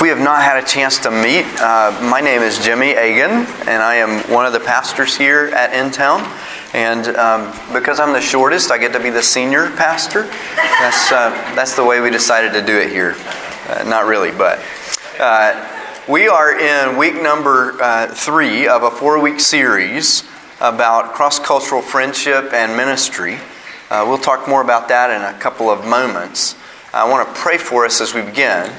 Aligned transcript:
If 0.00 0.04
we 0.04 0.08
have 0.08 0.18
not 0.18 0.42
had 0.42 0.56
a 0.56 0.66
chance 0.66 0.98
to 1.00 1.10
meet, 1.10 1.44
uh, 1.60 1.94
my 2.10 2.22
name 2.22 2.40
is 2.40 2.58
Jimmy 2.64 2.92
Agan, 2.92 3.44
and 3.68 3.82
I 3.82 3.96
am 3.96 4.32
one 4.32 4.46
of 4.46 4.54
the 4.54 4.60
pastors 4.60 5.14
here 5.14 5.48
at 5.48 5.72
InTown. 5.72 6.20
And 6.72 7.06
um, 7.18 7.52
because 7.74 8.00
I'm 8.00 8.14
the 8.14 8.20
shortest, 8.22 8.70
I 8.70 8.78
get 8.78 8.94
to 8.94 8.98
be 8.98 9.10
the 9.10 9.22
senior 9.22 9.68
pastor. 9.72 10.22
That's, 10.56 11.12
uh, 11.12 11.28
that's 11.54 11.76
the 11.76 11.84
way 11.84 12.00
we 12.00 12.08
decided 12.08 12.54
to 12.54 12.64
do 12.64 12.78
it 12.78 12.88
here. 12.88 13.14
Uh, 13.68 13.84
not 13.86 14.06
really, 14.06 14.30
but. 14.30 14.64
Uh, 15.18 15.68
we 16.08 16.28
are 16.28 16.58
in 16.58 16.96
week 16.96 17.20
number 17.20 17.76
uh, 17.82 18.06
three 18.06 18.66
of 18.66 18.82
a 18.82 18.90
four 18.90 19.20
week 19.20 19.38
series 19.38 20.24
about 20.62 21.12
cross 21.12 21.38
cultural 21.38 21.82
friendship 21.82 22.54
and 22.54 22.74
ministry. 22.74 23.34
Uh, 23.90 24.06
we'll 24.08 24.16
talk 24.16 24.48
more 24.48 24.62
about 24.62 24.88
that 24.88 25.10
in 25.10 25.36
a 25.36 25.38
couple 25.38 25.68
of 25.68 25.86
moments. 25.86 26.56
I 26.94 27.06
want 27.06 27.28
to 27.28 27.34
pray 27.38 27.58
for 27.58 27.84
us 27.84 28.00
as 28.00 28.14
we 28.14 28.22
begin. 28.22 28.72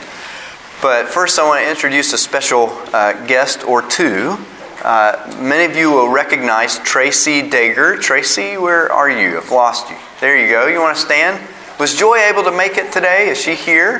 But 0.82 1.10
first, 1.10 1.38
I 1.38 1.48
want 1.48 1.64
to 1.64 1.70
introduce 1.70 2.12
a 2.12 2.18
special 2.18 2.70
uh, 2.92 3.14
guest 3.28 3.64
or 3.64 3.84
two. 3.84 4.36
Uh, 4.84 5.38
many 5.40 5.72
of 5.72 5.78
you 5.78 5.92
will 5.92 6.10
recognize 6.10 6.80
Tracy 6.80 7.48
Dager. 7.48 8.02
Tracy, 8.02 8.58
where 8.58 8.92
are 8.92 9.08
you? 9.08 9.38
I've 9.38 9.52
lost 9.52 9.92
you. 9.92 9.98
There 10.20 10.36
you 10.44 10.50
go. 10.50 10.66
You 10.66 10.80
want 10.80 10.98
to 10.98 11.02
stand? 11.02 11.40
Was 11.80 11.96
Joy 11.96 12.16
able 12.16 12.44
to 12.46 12.52
make 12.52 12.78
it 12.78 12.92
today? 12.92 13.30
Is 13.30 13.40
she 13.40 13.54
here? 13.54 14.00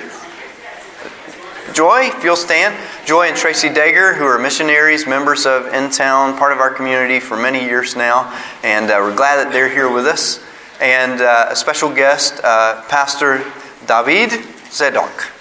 Joy, 1.76 2.08
if 2.08 2.24
you'll 2.24 2.36
stand. 2.36 2.76
Joy 3.06 3.28
and 3.28 3.38
Tracy 3.38 3.70
Dager, 3.70 4.18
who 4.18 4.24
are 4.24 4.40
missionaries, 4.40 5.06
members 5.06 5.46
of 5.46 5.68
In 5.68 5.92
Town, 5.92 6.36
part 6.36 6.52
of 6.52 6.58
our 6.58 6.74
community 6.74 7.20
for 7.20 7.38
many 7.38 7.64
years 7.64 7.96
now, 7.96 8.36
and 8.64 8.90
uh, 8.90 8.98
we're 9.00 9.16
glad 9.16 9.46
that 9.46 9.54
they're 9.54 9.70
here 9.70 9.94
with 9.94 10.08
us. 10.08 10.44
And 10.82 11.22
uh, 11.22 11.50
a 11.52 11.56
special 11.56 11.94
guest, 11.94 12.42
uh, 12.44 12.82
Pastor 12.90 13.44
David 13.86 14.32
Zadok 14.72 15.32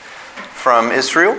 from 0.61 0.93
Israel. 0.93 1.39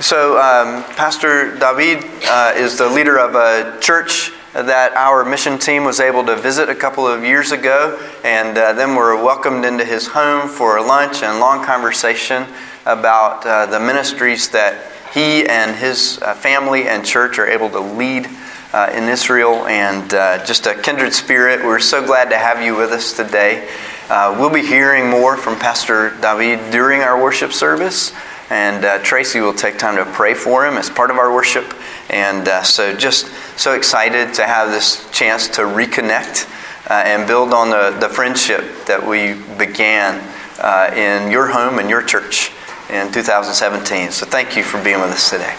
So, 0.00 0.36
um, 0.36 0.82
Pastor 0.96 1.56
David 1.56 2.04
uh, 2.24 2.54
is 2.56 2.76
the 2.76 2.88
leader 2.88 3.16
of 3.16 3.36
a 3.36 3.78
church 3.80 4.32
that 4.52 4.94
our 4.94 5.24
mission 5.24 5.58
team 5.58 5.84
was 5.84 6.00
able 6.00 6.24
to 6.26 6.34
visit 6.34 6.68
a 6.68 6.74
couple 6.74 7.06
of 7.06 7.22
years 7.22 7.52
ago, 7.52 7.96
and 8.24 8.58
uh, 8.58 8.72
then 8.72 8.96
were 8.96 9.14
welcomed 9.14 9.64
into 9.64 9.84
his 9.84 10.08
home 10.08 10.48
for 10.48 10.80
lunch 10.80 11.22
and 11.22 11.38
long 11.38 11.64
conversation 11.64 12.44
about 12.84 13.46
uh, 13.46 13.66
the 13.66 13.78
ministries 13.78 14.48
that 14.48 14.90
he 15.14 15.46
and 15.46 15.76
his 15.76 16.18
uh, 16.20 16.34
family 16.34 16.88
and 16.88 17.06
church 17.06 17.38
are 17.38 17.46
able 17.46 17.70
to 17.70 17.80
lead 17.80 18.26
uh, 18.72 18.90
in 18.92 19.08
Israel, 19.08 19.66
and 19.68 20.12
uh, 20.12 20.44
just 20.44 20.66
a 20.66 20.74
kindred 20.74 21.12
spirit. 21.12 21.64
We're 21.64 21.78
so 21.78 22.04
glad 22.04 22.30
to 22.30 22.38
have 22.38 22.60
you 22.60 22.76
with 22.76 22.90
us 22.90 23.16
today. 23.16 23.68
Uh, 24.08 24.36
we'll 24.38 24.50
be 24.50 24.64
hearing 24.64 25.10
more 25.10 25.36
from 25.36 25.58
Pastor 25.58 26.16
David 26.20 26.70
during 26.70 27.00
our 27.00 27.20
worship 27.20 27.52
service, 27.52 28.12
and 28.50 28.84
uh, 28.84 29.00
Tracy 29.02 29.40
will 29.40 29.52
take 29.52 29.78
time 29.78 29.96
to 29.96 30.08
pray 30.12 30.32
for 30.32 30.64
him 30.64 30.74
as 30.74 30.88
part 30.88 31.10
of 31.10 31.16
our 31.16 31.34
worship. 31.34 31.74
And 32.08 32.46
uh, 32.46 32.62
so, 32.62 32.94
just 32.94 33.26
so 33.58 33.74
excited 33.74 34.32
to 34.34 34.46
have 34.46 34.70
this 34.70 35.10
chance 35.10 35.48
to 35.48 35.62
reconnect 35.62 36.48
uh, 36.88 37.02
and 37.04 37.26
build 37.26 37.52
on 37.52 37.70
the, 37.70 37.98
the 37.98 38.08
friendship 38.08 38.62
that 38.86 39.04
we 39.04 39.34
began 39.58 40.22
uh, 40.60 40.94
in 40.94 41.32
your 41.32 41.48
home 41.48 41.80
and 41.80 41.90
your 41.90 42.02
church 42.02 42.52
in 42.88 43.10
2017. 43.10 44.12
So, 44.12 44.24
thank 44.24 44.56
you 44.56 44.62
for 44.62 44.80
being 44.84 45.00
with 45.00 45.10
us 45.10 45.30
today. 45.30 45.56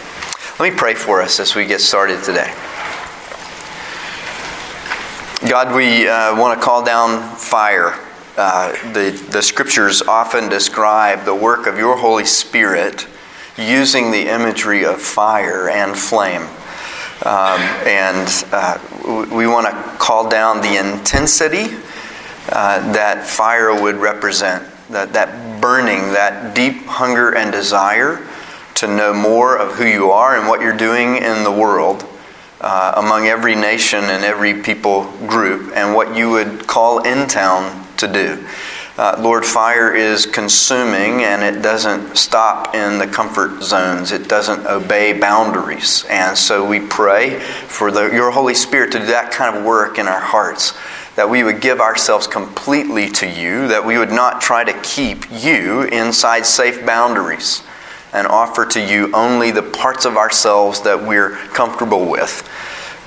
Let 0.58 0.72
me 0.72 0.78
pray 0.78 0.94
for 0.94 1.22
us 1.22 1.42
as 1.42 1.54
we 1.54 1.66
get 1.66 1.82
started 1.82 2.24
today. 2.24 2.54
God, 5.50 5.76
we 5.76 6.08
uh, 6.08 6.40
want 6.40 6.58
to 6.58 6.66
call 6.66 6.86
down 6.86 7.36
fire 7.36 8.07
uh, 8.38 8.72
the, 8.94 9.10
the 9.32 9.42
scriptures 9.42 10.04
often 10.04 10.48
describe 10.48 11.26
the 11.26 11.34
work 11.34 11.66
of 11.66 11.78
your 11.78 11.98
Holy 11.98 12.26
Spirit 12.26 13.08
using 13.58 14.12
the 14.12 14.30
imagery 14.30 14.86
of 14.86 15.02
fire 15.02 15.70
and 15.70 15.98
flame. 15.98 16.44
Um, 17.26 17.60
and 17.88 18.46
uh, 18.52 18.78
we 19.34 19.48
want 19.48 19.66
to 19.66 19.74
call 19.98 20.30
down 20.30 20.62
the 20.62 20.78
intensity 20.78 21.76
uh, 22.52 22.94
that 22.94 23.26
fire 23.26 23.74
would 23.74 23.96
represent, 23.96 24.64
that, 24.90 25.14
that 25.14 25.60
burning, 25.60 26.14
that 26.14 26.56
deep 26.56 26.86
hunger 26.86 27.36
and 27.36 27.52
desire 27.52 28.24
to 28.76 28.88
know 28.88 29.16
more 29.16 29.58
of 29.58 29.74
who 29.74 29.86
you 29.86 30.12
are 30.12 30.38
and 30.38 30.48
what 30.48 30.62
you're 30.62 30.78
doing 30.78 31.16
in 31.18 31.44
the 31.44 31.52
world. 31.52 32.06
Uh, 32.60 32.94
among 32.98 33.28
every 33.28 33.54
nation 33.56 34.04
and 34.06 34.24
every 34.24 34.64
people 34.64 35.04
group, 35.28 35.72
and 35.76 35.94
what 35.94 36.16
you 36.18 36.32
would 36.32 36.66
call 36.66 37.00
InTown 37.02 37.87
to 38.00 38.08
do. 38.08 38.48
Uh, 38.98 39.16
Lord, 39.20 39.46
fire 39.46 39.96
is 39.96 40.26
consuming 40.26 41.24
and 41.24 41.44
it 41.44 41.62
doesn't 41.62 42.18
stop 42.18 42.74
in 42.74 42.98
the 42.98 43.06
comfort 43.06 43.62
zones. 43.62 44.12
It 44.12 44.28
doesn't 44.28 44.66
obey 44.66 45.14
boundaries. 45.14 46.04
And 46.10 46.36
so 46.36 46.68
we 46.68 46.80
pray 46.80 47.40
for 47.40 47.92
the, 47.92 48.10
your 48.12 48.32
Holy 48.32 48.56
Spirit 48.56 48.92
to 48.94 49.00
do 49.00 49.06
that 49.06 49.32
kind 49.32 49.56
of 49.56 49.64
work 49.64 50.00
in 50.00 50.08
our 50.08 50.20
hearts. 50.20 50.76
That 51.16 51.30
we 51.30 51.44
would 51.44 51.62
give 51.62 51.80
ourselves 51.80 52.26
completely 52.26 53.10
to 53.12 53.28
you, 53.28 53.68
that 53.68 53.86
we 53.86 54.00
would 54.00 54.12
not 54.12 54.42
try 54.42 54.64
to 54.64 54.74
keep 54.82 55.26
you 55.32 55.84
inside 55.84 56.48
safe 56.48 56.84
boundaries 56.84 57.62
and 58.14 58.26
offer 58.26 58.66
to 58.66 58.82
you 58.82 59.12
only 59.14 59.52
the 59.52 59.62
parts 59.62 60.06
of 60.06 60.18
ourselves 60.18 60.82
that 60.82 61.04
we're 61.04 61.36
comfortable 61.54 62.10
with. 62.10 62.50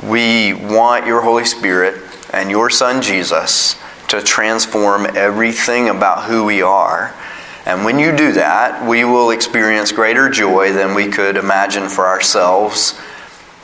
We 0.05 0.55
want 0.55 1.05
your 1.05 1.23
Holy 1.23 1.45
Spirit 1.45 2.01
and 2.33 2.49
your 2.49 2.71
Son 2.71 3.03
Jesus 3.03 3.77
to 4.11 4.21
transform 4.21 5.07
everything 5.17 5.89
about 5.89 6.25
who 6.25 6.45
we 6.45 6.61
are. 6.63 7.15
And 7.65 7.85
when 7.85 8.01
you 8.01 8.17
do 8.17 8.33
that, 8.33 8.85
we 8.89 9.05
will 9.05 9.31
experience 9.31 9.93
greater 9.93 10.29
joy 10.29 10.73
than 10.73 10.95
we 10.95 11.09
could 11.09 11.37
imagine 11.37 11.89
for 11.89 12.07
ourselves. 12.07 13.01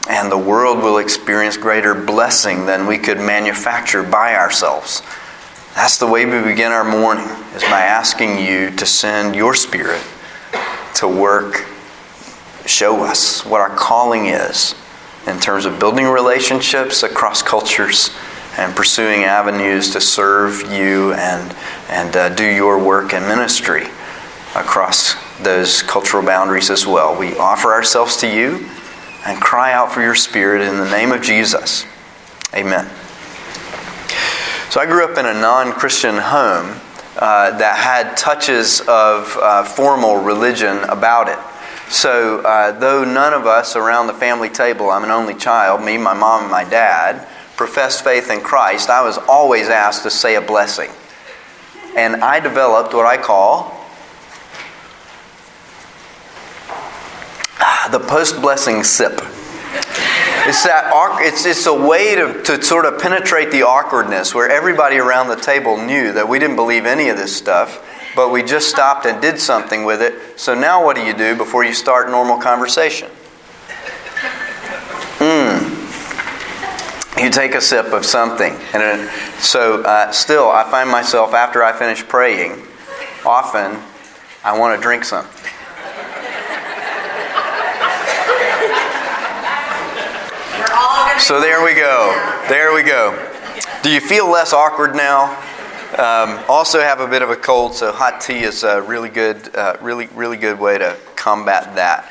And 0.08 0.30
the 0.30 0.38
world 0.38 0.78
will 0.78 0.98
experience 0.98 1.56
greater 1.56 1.96
blessing 1.96 2.66
than 2.66 2.86
we 2.86 2.96
could 2.96 3.18
manufacture 3.18 4.04
by 4.04 4.36
ourselves. 4.36 5.02
That's 5.74 5.98
the 5.98 6.06
way 6.06 6.24
we 6.24 6.40
begin 6.40 6.70
our 6.70 6.84
morning, 6.84 7.26
is 7.56 7.62
by 7.62 7.82
asking 7.82 8.38
you 8.38 8.70
to 8.70 8.86
send 8.86 9.34
your 9.34 9.54
spirit 9.54 10.02
to 10.94 11.08
work, 11.08 11.66
show 12.66 13.02
us 13.02 13.44
what 13.44 13.60
our 13.60 13.74
calling 13.74 14.26
is 14.26 14.76
in 15.26 15.40
terms 15.40 15.64
of 15.64 15.80
building 15.80 16.06
relationships 16.06 17.02
across 17.02 17.42
cultures 17.42 18.10
and 18.56 18.74
pursuing 18.74 19.24
avenues 19.24 19.90
to 19.90 20.00
serve 20.00 20.62
you 20.72 21.12
and, 21.14 21.54
and 21.88 22.16
uh, 22.16 22.28
do 22.30 22.44
your 22.44 22.82
work 22.82 23.12
and 23.12 23.26
ministry 23.26 23.84
across 24.54 25.14
those 25.42 25.82
cultural 25.82 26.24
boundaries 26.24 26.70
as 26.70 26.86
well. 26.86 27.18
We 27.18 27.36
offer 27.36 27.72
ourselves 27.72 28.16
to 28.18 28.26
you 28.26 28.68
and 29.26 29.40
cry 29.40 29.72
out 29.72 29.92
for 29.92 30.00
your 30.00 30.14
Spirit 30.14 30.62
in 30.62 30.78
the 30.78 30.90
name 30.90 31.12
of 31.12 31.20
Jesus. 31.20 31.84
Amen. 32.54 32.88
So 34.70 34.80
I 34.80 34.86
grew 34.86 35.04
up 35.04 35.18
in 35.18 35.26
a 35.26 35.34
non 35.34 35.72
Christian 35.72 36.16
home 36.16 36.80
uh, 37.18 37.56
that 37.58 37.76
had 37.78 38.16
touches 38.16 38.80
of 38.82 39.36
uh, 39.40 39.64
formal 39.64 40.16
religion 40.18 40.78
about 40.84 41.28
it. 41.28 41.38
So, 41.90 42.40
uh, 42.40 42.72
though 42.72 43.04
none 43.04 43.32
of 43.32 43.46
us 43.46 43.76
around 43.76 44.08
the 44.08 44.12
family 44.12 44.48
table, 44.48 44.90
I'm 44.90 45.04
an 45.04 45.10
only 45.10 45.34
child, 45.34 45.84
me, 45.84 45.96
my 45.96 46.14
mom, 46.14 46.42
and 46.42 46.50
my 46.50 46.64
dad, 46.64 47.26
professed 47.56 48.04
faith 48.04 48.30
in 48.30 48.40
Christ, 48.40 48.90
I 48.90 49.02
was 49.02 49.18
always 49.18 49.68
asked 49.68 50.02
to 50.04 50.10
say 50.10 50.34
a 50.34 50.40
blessing. 50.40 50.90
And 51.96 52.16
I 52.16 52.40
developed 52.40 52.92
what 52.92 53.06
I 53.06 53.16
call 53.16 53.72
the 57.90 58.00
post 58.00 58.40
blessing 58.40 58.84
sip. 58.84 59.20
It's 60.48 60.62
that 60.62 60.92
it's, 61.22 61.44
it's 61.44 61.66
a 61.66 61.74
way 61.74 62.14
to, 62.14 62.42
to 62.44 62.62
sort 62.62 62.84
of 62.84 63.00
penetrate 63.00 63.50
the 63.50 63.62
awkwardness 63.62 64.32
where 64.32 64.48
everybody 64.48 64.98
around 64.98 65.26
the 65.28 65.36
table 65.36 65.76
knew 65.76 66.12
that 66.12 66.28
we 66.28 66.38
didn't 66.38 66.54
believe 66.54 66.86
any 66.86 67.08
of 67.08 67.16
this 67.16 67.34
stuff, 67.34 67.82
but 68.14 68.30
we 68.30 68.44
just 68.44 68.68
stopped 68.68 69.06
and 69.06 69.20
did 69.20 69.40
something 69.40 69.84
with 69.84 70.00
it. 70.00 70.38
So 70.38 70.54
now 70.54 70.84
what 70.84 70.94
do 70.94 71.02
you 71.02 71.14
do 71.14 71.34
before 71.34 71.64
you 71.64 71.74
start 71.74 72.10
normal 72.10 72.38
conversation? 72.38 73.08
Mmm 75.18 75.55
you 77.18 77.30
take 77.30 77.54
a 77.54 77.60
sip 77.60 77.92
of 77.92 78.04
something. 78.04 78.54
And 78.74 79.10
so, 79.40 79.82
uh, 79.82 80.12
still, 80.12 80.50
I 80.50 80.70
find 80.70 80.90
myself 80.90 81.34
after 81.34 81.62
I 81.62 81.72
finish 81.72 82.06
praying, 82.06 82.62
often 83.24 83.80
I 84.44 84.58
want 84.58 84.76
to 84.76 84.82
drink 84.82 85.04
something. 85.04 85.32
So 91.18 91.40
there 91.40 91.64
we 91.64 91.74
go. 91.74 92.12
There 92.48 92.72
we 92.72 92.84
go. 92.84 93.10
Do 93.82 93.90
you 93.90 94.00
feel 94.00 94.30
less 94.30 94.52
awkward 94.52 94.94
now? 94.94 95.34
Um, 95.98 96.38
also 96.48 96.80
have 96.80 97.00
a 97.00 97.06
bit 97.08 97.22
of 97.22 97.30
a 97.30 97.36
cold, 97.36 97.74
so 97.74 97.90
hot 97.90 98.20
tea 98.20 98.44
is 98.44 98.62
a 98.62 98.82
really 98.82 99.08
good, 99.08 99.54
uh, 99.56 99.76
really, 99.80 100.08
really 100.14 100.36
good 100.36 100.60
way 100.60 100.78
to 100.78 100.96
combat 101.16 101.74
that. 101.76 102.08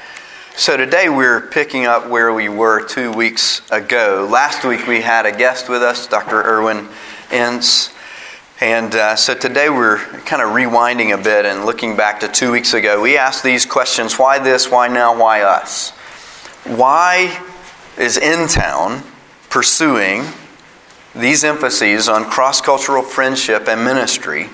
So 0.58 0.78
today 0.78 1.10
we're 1.10 1.42
picking 1.42 1.86
up 1.86 2.08
where 2.08 2.34
we 2.34 2.48
were 2.48 2.82
two 2.82 3.12
weeks 3.12 3.62
ago. 3.72 4.26
Last 4.32 4.64
week 4.64 4.88
we 4.88 5.02
had 5.02 5.26
a 5.26 5.38
guest 5.38 5.68
with 5.68 5.84
us, 5.84 6.08
Dr. 6.08 6.42
Irwyn 6.42 6.88
Ince, 7.30 7.94
And 8.62 8.96
uh, 8.96 9.18
so 9.18 9.36
today 9.36 9.70
we're 9.70 9.98
kind 9.98 10.42
of 10.42 10.52
rewinding 10.52 11.14
a 11.14 11.22
bit 11.22 11.46
and 11.46 11.66
looking 11.66 11.98
back 11.98 12.22
to 12.22 12.30
two 12.30 12.54
weeks 12.54 12.74
ago. 12.74 13.02
We 13.02 13.18
asked 13.18 13.44
these 13.44 13.66
questions 13.66 14.18
why 14.18 14.40
this, 14.40 14.72
why 14.72 14.88
now, 14.88 15.20
why 15.20 15.42
us? 15.42 15.90
Why 16.64 17.38
is 17.98 18.18
In 18.18 18.48
Town 18.48 19.04
pursuing 19.50 20.24
these 21.14 21.44
emphases 21.44 22.08
on 22.08 22.24
cross 22.24 22.62
cultural 22.62 23.04
friendship 23.04 23.68
and 23.68 23.84
ministry 23.84 24.48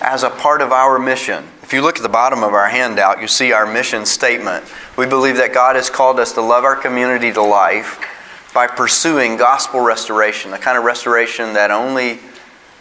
as 0.00 0.24
a 0.24 0.30
part 0.30 0.60
of 0.60 0.72
our 0.72 0.98
mission? 0.98 1.44
If 1.64 1.72
you 1.72 1.80
look 1.80 1.96
at 1.96 2.02
the 2.02 2.10
bottom 2.10 2.44
of 2.44 2.52
our 2.52 2.68
handout, 2.68 3.22
you 3.22 3.26
see 3.26 3.52
our 3.52 3.64
mission 3.64 4.04
statement. 4.04 4.66
We 4.98 5.06
believe 5.06 5.38
that 5.38 5.54
God 5.54 5.76
has 5.76 5.88
called 5.88 6.20
us 6.20 6.34
to 6.34 6.42
love 6.42 6.62
our 6.62 6.76
community 6.76 7.32
to 7.32 7.40
life 7.40 8.06
by 8.52 8.66
pursuing 8.66 9.38
gospel 9.38 9.80
restoration, 9.80 10.50
the 10.50 10.58
kind 10.58 10.76
of 10.76 10.84
restoration 10.84 11.54
that 11.54 11.70
only 11.70 12.18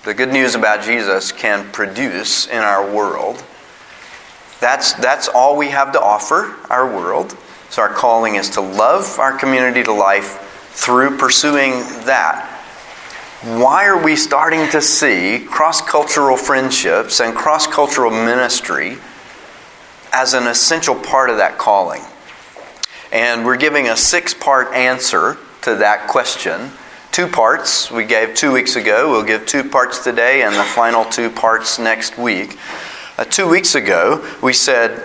the 0.03 0.13
good 0.13 0.33
news 0.33 0.53
about 0.53 0.83
Jesus 0.83 1.31
can 1.31 1.71
produce 1.71 2.47
in 2.47 2.57
our 2.57 2.93
world. 2.93 3.41
That's, 4.59 4.91
that's 4.91 5.29
all 5.29 5.57
we 5.57 5.69
have 5.69 5.93
to 5.93 6.01
offer 6.01 6.53
our 6.69 6.85
world. 6.85 7.37
So, 7.69 7.83
our 7.83 7.93
calling 7.93 8.35
is 8.35 8.49
to 8.51 8.61
love 8.61 9.17
our 9.17 9.37
community 9.37 9.81
to 9.83 9.93
life 9.93 10.67
through 10.71 11.17
pursuing 11.17 11.71
that. 12.03 12.52
Why 13.43 13.87
are 13.87 14.01
we 14.01 14.15
starting 14.15 14.69
to 14.69 14.81
see 14.81 15.45
cross 15.45 15.81
cultural 15.81 16.37
friendships 16.37 17.19
and 17.19 17.35
cross 17.35 17.67
cultural 17.67 18.09
ministry 18.09 18.99
as 20.13 20.33
an 20.33 20.47
essential 20.47 20.95
part 20.95 21.29
of 21.29 21.35
that 21.35 21.57
calling? 21.57 22.03
And 23.11 23.43
we're 23.43 23.57
giving 23.57 23.89
a 23.89 23.97
six 23.97 24.33
part 24.33 24.73
answer 24.73 25.37
to 25.63 25.75
that 25.75 26.07
question 26.07 26.71
two 27.11 27.27
parts 27.27 27.91
we 27.91 28.05
gave 28.05 28.33
two 28.33 28.53
weeks 28.53 28.77
ago. 28.77 29.11
We'll 29.11 29.25
give 29.25 29.45
two 29.45 29.65
parts 29.65 30.05
today 30.05 30.43
and 30.43 30.55
the 30.55 30.63
final 30.63 31.03
two 31.03 31.29
parts 31.29 31.77
next 31.77 32.17
week. 32.17 32.57
Uh, 33.17 33.25
two 33.25 33.49
weeks 33.49 33.75
ago, 33.75 34.25
we 34.41 34.53
said 34.53 35.03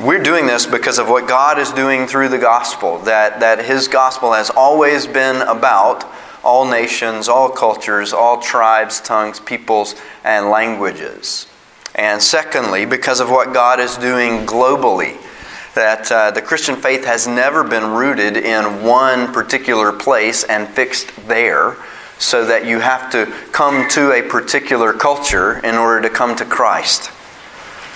we're 0.00 0.22
doing 0.22 0.46
this 0.46 0.64
because 0.64 0.98
of 0.98 1.10
what 1.10 1.28
God 1.28 1.58
is 1.58 1.70
doing 1.70 2.06
through 2.06 2.30
the 2.30 2.38
gospel, 2.38 3.00
that, 3.00 3.40
that 3.40 3.62
His 3.62 3.88
gospel 3.88 4.32
has 4.32 4.48
always 4.48 5.06
been 5.06 5.42
about 5.42 6.10
all 6.44 6.68
nations, 6.68 7.28
all 7.28 7.48
cultures, 7.48 8.12
all 8.12 8.40
tribes, 8.40 9.00
tongues, 9.00 9.40
peoples, 9.40 9.94
and 10.22 10.50
languages. 10.50 11.46
And 11.94 12.22
secondly, 12.22 12.86
because 12.86 13.20
of 13.20 13.30
what 13.30 13.52
God 13.52 13.80
is 13.80 13.96
doing 13.96 14.46
globally 14.46 15.16
that 15.74 16.10
uh, 16.10 16.30
the 16.30 16.42
Christian 16.42 16.76
faith 16.76 17.04
has 17.04 17.26
never 17.26 17.64
been 17.64 17.90
rooted 17.90 18.36
in 18.36 18.84
one 18.84 19.32
particular 19.32 19.92
place 19.92 20.44
and 20.44 20.68
fixed 20.68 21.10
there, 21.26 21.76
so 22.18 22.46
that 22.46 22.64
you 22.64 22.78
have 22.78 23.10
to 23.10 23.26
come 23.50 23.88
to 23.90 24.12
a 24.12 24.22
particular 24.22 24.92
culture 24.92 25.58
in 25.66 25.74
order 25.74 26.08
to 26.08 26.14
come 26.14 26.36
to 26.36 26.44
Christ. 26.44 27.10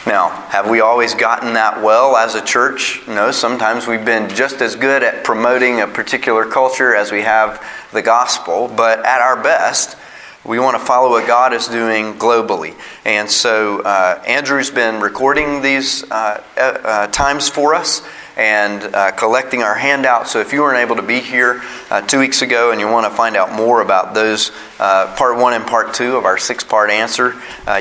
Now, 0.08 0.30
have 0.48 0.70
we 0.70 0.80
always 0.80 1.12
gotten 1.14 1.52
that 1.52 1.82
well 1.82 2.16
as 2.16 2.34
a 2.34 2.42
church? 2.42 3.02
No, 3.06 3.30
sometimes 3.30 3.86
we've 3.86 4.06
been 4.06 4.34
just 4.34 4.62
as 4.62 4.74
good 4.74 5.02
at 5.02 5.22
promoting 5.22 5.82
a 5.82 5.86
particular 5.86 6.46
culture 6.46 6.94
as 6.94 7.12
we 7.12 7.20
have 7.20 7.62
the 7.92 8.00
gospel, 8.00 8.68
but 8.74 9.00
at 9.04 9.20
our 9.20 9.36
best, 9.42 9.98
we 10.46 10.58
want 10.58 10.78
to 10.78 10.82
follow 10.82 11.10
what 11.10 11.26
God 11.26 11.52
is 11.52 11.68
doing 11.68 12.14
globally. 12.14 12.74
And 13.04 13.30
so 13.30 13.82
uh, 13.82 14.22
Andrew's 14.26 14.70
been 14.70 15.02
recording 15.02 15.60
these 15.60 16.10
uh, 16.10 16.42
uh, 16.56 17.08
times 17.08 17.50
for 17.50 17.74
us 17.74 18.00
and 18.38 18.94
uh, 18.94 19.10
collecting 19.10 19.62
our 19.62 19.74
handouts. 19.74 20.30
So 20.30 20.40
if 20.40 20.52
you 20.52 20.62
weren't 20.62 20.78
able 20.78 20.96
to 20.96 21.02
be 21.02 21.20
here 21.20 21.60
uh, 21.90 22.00
two 22.00 22.20
weeks 22.20 22.40
ago 22.40 22.70
and 22.70 22.80
you 22.80 22.86
want 22.86 23.04
to 23.04 23.14
find 23.14 23.36
out 23.36 23.52
more 23.52 23.82
about 23.82 24.14
those, 24.14 24.52
part 24.78 25.36
one 25.36 25.52
and 25.52 25.66
part 25.66 25.92
two 25.92 26.16
of 26.16 26.24
our 26.24 26.38
six 26.38 26.64
part 26.64 26.88
answer, 26.88 27.34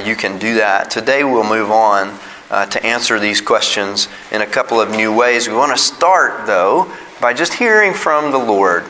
you 0.04 0.16
can 0.16 0.40
do 0.40 0.56
that. 0.56 0.90
Today 0.90 1.24
we'll 1.24 1.48
move 1.48 1.70
on 1.70 2.18
to 2.50 2.84
answer 2.84 3.20
these 3.20 3.40
questions 3.40 4.08
in 4.32 4.42
a 4.42 4.48
couple 4.48 4.82
of 4.82 4.90
new 4.90 5.16
ways. 5.16 5.48
We 5.48 5.54
want 5.54 5.72
to 5.72 5.82
start, 5.82 6.48
though, 6.48 6.92
by 7.22 7.34
just 7.34 7.54
hearing 7.54 7.94
from 7.94 8.32
the 8.32 8.40
Lord. 8.40 8.84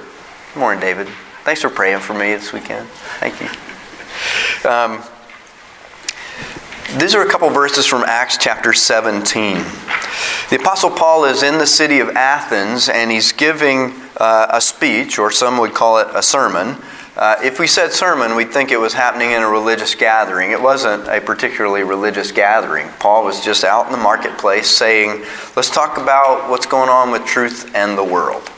Good 0.54 0.60
morning, 0.60 0.80
David. 0.80 1.08
Thanks 1.44 1.62
for 1.62 1.70
praying 1.70 2.00
for 2.00 2.14
me 2.14 2.34
this 2.34 2.54
weekend. 2.54 2.88
Thank 3.20 3.42
you. 3.42 3.48
Um, 4.70 5.04
these 6.96 7.14
are 7.14 7.22
a 7.22 7.30
couple 7.30 7.50
verses 7.50 7.86
from 7.86 8.04
Acts 8.04 8.38
chapter 8.38 8.72
17. 8.72 9.56
The 10.50 10.58
Apostle 10.58 10.90
Paul 10.90 11.26
is 11.26 11.44
in 11.44 11.58
the 11.58 11.68
city 11.68 12.00
of 12.00 12.10
Athens 12.12 12.88
and 12.88 13.12
he's 13.12 13.34
giving 13.34 13.94
uh, 14.16 14.48
a 14.50 14.62
speech, 14.62 15.20
or 15.20 15.30
some 15.30 15.58
would 15.58 15.74
call 15.74 15.98
it 15.98 16.08
a 16.16 16.24
sermon. 16.24 16.82
Uh, 17.18 17.36
if 17.44 17.60
we 17.60 17.68
said 17.68 17.92
sermon, 17.92 18.36
we'd 18.36 18.54
think 18.54 18.72
it 18.72 18.80
was 18.80 18.94
happening 18.94 19.32
in 19.32 19.42
a 19.42 19.50
religious 19.50 19.96
gathering. 19.96 20.52
It 20.52 20.62
wasn't 20.62 21.08
a 21.10 21.20
particularly 21.20 21.84
religious 21.84 22.32
gathering. 22.32 22.88
Paul 23.00 23.26
was 23.26 23.44
just 23.44 23.66
out 23.66 23.88
in 23.88 23.92
the 23.92 23.98
marketplace 23.98 24.70
saying, 24.70 25.26
Let's 25.56 25.70
talk 25.70 25.98
about 25.98 26.50
what's 26.50 26.66
going 26.66 26.90
on 26.90 27.12
with 27.12 27.26
truth 27.26 27.76
and 27.76 27.98
the 27.98 28.04
world. 28.04 28.50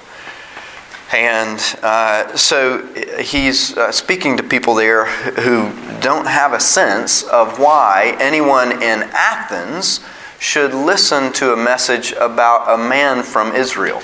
And 1.12 1.60
uh, 1.82 2.38
so 2.38 2.86
he's 3.20 3.76
uh, 3.76 3.92
speaking 3.92 4.38
to 4.38 4.44
people 4.44 4.76
there 4.76 5.06
who 5.06 5.72
don't 6.00 6.28
have 6.28 6.54
a 6.54 6.60
sense 6.60 7.24
of 7.24 7.58
why 7.58 8.16
anyone 8.20 8.72
in 8.72 9.10
Athens 9.14 10.02
should 10.40 10.74
listen 10.74 11.34
to 11.34 11.52
a 11.52 11.58
message 11.58 12.12
about 12.12 12.72
a 12.72 12.78
man 12.78 13.24
from 13.24 13.56
Israel. 13.56 14.02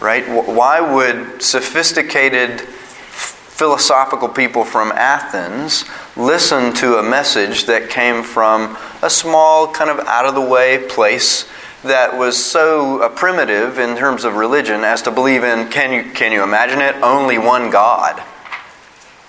Right? 0.00 0.26
Why 0.26 0.80
would 0.80 1.40
sophisticated 1.40 2.60
philosophical 2.60 4.28
people 4.28 4.64
from 4.64 4.90
Athens 4.92 5.84
listen 6.16 6.72
to 6.74 6.98
a 6.98 7.02
message 7.02 7.66
that 7.66 7.90
came 7.90 8.22
from 8.22 8.76
a 9.02 9.10
small, 9.10 9.68
kind 9.68 9.90
of 9.90 10.00
out 10.00 10.26
of 10.26 10.34
the 10.34 10.40
way 10.40 10.84
place? 10.88 11.48
That 11.82 12.16
was 12.16 12.42
so 12.42 13.02
uh, 13.02 13.08
primitive 13.08 13.78
in 13.78 13.96
terms 13.96 14.24
of 14.24 14.34
religion 14.34 14.84
as 14.84 15.02
to 15.02 15.10
believe 15.10 15.44
in, 15.44 15.68
can 15.70 15.92
you, 15.92 16.12
can 16.12 16.32
you 16.32 16.42
imagine 16.42 16.80
it, 16.80 16.94
only 16.96 17.38
one 17.38 17.70
God. 17.70 18.22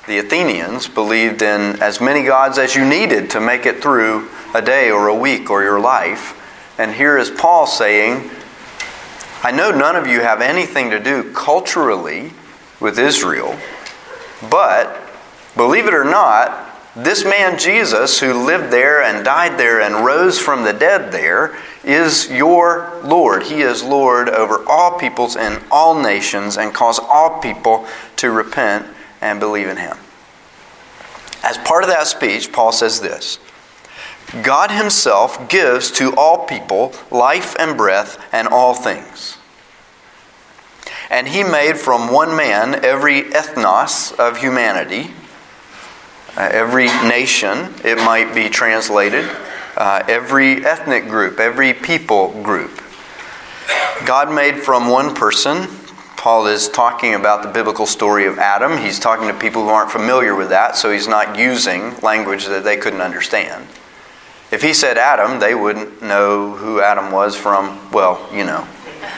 The 0.08 0.18
Athenians 0.18 0.88
believed 0.88 1.42
in 1.42 1.82
as 1.82 2.02
many 2.02 2.24
gods 2.24 2.58
as 2.58 2.76
you 2.76 2.84
needed 2.84 3.30
to 3.32 3.40
make 3.40 3.66
it 3.66 3.82
through 3.82 4.30
a 4.54 4.62
day 4.62 4.92
or 4.92 5.08
a 5.08 5.16
week 5.16 5.50
or 5.50 5.64
your 5.64 5.80
life. 5.80 6.38
And 6.78 6.92
here 6.92 7.18
is 7.18 7.30
Paul 7.30 7.68
saying, 7.68 8.30
I 9.44 9.52
know 9.52 9.72
none 9.72 9.96
of 9.96 10.08
you 10.08 10.22
have 10.22 10.42
anything 10.42 10.90
to 10.90 11.00
do 11.00 11.32
culturally 11.34 12.32
with 12.80 13.00
Israel, 13.00 13.58
but 14.50 15.00
believe 15.56 15.86
it 15.86 15.94
or 15.94 16.04
not, 16.04 16.71
this 16.96 17.24
man 17.24 17.58
Jesus, 17.58 18.20
who 18.20 18.46
lived 18.46 18.72
there 18.72 19.02
and 19.02 19.24
died 19.24 19.58
there 19.58 19.80
and 19.80 20.06
rose 20.06 20.40
from 20.40 20.64
the 20.64 20.74
dead 20.74 21.12
there, 21.12 21.56
is 21.84 22.30
your 22.30 23.00
Lord. 23.04 23.44
He 23.44 23.62
is 23.62 23.82
Lord 23.82 24.28
over 24.28 24.64
all 24.68 25.00
peoples 25.00 25.38
and 25.38 25.64
all 25.72 26.02
nations 26.02 26.58
and 26.58 26.74
calls 26.74 27.00
all 27.00 27.40
people 27.40 27.88
to 28.18 28.30
repent 28.30 28.86
and 29.22 29.40
believe 29.40 29.68
in 29.68 29.78
Him. 29.78 29.98
As 31.44 31.58
part 31.60 31.84
of 31.84 31.90
that 31.90 32.08
speech, 32.08 32.52
Paul 32.52 32.74
says 32.74 33.00
this 33.00 33.40
God 34.44 34.70
Himself 34.72 35.48
gives 35.48 35.92
to 35.92 36.14
all 36.16 36.46
people 36.46 36.94
life 37.10 37.56
and 37.58 37.78
breath 37.78 38.22
and 38.34 38.50
all 38.50 38.74
things. 38.74 39.38
And 41.10 41.30
He 41.30 41.44
made 41.44 41.78
from 41.78 42.12
one 42.12 42.36
man 42.36 42.84
every 42.84 43.24
ethnos 43.24 44.14
of 44.20 44.38
humanity 44.38 45.14
uh, 46.38 46.50
every 46.52 46.86
nation, 47.08 47.74
it 47.84 47.98
might 47.98 48.34
be 48.34 48.50
translated, 48.50 49.30
uh, 49.76 50.04
every 50.08 50.66
ethnic 50.66 51.08
group, 51.08 51.40
every 51.40 51.74
people 51.74 52.42
group. 52.42 52.82
God 54.06 54.34
made 54.34 54.58
from 54.58 54.90
one 54.90 55.14
person. 55.14 55.68
Paul 56.18 56.48
is 56.48 56.70
talking 56.70 57.16
about 57.16 57.44
the 57.44 57.50
biblical 57.50 57.86
story 57.86 58.26
of 58.26 58.38
Adam. 58.38 58.78
He's 58.78 59.00
talking 59.00 59.28
to 59.28 59.34
people 59.34 59.64
who 59.64 59.70
aren't 59.70 59.92
familiar 59.92 60.36
with 60.36 60.50
that, 60.50 60.76
so 60.76 60.92
he's 60.92 61.08
not 61.08 61.38
using 61.38 61.98
language 61.98 62.46
that 62.46 62.64
they 62.64 62.78
couldn't 62.78 63.02
understand. 63.02 63.68
If 64.52 64.62
he 64.62 64.74
said 64.74 64.98
Adam, 64.98 65.40
they 65.40 65.56
wouldn't 65.56 66.02
know 66.02 66.56
who 66.56 66.82
Adam 66.82 67.12
was 67.12 67.36
from, 67.36 67.92
well, 67.92 68.28
you 68.34 68.44
know. 68.44 68.68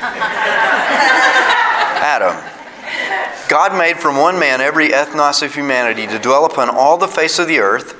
Adam. 2.03 2.52
God 3.49 3.77
made 3.77 3.97
from 3.97 4.17
one 4.17 4.39
man 4.39 4.61
every 4.61 4.89
ethnos 4.89 5.43
of 5.43 5.53
humanity 5.53 6.07
to 6.07 6.19
dwell 6.19 6.45
upon 6.45 6.69
all 6.69 6.97
the 6.97 7.07
face 7.07 7.39
of 7.39 7.47
the 7.47 7.59
earth, 7.59 7.95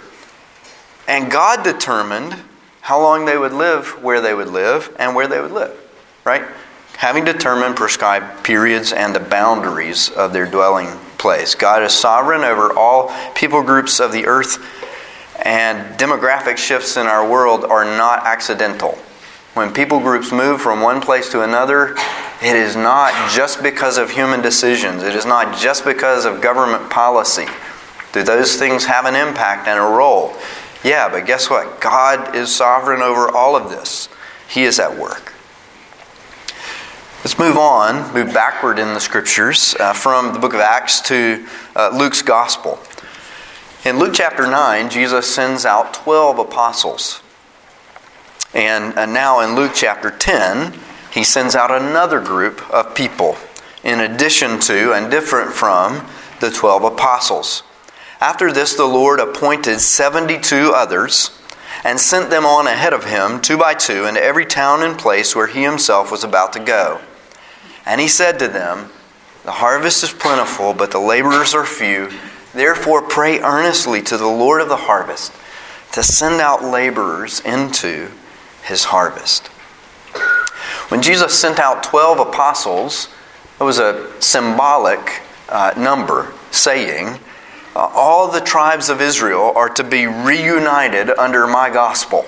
and 1.08 1.32
God 1.32 1.64
determined 1.64 2.36
how 2.82 3.02
long 3.02 3.26
they 3.26 3.38
would 3.38 3.54
live, 3.54 4.02
where 4.04 4.22
they 4.22 4.34
would 4.34 4.48
live, 4.48 4.94
and 5.00 5.16
where 5.16 5.28
they 5.28 5.40
would 5.40 5.52
live. 5.52 5.78
Right? 6.24 6.44
Having 6.98 7.26
determined 7.26 7.76
prescribed 7.76 8.44
periods 8.44 8.94
and 8.94 9.14
the 9.14 9.20
boundaries 9.20 10.10
of 10.10 10.32
their 10.32 10.46
dwelling 10.46 10.88
place. 11.18 11.56
God 11.56 11.84
is 11.84 11.94
sovereign 11.94 12.42
over 12.42 12.74
all 12.74 13.14
people 13.34 13.64
groups 13.64 14.00
of 14.00 14.12
the 14.12 14.26
earth, 14.26 14.64
and 15.44 16.00
demographic 16.00 16.58
shifts 16.58 16.96
in 16.96 17.08
our 17.08 17.30
world 17.30 17.66
are 17.66 17.84
not 17.84 18.26
accidental. 18.26 18.98
When 19.54 19.72
people 19.72 20.00
groups 20.00 20.32
move 20.32 20.62
from 20.62 20.82
one 20.82 21.00
place 21.00 21.30
to 21.32 21.42
another, 21.42 21.96
it 22.42 22.56
is 22.56 22.76
not 22.76 23.32
just 23.32 23.62
because 23.62 24.00
of 24.00 24.10
human 24.10 24.42
decisions. 24.42 25.04
It 25.04 25.16
is 25.16 25.28
not 25.28 25.58
just 25.58 25.86
because 25.86 26.26
of 26.26 26.42
government 26.42 26.90
policy. 26.90 27.46
Do 28.14 28.24
those 28.24 28.56
things 28.56 28.86
have 28.86 29.06
an 29.06 29.16
impact 29.16 29.68
and 29.68 29.80
a 29.80 29.96
role? 29.96 30.34
Yeah, 30.84 31.08
but 31.08 31.26
guess 31.26 31.50
what? 31.50 31.80
God 31.80 32.36
is 32.36 32.54
sovereign 32.54 33.02
over 33.02 33.30
all 33.30 33.56
of 33.56 33.70
this. 33.70 34.10
He 34.50 34.64
is 34.64 34.80
at 34.80 34.98
work. 34.98 35.34
Let's 37.20 37.40
move 37.40 37.58
on, 37.58 38.14
move 38.14 38.34
backward 38.34 38.80
in 38.80 38.94
the 38.94 39.00
scriptures 39.00 39.76
uh, 39.80 39.94
from 39.94 40.34
the 40.34 40.40
book 40.40 40.54
of 40.54 40.60
Acts 40.60 41.00
to 41.02 41.48
uh, 41.76 41.90
Luke's 41.98 42.22
gospel. 42.22 42.80
In 43.86 43.98
Luke 43.98 44.14
chapter 44.14 44.46
9, 44.46 44.90
Jesus 44.90 45.34
sends 45.34 45.66
out 45.66 45.94
12 45.94 46.40
apostles. 46.40 47.23
And, 48.54 48.98
and 48.98 49.14
now 49.14 49.40
in 49.40 49.56
Luke 49.56 49.72
chapter 49.74 50.12
10, 50.12 50.74
he 51.12 51.24
sends 51.24 51.56
out 51.56 51.72
another 51.72 52.20
group 52.20 52.70
of 52.72 52.96
people, 52.96 53.38
in 53.84 54.00
addition 54.00 54.60
to 54.62 54.94
and 54.94 55.10
different 55.10 55.52
from 55.54 56.06
the 56.40 56.52
12 56.52 56.84
apostles. 56.84 57.64
After 58.20 58.52
this, 58.52 58.76
the 58.76 58.86
Lord 58.86 59.20
appointed 59.20 59.80
72 59.80 60.72
others 60.74 61.38
and 61.84 62.00
sent 62.00 62.30
them 62.30 62.46
on 62.46 62.68
ahead 62.68 62.94
of 62.94 63.06
him, 63.06 63.42
two 63.42 63.58
by 63.58 63.74
two, 63.74 64.06
into 64.06 64.24
every 64.24 64.46
town 64.46 64.82
and 64.82 64.98
place 64.98 65.36
where 65.36 65.48
he 65.48 65.64
himself 65.64 66.12
was 66.12 66.24
about 66.24 66.54
to 66.54 66.60
go. 66.60 67.02
And 67.86 68.00
he 68.00 68.08
said 68.08 68.40
to 68.40 68.48
them, 68.48 68.92
The 69.44 69.52
harvest 69.52 70.04
is 70.04 70.14
plentiful, 70.14 70.74
but 70.74 70.92
the 70.92 71.00
laborers 71.00 71.54
are 71.54 71.66
few. 71.66 72.12
Therefore, 72.54 73.02
pray 73.02 73.40
earnestly 73.40 74.02
to 74.04 74.18
the 74.18 74.28
Lord 74.28 74.62
of 74.62 74.70
the 74.70 74.78
harvest 74.78 75.34
to 75.92 76.04
send 76.04 76.40
out 76.40 76.64
laborers 76.64 77.40
into 77.42 78.10
his 78.64 78.86
harvest. 78.86 79.48
When 80.90 81.02
Jesus 81.02 81.38
sent 81.38 81.60
out 81.60 81.84
12 81.84 82.20
apostles, 82.20 83.10
it 83.60 83.64
was 83.64 83.80
a 83.80 84.12
symbolic 84.22 85.22
uh, 85.50 85.74
number 85.78 86.34
saying, 86.52 87.20
uh, 87.76 87.90
All 87.94 88.32
the 88.32 88.42
tribes 88.42 88.90
of 88.90 89.02
Israel 89.02 89.54
are 89.56 89.70
to 89.70 89.84
be 89.84 90.06
reunited 90.06 91.10
under 91.12 91.48
my 91.48 91.70
gospel. 91.70 92.26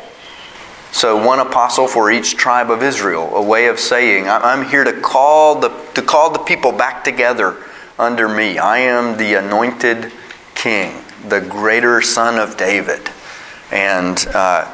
So 0.91 1.23
one 1.23 1.39
apostle 1.39 1.87
for 1.87 2.09
each 2.09 2.37
tribe 2.37 2.71
of 2.71 2.81
Israel, 2.81 3.35
a 3.35 3.41
way 3.41 3.67
of 3.67 3.79
saying, 3.79 4.29
I'm 4.29 4.69
here 4.69 4.85
to 4.85 4.93
call 4.93 5.59
the, 5.59 5.69
to 5.93 6.01
call 6.01 6.31
the 6.31 6.39
people 6.39 6.71
back 6.71 7.03
together 7.03 7.57
under 7.99 8.29
me. 8.29 8.57
I 8.57 8.77
am 8.77 9.17
the 9.17 9.33
anointed 9.33 10.13
king, 10.55 11.03
the 11.27 11.41
greater 11.41 12.01
son 12.01 12.39
of 12.39 12.55
David. 12.55 13.09
And 13.71 14.25
uh, 14.33 14.71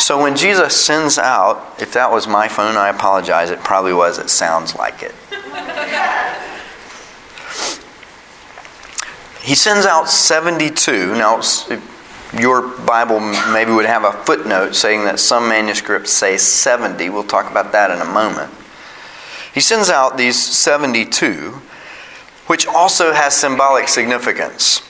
so 0.00 0.20
when 0.20 0.34
Jesus 0.34 0.74
sends 0.74 1.18
out, 1.18 1.74
if 1.78 1.92
that 1.92 2.10
was 2.10 2.26
my 2.26 2.48
phone, 2.48 2.76
I 2.76 2.88
apologize. 2.88 3.50
It 3.50 3.60
probably 3.60 3.92
was. 3.92 4.18
It 4.18 4.30
sounds 4.30 4.74
like 4.74 5.02
it. 5.02 5.14
he 9.42 9.54
sends 9.54 9.84
out 9.84 10.08
72. 10.08 11.14
Now, 11.14 11.42
your 12.38 12.62
Bible 12.62 13.20
maybe 13.52 13.72
would 13.72 13.86
have 13.86 14.04
a 14.04 14.12
footnote 14.24 14.74
saying 14.74 15.04
that 15.04 15.20
some 15.20 15.48
manuscripts 15.48 16.12
say 16.12 16.36
70. 16.36 17.10
We'll 17.10 17.24
talk 17.24 17.50
about 17.50 17.72
that 17.72 17.90
in 17.90 18.00
a 18.00 18.10
moment. 18.10 18.52
He 19.52 19.60
sends 19.60 19.90
out 19.90 20.16
these 20.16 20.40
72, 20.40 21.60
which 22.46 22.66
also 22.66 23.12
has 23.12 23.36
symbolic 23.36 23.88
significance. 23.88 24.82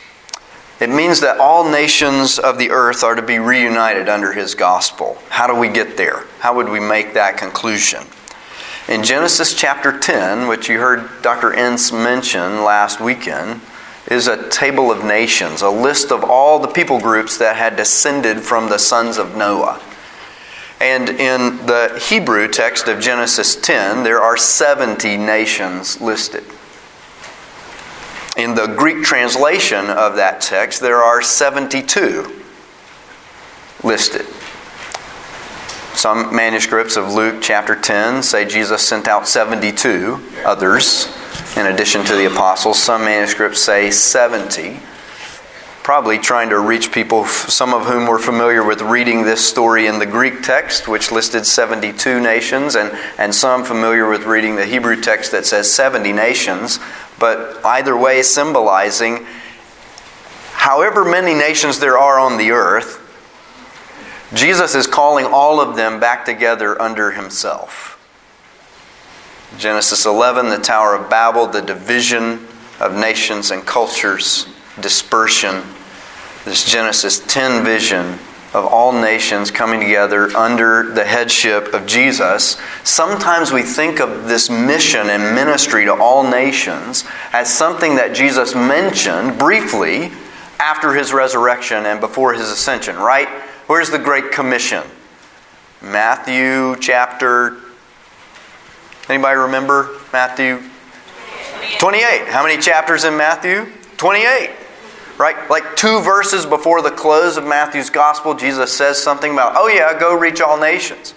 It 0.80 0.88
means 0.88 1.20
that 1.20 1.38
all 1.38 1.70
nations 1.70 2.38
of 2.38 2.56
the 2.56 2.70
earth 2.70 3.04
are 3.04 3.14
to 3.14 3.20
be 3.20 3.38
reunited 3.38 4.08
under 4.08 4.32
his 4.32 4.54
gospel. 4.54 5.18
How 5.28 5.46
do 5.46 5.54
we 5.54 5.68
get 5.68 5.98
there? 5.98 6.24
How 6.38 6.56
would 6.56 6.70
we 6.70 6.80
make 6.80 7.12
that 7.12 7.36
conclusion? 7.36 8.04
In 8.88 9.04
Genesis 9.04 9.54
chapter 9.54 9.98
10, 9.98 10.48
which 10.48 10.70
you 10.70 10.80
heard 10.80 11.22
Dr. 11.22 11.52
Ince 11.52 11.92
mention 11.92 12.64
last 12.64 12.98
weekend, 12.98 13.60
is 14.10 14.26
a 14.26 14.48
table 14.48 14.90
of 14.90 15.04
nations, 15.04 15.60
a 15.60 15.68
list 15.68 16.10
of 16.10 16.24
all 16.24 16.58
the 16.58 16.66
people 16.66 16.98
groups 16.98 17.36
that 17.36 17.56
had 17.56 17.76
descended 17.76 18.40
from 18.40 18.70
the 18.70 18.78
sons 18.78 19.18
of 19.18 19.36
Noah. 19.36 19.80
And 20.80 21.10
in 21.10 21.66
the 21.66 22.02
Hebrew 22.08 22.48
text 22.48 22.88
of 22.88 23.00
Genesis 23.00 23.54
10, 23.54 24.02
there 24.02 24.22
are 24.22 24.38
70 24.38 25.18
nations 25.18 26.00
listed. 26.00 26.44
In 28.40 28.54
the 28.54 28.68
Greek 28.68 29.04
translation 29.04 29.90
of 29.90 30.16
that 30.16 30.40
text, 30.40 30.80
there 30.80 31.02
are 31.02 31.20
72 31.20 32.42
listed. 33.84 34.24
Some 35.94 36.34
manuscripts 36.34 36.96
of 36.96 37.12
Luke 37.12 37.42
chapter 37.42 37.76
10 37.76 38.22
say 38.22 38.46
Jesus 38.46 38.80
sent 38.80 39.08
out 39.08 39.28
72 39.28 40.18
others 40.46 41.14
in 41.54 41.66
addition 41.66 42.02
to 42.06 42.16
the 42.16 42.32
apostles. 42.32 42.82
Some 42.82 43.02
manuscripts 43.04 43.60
say 43.60 43.90
70. 43.90 44.80
Probably 45.82 46.16
trying 46.16 46.48
to 46.48 46.60
reach 46.60 46.92
people, 46.92 47.26
some 47.26 47.74
of 47.74 47.84
whom 47.84 48.06
were 48.06 48.18
familiar 48.18 48.64
with 48.64 48.80
reading 48.80 49.24
this 49.24 49.46
story 49.46 49.86
in 49.86 49.98
the 49.98 50.06
Greek 50.06 50.42
text, 50.42 50.88
which 50.88 51.12
listed 51.12 51.44
72 51.44 52.20
nations, 52.20 52.74
and, 52.74 52.90
and 53.18 53.34
some 53.34 53.64
familiar 53.64 54.08
with 54.08 54.24
reading 54.24 54.56
the 54.56 54.64
Hebrew 54.64 54.98
text 54.98 55.30
that 55.32 55.44
says 55.44 55.70
70 55.74 56.12
nations. 56.14 56.78
But 57.20 57.64
either 57.64 57.96
way, 57.96 58.22
symbolizing 58.22 59.26
however 60.54 61.04
many 61.04 61.34
nations 61.34 61.78
there 61.78 61.96
are 61.96 62.18
on 62.18 62.38
the 62.38 62.50
earth, 62.50 62.96
Jesus 64.34 64.74
is 64.74 64.86
calling 64.86 65.26
all 65.26 65.60
of 65.60 65.76
them 65.76 66.00
back 66.00 66.24
together 66.24 66.80
under 66.80 67.12
himself. 67.12 67.96
Genesis 69.58 70.06
11, 70.06 70.48
the 70.48 70.58
Tower 70.58 70.94
of 70.94 71.10
Babel, 71.10 71.46
the 71.46 71.60
division 71.60 72.46
of 72.78 72.94
nations 72.94 73.50
and 73.50 73.66
cultures, 73.66 74.46
dispersion. 74.80 75.62
This 76.44 76.64
Genesis 76.64 77.20
10 77.20 77.64
vision 77.64 78.18
of 78.52 78.64
all 78.64 78.92
nations 78.92 79.50
coming 79.50 79.80
together 79.80 80.34
under 80.36 80.90
the 80.90 81.04
headship 81.04 81.72
of 81.72 81.86
Jesus. 81.86 82.60
Sometimes 82.82 83.52
we 83.52 83.62
think 83.62 84.00
of 84.00 84.26
this 84.26 84.50
mission 84.50 85.08
and 85.08 85.34
ministry 85.34 85.84
to 85.84 85.94
all 85.94 86.28
nations 86.28 87.04
as 87.32 87.52
something 87.52 87.96
that 87.96 88.14
Jesus 88.14 88.54
mentioned 88.54 89.38
briefly 89.38 90.10
after 90.58 90.94
his 90.94 91.12
resurrection 91.12 91.86
and 91.86 92.00
before 92.00 92.34
his 92.34 92.50
ascension, 92.50 92.96
right? 92.96 93.28
Where's 93.66 93.90
the 93.90 93.98
Great 93.98 94.32
Commission? 94.32 94.82
Matthew 95.80 96.76
chapter 96.80 97.56
Anybody 99.10 99.38
remember 99.38 99.98
Matthew 100.12 100.62
28? 101.80 102.28
How 102.28 102.44
many 102.44 102.62
chapters 102.62 103.02
in 103.02 103.16
Matthew? 103.16 103.66
28. 103.96 104.50
Right? 105.20 105.50
Like 105.50 105.76
two 105.76 106.00
verses 106.00 106.46
before 106.46 106.80
the 106.80 106.90
close 106.90 107.36
of 107.36 107.46
Matthew's 107.46 107.90
gospel, 107.90 108.32
Jesus 108.32 108.74
says 108.74 108.96
something 108.96 109.34
about, 109.34 109.52
oh 109.54 109.68
yeah, 109.68 109.98
go 110.00 110.18
reach 110.18 110.40
all 110.40 110.58
nations. 110.58 111.12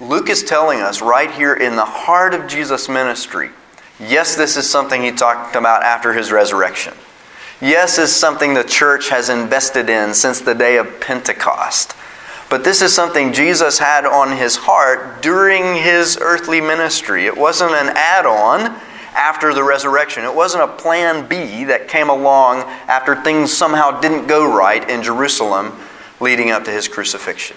Luke 0.00 0.28
is 0.28 0.42
telling 0.42 0.80
us 0.80 1.00
right 1.00 1.30
here 1.30 1.54
in 1.54 1.76
the 1.76 1.84
heart 1.84 2.34
of 2.34 2.48
Jesus' 2.48 2.88
ministry, 2.88 3.50
yes, 4.00 4.34
this 4.34 4.56
is 4.56 4.68
something 4.68 5.02
he 5.02 5.12
talked 5.12 5.54
about 5.54 5.84
after 5.84 6.14
his 6.14 6.32
resurrection. 6.32 6.94
Yes, 7.60 7.96
is 7.96 8.12
something 8.12 8.54
the 8.54 8.64
church 8.64 9.10
has 9.10 9.28
invested 9.28 9.88
in 9.88 10.12
since 10.12 10.40
the 10.40 10.56
day 10.56 10.76
of 10.76 11.00
Pentecost. 11.00 11.94
But 12.48 12.64
this 12.64 12.82
is 12.82 12.92
something 12.92 13.32
Jesus 13.32 13.78
had 13.78 14.04
on 14.04 14.36
his 14.36 14.56
heart 14.56 15.22
during 15.22 15.76
his 15.76 16.18
earthly 16.20 16.60
ministry. 16.60 17.26
It 17.26 17.36
wasn't 17.36 17.70
an 17.70 17.92
add 17.94 18.26
on 18.26 18.80
after 19.14 19.52
the 19.54 19.62
resurrection, 19.62 20.24
it 20.24 20.34
wasn't 20.34 20.64
a 20.64 20.68
plan 20.68 21.28
B 21.28 21.64
that 21.64 21.88
came 21.88 22.08
along 22.08 22.60
after 22.88 23.20
things 23.22 23.52
somehow 23.52 24.00
didn't 24.00 24.26
go 24.26 24.52
right 24.52 24.88
in 24.88 25.02
Jerusalem 25.02 25.72
leading 26.20 26.50
up 26.50 26.64
to 26.64 26.70
his 26.70 26.88
crucifixion. 26.88 27.56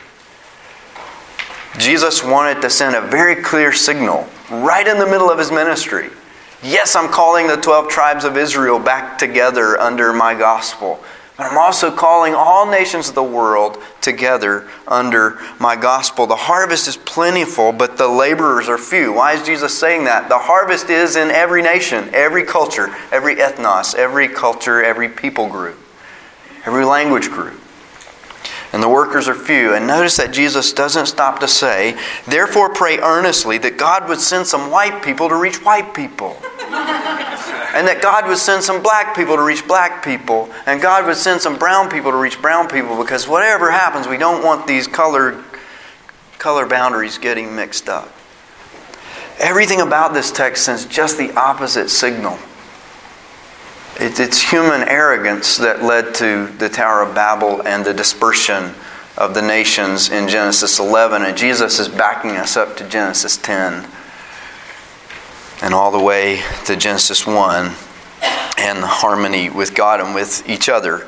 Jesus 1.77 2.23
wanted 2.23 2.61
to 2.61 2.69
send 2.69 2.95
a 2.95 3.01
very 3.01 3.41
clear 3.41 3.73
signal 3.73 4.27
right 4.49 4.87
in 4.87 4.99
the 4.99 5.05
middle 5.07 5.29
of 5.29 5.39
his 5.39 5.51
ministry. 5.51 6.09
Yes, 6.61 6.95
I'm 6.95 7.09
calling 7.09 7.47
the 7.47 7.57
12 7.57 7.89
tribes 7.89 8.23
of 8.23 8.37
Israel 8.37 8.79
back 8.79 9.17
together 9.17 9.79
under 9.79 10.13
my 10.13 10.35
gospel. 10.35 11.03
But 11.43 11.51
I'm 11.51 11.57
also 11.57 11.93
calling 11.93 12.33
all 12.33 12.71
nations 12.71 13.09
of 13.09 13.15
the 13.15 13.23
world 13.23 13.77
together 13.99 14.65
under 14.87 15.39
my 15.59 15.75
gospel. 15.75 16.25
The 16.25 16.37
harvest 16.37 16.87
is 16.87 16.95
plentiful, 16.95 17.73
but 17.73 17.97
the 17.97 18.07
laborers 18.07 18.69
are 18.69 18.77
few. 18.77 19.11
Why 19.11 19.33
is 19.33 19.45
Jesus 19.45 19.77
saying 19.77 20.05
that? 20.05 20.29
The 20.29 20.37
harvest 20.37 20.89
is 20.89 21.17
in 21.17 21.31
every 21.31 21.61
nation, 21.61 22.09
every 22.13 22.45
culture, 22.45 22.95
every 23.11 23.35
ethnos, 23.35 23.93
every 23.93 24.29
culture, 24.29 24.81
every 24.81 25.09
people 25.09 25.49
group, 25.49 25.77
every 26.65 26.85
language 26.85 27.29
group. 27.29 27.59
And 28.73 28.81
the 28.81 28.89
workers 28.89 29.27
are 29.27 29.35
few. 29.35 29.73
And 29.75 29.85
notice 29.85 30.17
that 30.17 30.33
Jesus 30.33 30.73
doesn't 30.73 31.05
stop 31.05 31.39
to 31.39 31.47
say, 31.47 31.95
therefore 32.27 32.73
pray 32.73 32.97
earnestly 32.97 33.59
that 33.59 33.77
God 33.77 34.09
would 34.09 34.19
send 34.19 34.47
some 34.47 34.71
white 34.71 35.03
people 35.03 35.29
to 35.29 35.35
reach 35.35 35.63
white 35.63 35.93
people. 35.93 36.35
and 37.73 37.87
that 37.87 38.01
God 38.01 38.27
would 38.27 38.37
send 38.37 38.63
some 38.63 38.83
black 38.83 39.15
people 39.15 39.35
to 39.35 39.41
reach 39.41 39.67
black 39.67 40.03
people, 40.03 40.49
and 40.65 40.81
God 40.81 41.05
would 41.05 41.17
send 41.17 41.41
some 41.41 41.57
brown 41.57 41.89
people 41.89 42.11
to 42.11 42.17
reach 42.17 42.39
brown 42.41 42.67
people, 42.67 43.01
because 43.01 43.27
whatever 43.27 43.71
happens, 43.71 44.07
we 44.07 44.17
don't 44.17 44.43
want 44.43 44.67
these 44.67 44.87
color, 44.87 45.43
color 46.37 46.67
boundaries 46.67 47.17
getting 47.17 47.55
mixed 47.55 47.89
up. 47.89 48.13
Everything 49.39 49.81
about 49.81 50.13
this 50.13 50.31
text 50.31 50.63
sends 50.63 50.85
just 50.85 51.17
the 51.17 51.31
opposite 51.33 51.89
signal. 51.89 52.37
It, 53.99 54.19
it's 54.19 54.51
human 54.51 54.81
arrogance 54.81 55.57
that 55.57 55.83
led 55.83 56.15
to 56.15 56.47
the 56.57 56.69
Tower 56.69 57.03
of 57.03 57.13
Babel 57.13 57.61
and 57.67 57.85
the 57.85 57.93
dispersion 57.93 58.73
of 59.17 59.33
the 59.33 59.41
nations 59.41 60.09
in 60.09 60.27
Genesis 60.27 60.79
11. 60.79 61.21
And 61.21 61.37
Jesus 61.37 61.79
is 61.79 61.87
backing 61.87 62.31
us 62.31 62.57
up 62.57 62.75
to 62.77 62.89
Genesis 62.89 63.37
10 63.37 63.87
and 65.61 65.73
all 65.73 65.91
the 65.91 66.03
way 66.03 66.41
to 66.65 66.75
Genesis 66.75 67.27
1 67.27 67.73
and 68.57 68.81
the 68.81 68.87
harmony 68.87 69.49
with 69.49 69.75
God 69.75 69.99
and 69.99 70.15
with 70.15 70.47
each 70.49 70.69
other 70.69 71.07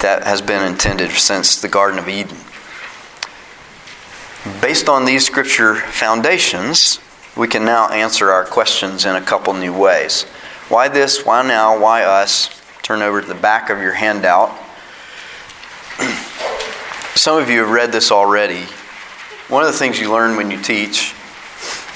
that 0.00 0.24
has 0.24 0.40
been 0.40 0.66
intended 0.66 1.10
since 1.10 1.60
the 1.60 1.68
Garden 1.68 1.98
of 1.98 2.08
Eden. 2.08 2.36
Based 4.60 4.88
on 4.88 5.04
these 5.04 5.26
scripture 5.26 5.74
foundations, 5.74 7.00
we 7.36 7.48
can 7.48 7.64
now 7.64 7.88
answer 7.88 8.30
our 8.30 8.44
questions 8.44 9.04
in 9.04 9.14
a 9.14 9.20
couple 9.20 9.52
new 9.52 9.76
ways. 9.76 10.24
Why 10.68 10.88
this? 10.88 11.24
Why 11.24 11.46
now? 11.46 11.78
Why 11.78 12.02
us? 12.02 12.50
Turn 12.82 13.00
over 13.00 13.20
to 13.20 13.26
the 13.26 13.34
back 13.34 13.70
of 13.70 13.80
your 13.80 13.92
handout. 13.92 14.48
Some 17.14 17.40
of 17.40 17.48
you 17.48 17.60
have 17.60 17.70
read 17.70 17.92
this 17.92 18.10
already. 18.10 18.62
One 19.48 19.62
of 19.62 19.72
the 19.72 19.78
things 19.78 20.00
you 20.00 20.12
learn 20.12 20.36
when 20.36 20.50
you 20.50 20.60
teach 20.60 21.14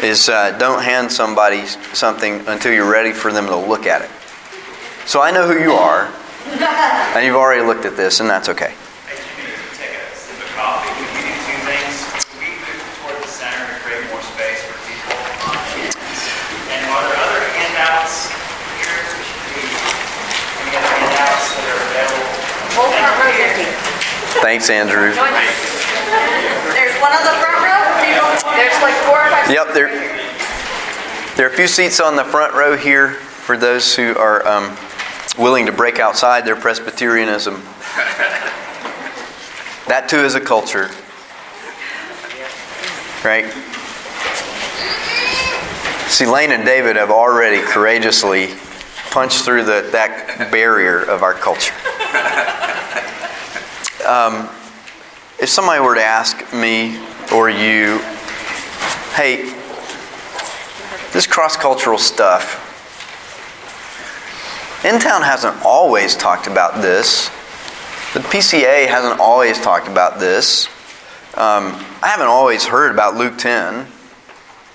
is 0.01 0.29
uh, 0.29 0.57
don't 0.59 0.83
hand 0.83 1.11
somebody 1.11 1.67
something 1.67 2.47
until 2.47 2.73
you're 2.73 2.91
ready 2.91 3.13
for 3.13 3.33
them 3.33 3.47
to 3.47 3.57
look 3.57 3.87
at 3.87 4.03
it. 4.03 4.11
So 5.07 5.21
I 5.21 5.33
know 5.33 5.49
who 5.49 5.61
you 5.61 5.73
are, 5.73 6.07
and 6.47 7.27
you've 7.27 7.35
already 7.35 7.67
looked 7.67 7.85
at 7.85 7.97
this, 7.97 8.21
and 8.21 8.31
that's 8.31 8.49
okay. 8.51 8.75
Thanks, 24.41 24.71
Andrew. 24.71 25.13
There's 25.13 25.17
one 27.01 27.13
on 27.13 27.25
the 27.25 27.37
front 27.41 27.61
row. 27.61 27.81
There's 28.57 28.81
like 28.83 28.95
four 29.05 29.21
or 29.21 29.31
five. 29.31 29.51
Yep, 29.51 29.75
there, 29.75 29.89
there 31.37 31.47
are 31.47 31.53
a 31.53 31.57
few 31.57 31.67
seats 31.67 32.01
on 32.01 32.17
the 32.17 32.25
front 32.25 32.55
row 32.55 32.77
here 32.77 33.11
for 33.11 33.57
those 33.59 33.95
who 33.95 34.17
are 34.17 34.47
um, 34.47 34.77
willing 35.39 35.67
to 35.67 35.73
break 35.73 35.99
outside 35.99 36.47
their 36.47 36.57
Presbyterianism. 36.57 37.63
That 39.89 40.07
too 40.09 40.19
is 40.19 40.35
a 40.35 40.41
culture. 40.41 40.91
Right? 43.23 43.53
See, 46.09 46.27
Lane 46.27 46.53
and 46.53 46.65
David 46.65 46.97
have 46.97 47.11
already 47.11 47.61
courageously 47.61 48.55
punched 49.11 49.45
through 49.45 49.65
the, 49.65 49.89
that 49.93 50.51
barrier 50.51 51.03
of 51.03 51.23
our 51.23 51.35
culture. 51.35 51.75
Um, 54.07 54.49
if 55.39 55.49
somebody 55.49 55.81
were 55.81 55.95
to 55.95 56.03
ask 56.03 56.53
me 56.53 56.99
or 57.33 57.49
you, 57.49 57.99
hey, 59.15 59.55
this 61.13 61.27
cross 61.27 61.57
cultural 61.57 61.99
stuff, 61.99 62.67
InTown 64.83 65.23
hasn't 65.23 65.63
always 65.65 66.17
talked 66.17 66.47
about 66.47 66.81
this. 66.83 67.29
The 68.15 68.21
PCA 68.21 68.87
hasn't 68.89 69.21
always 69.21 69.61
talked 69.61 69.89
about 69.89 70.19
this. 70.19 70.67
Um, 71.35 71.75
I 72.03 72.09
haven't 72.09 72.27
always 72.27 72.65
heard 72.65 72.91
about 72.91 73.15
Luke 73.15 73.39
10, 73.39 73.87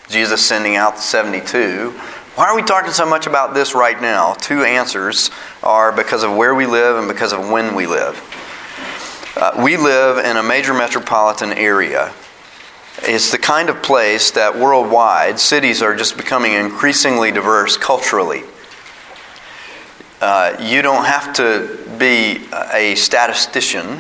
Jesus 0.10 0.46
sending 0.46 0.75
out 0.75 0.96
the 0.96 1.01
72. 1.01 1.91
Why 2.36 2.48
are 2.48 2.55
we 2.55 2.63
talking 2.63 2.91
so 2.91 3.05
much 3.05 3.27
about 3.27 3.53
this 3.53 3.74
right 3.74 4.00
now? 4.01 4.34
Two 4.34 4.63
answers 4.63 5.32
are 5.63 5.91
because 5.91 6.24
of 6.24 6.36
where 6.36 6.53
we 6.53 6.65
live 6.65 6.98
and 6.98 7.08
because 7.08 7.34
of 7.34 7.50
when 7.50 7.75
we 7.75 7.88
live. 7.88 8.15
Uh, 9.38 9.51
we 9.62 9.75
live 9.75 10.24
in 10.24 10.38
a 10.38 10.44
major 10.44 10.74
metropolitan 10.74 11.51
area. 11.51 12.13
It's 13.00 13.32
the 13.32 13.38
kind 13.38 13.70
of 13.70 13.84
place 13.84 14.32
that 14.32 14.57
worldwide 14.57 15.42
cities 15.42 15.81
are 15.81 15.94
just 15.94 16.16
becoming 16.16 16.53
increasingly 16.53 17.31
diverse 17.31 17.75
culturally. 17.75 18.44
Uh, 20.22 20.55
you 20.62 20.81
don't 20.81 21.03
have 21.03 21.33
to 21.33 21.77
be 22.00 22.48
a 22.74 22.96
statistician. 22.96 24.00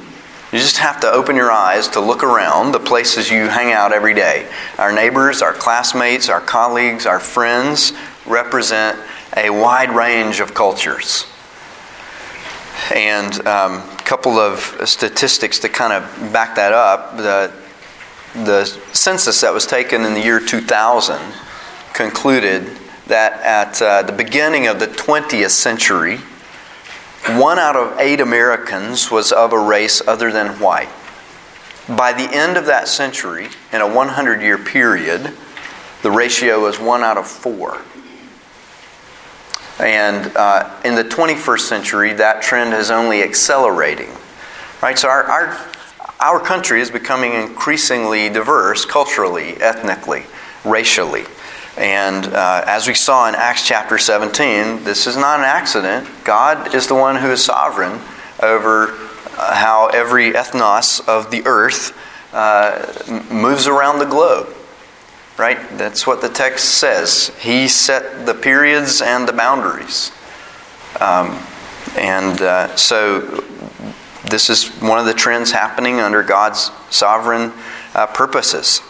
You 0.53 0.59
just 0.59 0.77
have 0.77 1.01
to 1.01 1.11
open 1.11 1.35
your 1.35 1.51
eyes 1.51 1.89
to 1.89 1.99
look 1.99 2.23
around 2.23 2.71
the 2.71 2.79
places 2.79 3.29
you 3.29 3.49
hang 3.49 3.73
out 3.73 3.91
every 3.91 4.13
day. 4.13 4.49
Our 4.77 4.93
neighbors, 4.93 5.41
our 5.41 5.51
classmates, 5.51 6.29
our 6.29 6.39
colleagues, 6.39 7.05
our 7.05 7.19
friends 7.19 7.91
represent 8.25 8.97
a 9.35 9.49
wide 9.49 9.91
range 9.91 10.39
of 10.39 10.53
cultures. 10.53 11.25
And 12.93 13.45
um, 13.47 13.73
a 13.77 14.01
couple 14.03 14.33
of 14.33 14.59
statistics 14.85 15.59
to 15.59 15.69
kind 15.69 15.93
of 15.93 16.33
back 16.33 16.55
that 16.55 16.73
up. 16.73 17.17
The, 17.17 17.51
the 18.33 18.65
census 18.93 19.41
that 19.41 19.53
was 19.53 19.65
taken 19.65 20.03
in 20.03 20.13
the 20.13 20.21
year 20.21 20.39
2000 20.39 21.19
concluded 21.93 22.77
that 23.07 23.33
at 23.41 23.81
uh, 23.81 24.01
the 24.03 24.11
beginning 24.11 24.67
of 24.67 24.79
the 24.79 24.87
20th 24.87 25.51
century, 25.51 26.17
one 27.27 27.57
out 27.57 27.75
of 27.75 27.99
eight 27.99 28.19
Americans 28.19 29.09
was 29.09 29.31
of 29.31 29.53
a 29.53 29.59
race 29.59 30.01
other 30.07 30.31
than 30.31 30.59
white. 30.59 30.89
By 31.87 32.13
the 32.13 32.29
end 32.31 32.57
of 32.57 32.65
that 32.65 32.87
century, 32.87 33.49
in 33.71 33.81
a 33.81 33.87
100 33.87 34.41
year 34.41 34.57
period, 34.57 35.33
the 36.01 36.11
ratio 36.11 36.61
was 36.61 36.79
one 36.79 37.03
out 37.03 37.17
of 37.17 37.27
four. 37.27 37.81
And 39.79 40.35
uh, 40.37 40.73
in 40.85 40.95
the 40.95 41.03
21st 41.03 41.59
century, 41.59 42.13
that 42.13 42.41
trend 42.41 42.73
is 42.73 42.91
only 42.91 43.21
accelerating. 43.21 44.09
Right? 44.81 44.97
So 44.97 45.09
our, 45.09 45.23
our, 45.23 45.71
our 46.19 46.39
country 46.39 46.79
is 46.81 46.89
becoming 46.89 47.33
increasingly 47.33 48.29
diverse 48.29 48.85
culturally, 48.85 49.55
ethnically, 49.61 50.23
racially. 50.63 51.25
And 51.77 52.25
uh, 52.25 52.63
as 52.65 52.87
we 52.87 52.93
saw 52.93 53.27
in 53.27 53.35
Acts 53.35 53.67
chapter 53.67 53.97
17, 53.97 54.85
this 54.85 55.07
is 55.07 55.17
not 55.17 55.39
an 55.39 55.45
accident. 55.45 56.07
God 56.23 56.73
is 56.73 56.87
the 56.87 56.95
one 56.95 57.17
who 57.17 57.31
is 57.31 57.43
sovereign 57.43 57.99
over 58.41 58.91
uh, 59.37 59.55
how 59.55 59.87
every 59.87 60.31
ethnos 60.31 61.05
of 61.09 61.31
the 61.31 61.45
earth 61.45 61.97
uh, 62.33 63.23
moves 63.29 63.67
around 63.67 63.99
the 63.99 64.05
globe. 64.05 64.54
Right? 65.37 65.57
That's 65.77 66.07
what 66.07 66.21
the 66.21 66.29
text 66.29 66.75
says. 66.75 67.27
He 67.39 67.67
set 67.67 68.25
the 68.25 68.33
periods 68.33 69.01
and 69.01 69.27
the 69.27 69.33
boundaries. 69.33 70.11
Um, 70.99 71.45
and 71.97 72.41
uh, 72.41 72.75
so 72.75 73.19
this 74.29 74.49
is 74.49 74.69
one 74.81 74.97
of 74.97 75.05
the 75.05 75.13
trends 75.13 75.51
happening 75.51 75.99
under 75.99 76.23
God's 76.23 76.71
sovereign 76.89 77.51
uh, 77.93 78.07
purposes. 78.07 78.81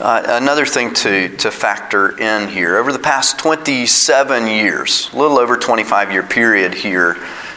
Uh, 0.00 0.22
another 0.26 0.66
thing 0.66 0.92
to, 0.92 1.28
to 1.36 1.50
factor 1.50 2.18
in 2.18 2.48
here 2.48 2.76
over 2.76 2.92
the 2.92 2.98
past 2.98 3.38
27 3.38 4.48
years, 4.48 5.08
a 5.12 5.16
little 5.16 5.38
over 5.38 5.56
25 5.56 6.10
year 6.10 6.24
period 6.24 6.74
here 6.74 7.14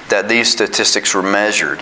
that 0.09 0.29
these 0.29 0.51
statistics 0.51 1.15
were 1.15 1.23
measured, 1.23 1.81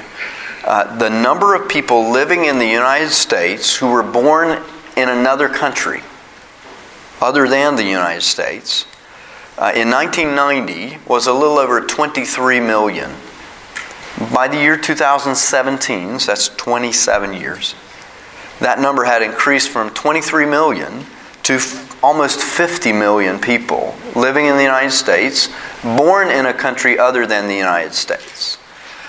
uh, 0.64 0.96
the 0.98 1.10
number 1.10 1.54
of 1.54 1.68
people 1.68 2.10
living 2.12 2.46
in 2.46 2.60
the 2.60 2.68
United 2.68 3.10
States 3.10 3.76
who 3.76 3.92
were 3.92 4.04
born 4.04 4.64
in 4.96 5.10
another 5.10 5.50
country 5.50 6.02
other 7.22 7.48
than 7.48 7.76
the 7.76 7.84
United 7.84 8.22
States 8.22 8.86
uh, 9.58 9.72
in 9.76 9.90
1990 9.90 10.98
was 11.08 11.28
a 11.28 11.34
little 11.34 11.60
over 11.60 11.80
23 11.80 12.60
million. 12.60 13.12
By 14.34 14.48
the 14.48 14.58
year 14.58 14.78
2017, 14.78 16.20
so 16.20 16.32
that's 16.32 16.50
27 16.50 17.34
years, 17.34 17.76
that 18.60 18.80
number 18.80 19.04
had 19.04 19.22
increased 19.22 19.70
from 19.70 19.92
23 19.92 20.48
million 20.48 21.06
to 21.44 21.56
f- 21.56 22.04
almost 22.04 22.42
50 22.42 22.94
million 22.94 23.40
people 23.40 23.96
living 24.16 24.46
in 24.48 24.56
the 24.56 24.64
United 24.64 24.92
States, 24.92 25.50
born 25.84 26.30
in 26.30 26.48
a 26.48 26.54
country 26.54 26.98
other 26.98 27.28
than 27.28 27.48
the 27.48 27.56
United 27.56 27.94
States. 27.94 28.58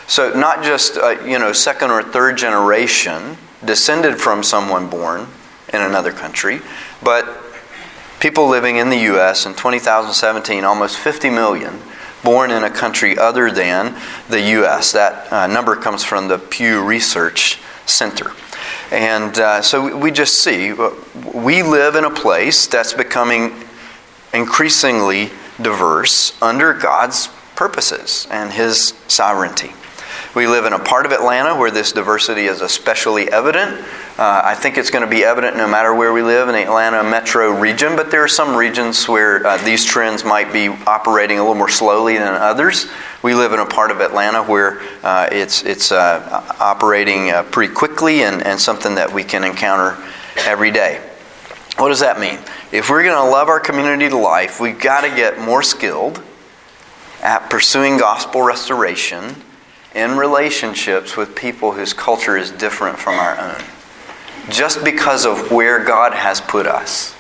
So 0.07 0.35
not 0.35 0.62
just 0.62 0.99
uh, 0.99 1.23
you 1.25 1.38
know 1.38 1.53
second 1.53 1.90
or 1.90 2.03
third 2.03 2.37
generation 2.37 3.38
descended 3.64 4.20
from 4.20 4.42
someone 4.42 4.90
born 4.90 5.27
in 5.75 5.83
another 5.83 6.13
country, 6.13 6.61
but 7.03 7.29
people 8.21 8.49
living 8.49 8.77
in 8.77 8.89
the 8.89 9.01
U.S. 9.01 9.45
in 9.45 9.53
2017, 9.53 10.65
almost 10.65 10.99
50 10.99 11.29
million 11.31 11.81
born 12.23 12.51
in 12.51 12.65
a 12.65 12.71
country 12.71 13.19
other 13.19 13.51
than 13.51 13.95
the 14.29 14.41
U.S. 14.41 14.93
That 14.93 15.31
uh, 15.31 15.47
number 15.47 15.77
comes 15.77 16.03
from 16.03 16.29
the 16.29 16.39
Pew 16.39 16.83
Research 16.83 17.61
Center. 17.87 18.33
And 18.91 19.39
uh, 19.39 19.63
so 19.63 19.97
we 19.97 20.11
just 20.11 20.43
see 20.43 20.73
uh, 20.73 20.91
we 21.35 21.63
live 21.63 21.95
in 21.95 22.05
a 22.05 22.11
place 22.11 22.67
that's 22.67 22.95
becoming 22.95 23.53
increasingly 24.33 25.31
diverse 25.61 26.41
under 26.43 26.73
God's 26.73 27.29
purposes 27.55 28.27
and 28.31 28.53
His 28.53 28.95
sovereignty. 29.07 29.73
We 30.35 30.49
live 30.49 30.64
in 30.64 30.73
a 30.73 30.81
part 30.81 31.07
of 31.07 31.12
Atlanta 31.12 31.55
where 31.55 31.70
this 31.70 31.92
diversity 31.92 32.47
is 32.47 32.61
especially 32.61 33.31
evident. 33.31 33.81
Uh, 34.18 34.42
I 34.44 34.57
think 34.57 34.77
it's 34.77 34.90
going 34.90 35.05
to 35.05 35.11
be 35.11 35.23
evident 35.23 35.57
no 35.57 35.68
matter 35.68 35.94
where 35.94 36.12
we 36.12 36.23
live 36.23 36.49
in 36.49 36.57
the 36.57 36.62
Atlanta 36.62 37.05
metro 37.05 37.53
region, 37.53 37.94
but 37.94 38.11
there 38.11 38.25
are 38.25 38.29
some 38.29 38.57
regions 38.57 39.09
where 39.09 39.47
uh, 39.47 39.59
these 39.59 39.85
trends 39.85 40.25
might 40.25 40.53
be 40.53 40.66
operating 40.88 41.38
a 41.38 41.42
little 41.42 41.55
more 41.55 41.68
slowly 41.68 42.18
than 42.18 42.35
others. 42.35 42.88
We 43.23 43.37
live 43.37 43.53
in 43.53 43.61
a 43.61 43.66
part 43.66 43.92
of 43.92 44.01
Atlanta 44.01 44.42
where 44.42 44.81
uh, 45.05 45.29
it's, 45.31 45.62
it's 45.62 45.92
uh, 45.92 46.44
operating 46.59 47.31
uh, 47.31 47.44
pretty 47.44 47.73
quickly 47.73 48.25
and, 48.25 48.42
and 48.42 48.59
something 48.59 48.97
that 48.97 49.12
we 49.12 49.23
can 49.23 49.44
encounter 49.44 49.97
every 50.38 50.73
day. 50.73 51.01
What 51.77 51.90
does 51.90 52.01
that 52.01 52.18
mean? 52.18 52.40
If 52.73 52.90
we're 52.90 53.05
going 53.05 53.14
to 53.14 53.31
love 53.31 53.49
our 53.49 53.61
community 53.61 54.09
to 54.09 54.18
life, 54.18 54.59
we've 54.59 54.81
got 54.81 55.03
to 55.03 55.14
get 55.14 55.38
more 55.38 55.62
skilled 55.62 56.20
at 57.23 57.49
pursuing 57.51 57.99
gospel 57.99 58.42
restoration 58.42 59.43
in 59.94 60.16
relationships 60.16 61.16
with 61.16 61.37
people 61.37 61.72
whose 61.72 61.92
culture 61.92 62.37
is 62.37 62.50
different 62.50 62.98
from 62.98 63.14
our 63.14 63.38
own. 63.38 63.62
Just 64.50 64.85
because 64.85 65.24
of 65.24 65.50
where 65.50 65.83
God 65.85 66.12
has 66.12 66.40
put 66.40 66.66
us. 66.66 67.12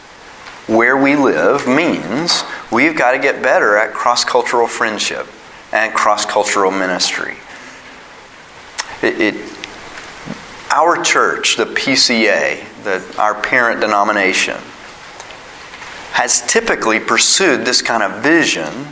Where 0.66 0.96
we 0.96 1.14
live 1.14 1.66
means 1.66 2.42
we've 2.72 2.96
got 2.96 3.12
to 3.12 3.18
get 3.18 3.42
better 3.42 3.76
at 3.76 3.92
cross 3.92 4.24
cultural 4.24 4.66
friendship 4.66 5.26
and 5.72 5.94
cross 5.94 6.24
cultural 6.24 6.70
ministry. 6.70 7.36
It, 9.02 9.20
it, 9.20 9.58
our 10.70 11.02
church, 11.02 11.56
the 11.56 11.66
PCA, 11.66 12.64
the, 12.82 13.14
our 13.18 13.34
parent 13.40 13.80
denomination, 13.80 14.58
has 16.12 16.42
typically 16.46 16.98
pursued 16.98 17.64
this 17.64 17.82
kind 17.82 18.02
of 18.02 18.22
vision 18.22 18.88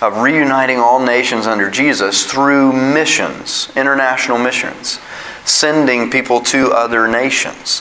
of 0.00 0.18
reuniting 0.18 0.78
all 0.78 1.04
nations 1.04 1.46
under 1.46 1.70
Jesus 1.70 2.30
through 2.30 2.72
missions, 2.72 3.70
international 3.76 4.38
missions, 4.38 4.98
sending 5.44 6.10
people 6.10 6.40
to 6.40 6.72
other 6.72 7.08
nations. 7.08 7.80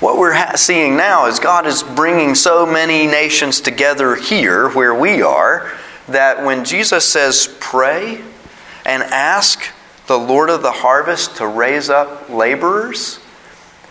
What 0.00 0.16
we're 0.16 0.32
ha- 0.32 0.56
seeing 0.56 0.96
now 0.96 1.26
is 1.26 1.38
God 1.38 1.66
is 1.66 1.82
bringing 1.82 2.34
so 2.34 2.64
many 2.64 3.06
nations 3.06 3.60
together 3.60 4.14
here 4.14 4.70
where 4.70 4.94
we 4.94 5.20
are 5.20 5.72
that 6.08 6.44
when 6.44 6.64
Jesus 6.64 7.06
says, 7.06 7.54
pray 7.60 8.22
and 8.86 9.02
ask 9.02 9.62
the 10.06 10.18
Lord 10.18 10.48
of 10.48 10.62
the 10.62 10.72
harvest 10.72 11.36
to 11.36 11.46
raise 11.46 11.90
up 11.90 12.30
laborers, 12.30 13.20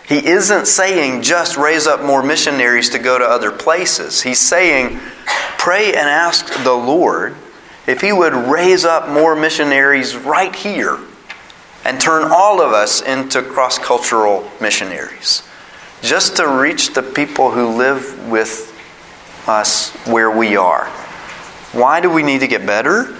he 0.09 0.25
isn't 0.25 0.65
saying 0.65 1.21
just 1.21 1.55
raise 1.55 1.85
up 1.85 2.01
more 2.01 2.23
missionaries 2.23 2.89
to 2.89 2.99
go 2.99 3.19
to 3.19 3.23
other 3.23 3.51
places. 3.51 4.23
He's 4.23 4.39
saying 4.39 4.99
pray 5.59 5.89
and 5.89 6.09
ask 6.09 6.51
the 6.63 6.73
Lord 6.73 7.35
if 7.85 8.01
He 8.01 8.11
would 8.11 8.33
raise 8.33 8.85
up 8.85 9.07
more 9.07 9.35
missionaries 9.35 10.15
right 10.15 10.55
here 10.55 10.97
and 11.85 12.01
turn 12.01 12.27
all 12.31 12.59
of 12.59 12.73
us 12.73 13.01
into 13.01 13.43
cross 13.43 13.77
cultural 13.77 14.49
missionaries. 14.59 15.43
Just 16.01 16.37
to 16.37 16.47
reach 16.47 16.95
the 16.95 17.03
people 17.03 17.51
who 17.51 17.67
live 17.67 18.27
with 18.29 18.75
us 19.47 19.91
where 20.07 20.31
we 20.31 20.57
are. 20.57 20.87
Why 21.71 22.01
do 22.01 22.09
we 22.09 22.23
need 22.23 22.39
to 22.39 22.47
get 22.47 22.65
better? 22.65 23.15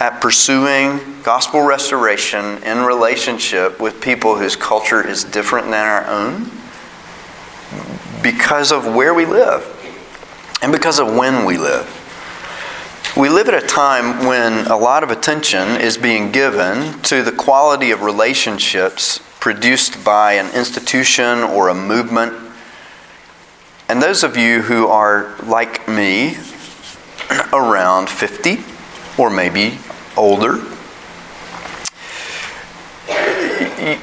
At 0.00 0.20
pursuing 0.20 1.22
gospel 1.22 1.62
restoration 1.62 2.62
in 2.62 2.78
relationship 2.78 3.80
with 3.80 4.00
people 4.00 4.36
whose 4.36 4.54
culture 4.54 5.04
is 5.04 5.24
different 5.24 5.66
than 5.66 5.86
our 5.86 6.06
own 6.06 6.52
because 8.22 8.70
of 8.70 8.86
where 8.86 9.12
we 9.12 9.26
live 9.26 9.74
and 10.62 10.70
because 10.70 11.00
of 11.00 11.14
when 11.14 11.44
we 11.44 11.58
live. 11.58 11.94
We 13.16 13.28
live 13.28 13.48
at 13.48 13.60
a 13.60 13.66
time 13.66 14.26
when 14.26 14.66
a 14.68 14.76
lot 14.76 15.02
of 15.02 15.10
attention 15.10 15.80
is 15.80 15.98
being 15.98 16.30
given 16.30 17.00
to 17.02 17.24
the 17.24 17.32
quality 17.32 17.90
of 17.90 18.02
relationships 18.02 19.20
produced 19.40 20.04
by 20.04 20.34
an 20.34 20.54
institution 20.54 21.40
or 21.40 21.68
a 21.68 21.74
movement. 21.74 22.34
And 23.88 24.00
those 24.00 24.22
of 24.22 24.36
you 24.36 24.62
who 24.62 24.86
are 24.86 25.34
like 25.42 25.88
me, 25.88 26.36
around 27.52 28.08
50 28.08 28.58
or 29.18 29.30
maybe 29.30 29.78
older, 30.18 30.56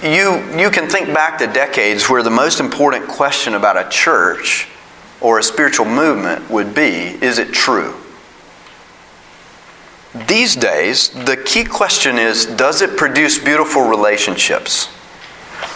you, 0.02 0.58
you 0.58 0.70
can 0.72 0.90
think 0.90 1.14
back 1.14 1.38
to 1.40 1.48
decades 1.48 2.10
where 2.10 2.24
the 2.24 2.30
most 2.30 2.60
important 2.60 3.08
question 3.08 3.54
about 3.54 3.78
a 3.78 3.88
church 3.90 4.68
or 5.22 5.40
a 5.40 5.44
spiritual 5.44 5.86
movement 5.86 6.50
would 6.50 6.74
be 6.74 7.18
is 7.22 7.38
it 7.38 7.52
true? 7.54 7.94
These 10.28 10.56
days, 10.56 11.10
the 11.10 11.36
key 11.36 11.66
question 11.66 12.18
is 12.18 12.46
does 12.46 12.82
it 12.82 12.98
produce 12.98 13.38
beautiful 13.38 13.88
relationships? 13.88 14.90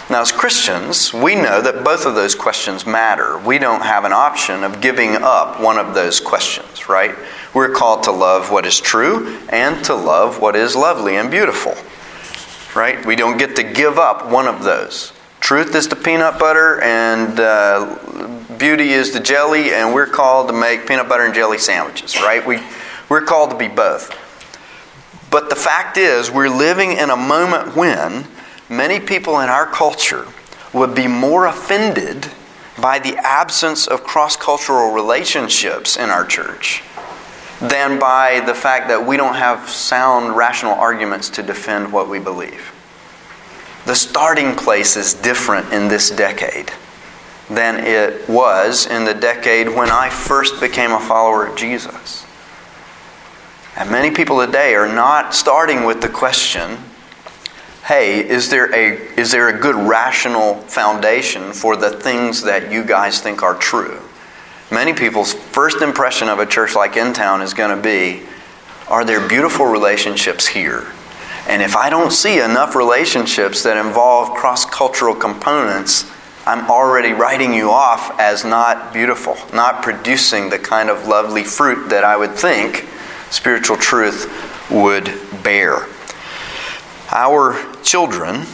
Now, 0.08 0.22
as 0.22 0.32
Christians, 0.32 1.14
we 1.14 1.34
know 1.34 1.60
that 1.60 1.84
both 1.84 2.04
of 2.04 2.14
those 2.14 2.34
questions 2.34 2.84
matter. 2.86 3.38
We 3.38 3.58
don't 3.58 3.82
have 3.82 4.04
an 4.04 4.12
option 4.12 4.64
of 4.64 4.80
giving 4.80 5.16
up 5.16 5.60
one 5.60 5.78
of 5.78 5.94
those 5.94 6.18
questions, 6.18 6.88
right? 6.88 7.14
We're 7.52 7.70
called 7.70 8.04
to 8.04 8.12
love 8.12 8.52
what 8.52 8.64
is 8.64 8.80
true 8.80 9.38
and 9.48 9.84
to 9.86 9.94
love 9.94 10.40
what 10.40 10.54
is 10.54 10.76
lovely 10.76 11.16
and 11.16 11.30
beautiful, 11.30 11.74
right? 12.80 13.04
We 13.04 13.16
don't 13.16 13.38
get 13.38 13.56
to 13.56 13.64
give 13.64 13.98
up 13.98 14.30
one 14.30 14.46
of 14.46 14.62
those. 14.62 15.12
Truth 15.40 15.74
is 15.74 15.88
the 15.88 15.96
peanut 15.96 16.38
butter, 16.38 16.80
and 16.80 17.40
uh, 17.40 17.96
beauty 18.56 18.90
is 18.90 19.12
the 19.12 19.18
jelly, 19.18 19.72
and 19.72 19.92
we're 19.92 20.06
called 20.06 20.46
to 20.48 20.54
make 20.54 20.86
peanut 20.86 21.08
butter 21.08 21.24
and 21.24 21.34
jelly 21.34 21.58
sandwiches, 21.58 22.14
right? 22.16 22.46
We, 22.46 22.60
we're 23.08 23.22
called 23.22 23.50
to 23.50 23.56
be 23.56 23.66
both. 23.66 24.16
But 25.30 25.50
the 25.50 25.56
fact 25.56 25.96
is, 25.96 26.30
we're 26.30 26.48
living 26.48 26.92
in 26.92 27.10
a 27.10 27.16
moment 27.16 27.74
when 27.74 28.26
many 28.68 29.00
people 29.00 29.40
in 29.40 29.48
our 29.48 29.66
culture 29.66 30.28
would 30.72 30.94
be 30.94 31.08
more 31.08 31.46
offended 31.46 32.28
by 32.80 33.00
the 33.00 33.16
absence 33.16 33.88
of 33.88 34.04
cross 34.04 34.36
cultural 34.36 34.92
relationships 34.92 35.96
in 35.96 36.10
our 36.10 36.24
church 36.24 36.82
than 37.60 37.98
by 37.98 38.40
the 38.40 38.54
fact 38.54 38.88
that 38.88 39.06
we 39.06 39.16
don't 39.16 39.34
have 39.34 39.68
sound, 39.68 40.36
rational 40.36 40.72
arguments 40.72 41.28
to 41.30 41.42
defend 41.42 41.92
what 41.92 42.08
we 42.08 42.18
believe. 42.18 42.74
The 43.86 43.94
starting 43.94 44.54
place 44.54 44.96
is 44.96 45.14
different 45.14 45.72
in 45.72 45.88
this 45.88 46.10
decade 46.10 46.72
than 47.50 47.84
it 47.84 48.28
was 48.28 48.86
in 48.86 49.04
the 49.04 49.14
decade 49.14 49.68
when 49.68 49.90
I 49.90 50.08
first 50.08 50.60
became 50.60 50.92
a 50.92 51.00
follower 51.00 51.46
of 51.46 51.56
Jesus. 51.56 52.24
And 53.76 53.90
many 53.90 54.10
people 54.10 54.44
today 54.44 54.74
are 54.74 54.92
not 54.92 55.34
starting 55.34 55.84
with 55.84 56.00
the 56.00 56.08
question 56.08 56.78
hey, 57.84 58.20
is 58.20 58.50
there, 58.50 58.72
a, 58.72 58.98
is 59.18 59.32
there 59.32 59.48
a 59.48 59.58
good 59.58 59.74
rational 59.74 60.54
foundation 60.54 61.52
for 61.52 61.74
the 61.74 61.90
things 61.90 62.42
that 62.42 62.70
you 62.70 62.84
guys 62.84 63.20
think 63.20 63.42
are 63.42 63.56
true? 63.56 64.00
Many 64.70 64.92
people's 64.92 65.34
first 65.34 65.82
impression 65.82 66.28
of 66.28 66.38
a 66.38 66.46
church 66.46 66.76
like 66.76 66.96
In 66.96 67.12
Town 67.12 67.42
is 67.42 67.54
going 67.54 67.76
to 67.76 67.82
be 67.82 68.22
are 68.86 69.04
there 69.04 69.26
beautiful 69.26 69.66
relationships 69.66 70.48
here? 70.48 70.86
And 71.48 71.62
if 71.62 71.76
I 71.76 71.90
don't 71.90 72.12
see 72.12 72.40
enough 72.40 72.74
relationships 72.74 73.62
that 73.62 73.76
involve 73.76 74.36
cross 74.36 74.64
cultural 74.64 75.14
components, 75.14 76.10
I'm 76.46 76.68
already 76.70 77.12
writing 77.12 77.54
you 77.54 77.70
off 77.70 78.18
as 78.18 78.44
not 78.44 78.92
beautiful, 78.92 79.36
not 79.52 79.82
producing 79.82 80.50
the 80.50 80.58
kind 80.58 80.88
of 80.88 81.06
lovely 81.06 81.44
fruit 81.44 81.88
that 81.90 82.02
I 82.02 82.16
would 82.16 82.32
think 82.32 82.88
spiritual 83.30 83.76
truth 83.76 84.28
would 84.70 85.12
bear. 85.42 85.86
Our 87.10 87.72
children, 87.82 88.46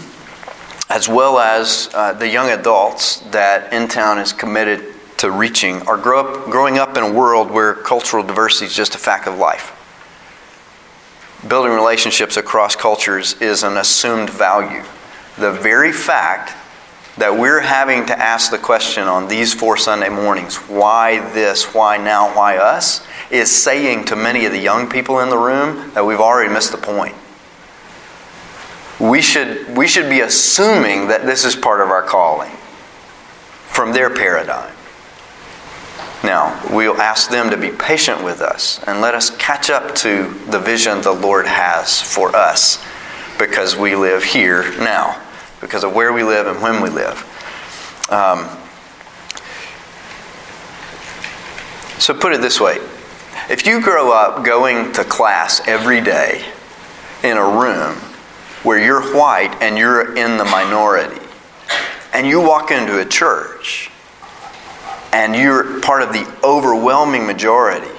as 0.91 1.09
well 1.09 1.39
as 1.39 1.91
uh, 1.95 2.13
the 2.13 2.29
young 2.29 2.51
adults 2.51 3.21
that 3.31 3.73
In 3.73 3.89
Town 3.89 4.19
is 4.19 4.33
committed 4.33 4.96
to 5.19 5.31
reaching, 5.31 5.83
are 5.83 5.97
grow 5.97 6.21
up, 6.21 6.45
growing 6.47 6.79
up 6.79 6.97
in 6.97 7.03
a 7.03 7.13
world 7.13 7.51
where 7.51 7.75
cultural 7.75 8.23
diversity 8.23 8.67
is 8.67 8.75
just 8.75 8.95
a 8.95 8.99
fact 8.99 9.27
of 9.27 9.39
life. 9.39 9.73
Building 11.49 11.73
relationships 11.73 12.37
across 12.37 12.77
cultures 12.77 13.41
is 13.41 13.63
an 13.63 13.77
assumed 13.77 14.31
value. 14.31 14.83
The 15.39 15.53
very 15.53 15.93
fact 15.93 16.55
that 17.19 17.39
we're 17.39 17.61
having 17.61 18.05
to 18.07 18.19
ask 18.19 18.51
the 18.51 18.59
question 18.59 19.05
on 19.05 19.29
these 19.29 19.55
four 19.55 19.77
Sunday 19.77 20.09
mornings 20.09 20.57
why 20.57 21.21
this, 21.33 21.73
why 21.75 21.97
now, 21.97 22.35
why 22.37 22.59
us 22.59 23.07
is 23.31 23.51
saying 23.51 24.05
to 24.07 24.17
many 24.17 24.45
of 24.45 24.53
the 24.53 24.59
young 24.59 24.89
people 24.89 25.21
in 25.21 25.31
the 25.31 25.39
room 25.39 25.93
that 25.95 26.05
we've 26.05 26.21
already 26.21 26.53
missed 26.53 26.73
the 26.73 26.79
point. 26.79 27.15
We 29.01 29.23
should, 29.23 29.77
we 29.77 29.87
should 29.87 30.09
be 30.09 30.21
assuming 30.21 31.09
that 31.09 31.25
this 31.25 31.45
is 31.45 31.55
part 31.57 31.81
of 31.81 31.89
our 31.89 32.03
calling 32.03 32.53
from 33.69 33.93
their 33.93 34.11
paradigm. 34.11 34.76
Now, 36.25 36.61
we'll 36.73 37.01
ask 37.01 37.31
them 37.31 37.51
to 37.51 37.57
be 37.57 37.71
patient 37.71 38.25
with 38.25 38.41
us 38.41 38.83
and 38.85 39.01
let 39.01 39.15
us 39.15 39.37
catch 39.37 39.71
up 39.71 39.95
to 39.97 40.33
the 40.51 40.59
vision 40.59 41.01
the 41.03 41.13
Lord 41.13 41.47
has 41.47 42.01
for 42.01 42.35
us 42.35 42.83
because 43.39 43.77
we 43.77 43.95
live 43.95 44.25
here 44.25 44.63
now, 44.79 45.23
because 45.61 45.85
of 45.85 45.95
where 45.95 46.13
we 46.13 46.23
live 46.23 46.47
and 46.47 46.61
when 46.63 46.83
we 46.83 46.89
live. 46.89 47.19
Um, 48.11 48.49
so, 52.01 52.15
put 52.15 52.33
it 52.33 52.41
this 52.41 52.61
way 52.61 52.79
if 53.49 53.67
you 53.67 53.81
grow 53.81 54.11
up 54.11 54.45
going 54.45 54.93
to 54.93 55.05
class 55.05 55.61
every 55.69 56.01
day 56.01 56.45
in 57.23 57.37
a 57.37 57.45
room 57.45 57.95
where 58.63 58.83
you're 58.83 59.15
white 59.15 59.57
and 59.61 59.79
you're 59.79 60.17
in 60.17 60.39
the 60.39 60.45
minority, 60.45 61.21
and 62.13 62.27
you 62.27 62.41
walk 62.41 62.71
into 62.71 62.99
a 62.99 63.05
church 63.05 63.91
and 65.17 65.35
you're 65.35 65.81
part 65.81 66.03
of 66.03 66.13
the 66.13 66.31
overwhelming 66.45 67.27
majority, 67.27 67.91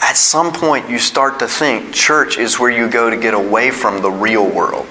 at 0.00 0.16
some 0.16 0.54
point 0.54 0.88
you 0.88 0.98
start 0.98 1.38
to 1.40 1.46
think 1.46 1.92
church 1.92 2.38
is 2.38 2.58
where 2.58 2.70
you 2.70 2.88
go 2.88 3.10
to 3.10 3.16
get 3.18 3.34
away 3.34 3.70
from 3.70 4.00
the 4.00 4.10
real 4.10 4.48
world. 4.48 4.90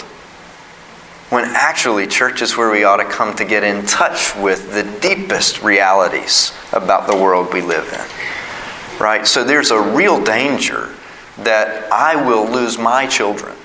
When 1.31 1.43
actually, 1.43 2.05
church 2.05 2.43
is 2.43 2.55
where 2.55 2.69
we 2.69 2.83
ought 2.83 2.97
to 2.97 3.03
come 3.03 3.35
to 3.37 3.45
get 3.45 3.63
in 3.63 3.87
touch 3.87 4.35
with 4.35 4.71
the 4.73 4.83
deepest 5.01 5.63
realities 5.63 6.53
about 6.71 7.07
the 7.07 7.15
world 7.15 7.51
we 7.51 7.61
live 7.61 7.91
in. 7.91 9.01
Right? 9.01 9.25
So 9.25 9.43
there's 9.43 9.71
a 9.71 9.81
real 9.81 10.23
danger 10.23 10.93
that 11.39 11.91
I 11.91 12.15
will 12.27 12.45
lose 12.45 12.77
my 12.77 13.07
children 13.07 13.55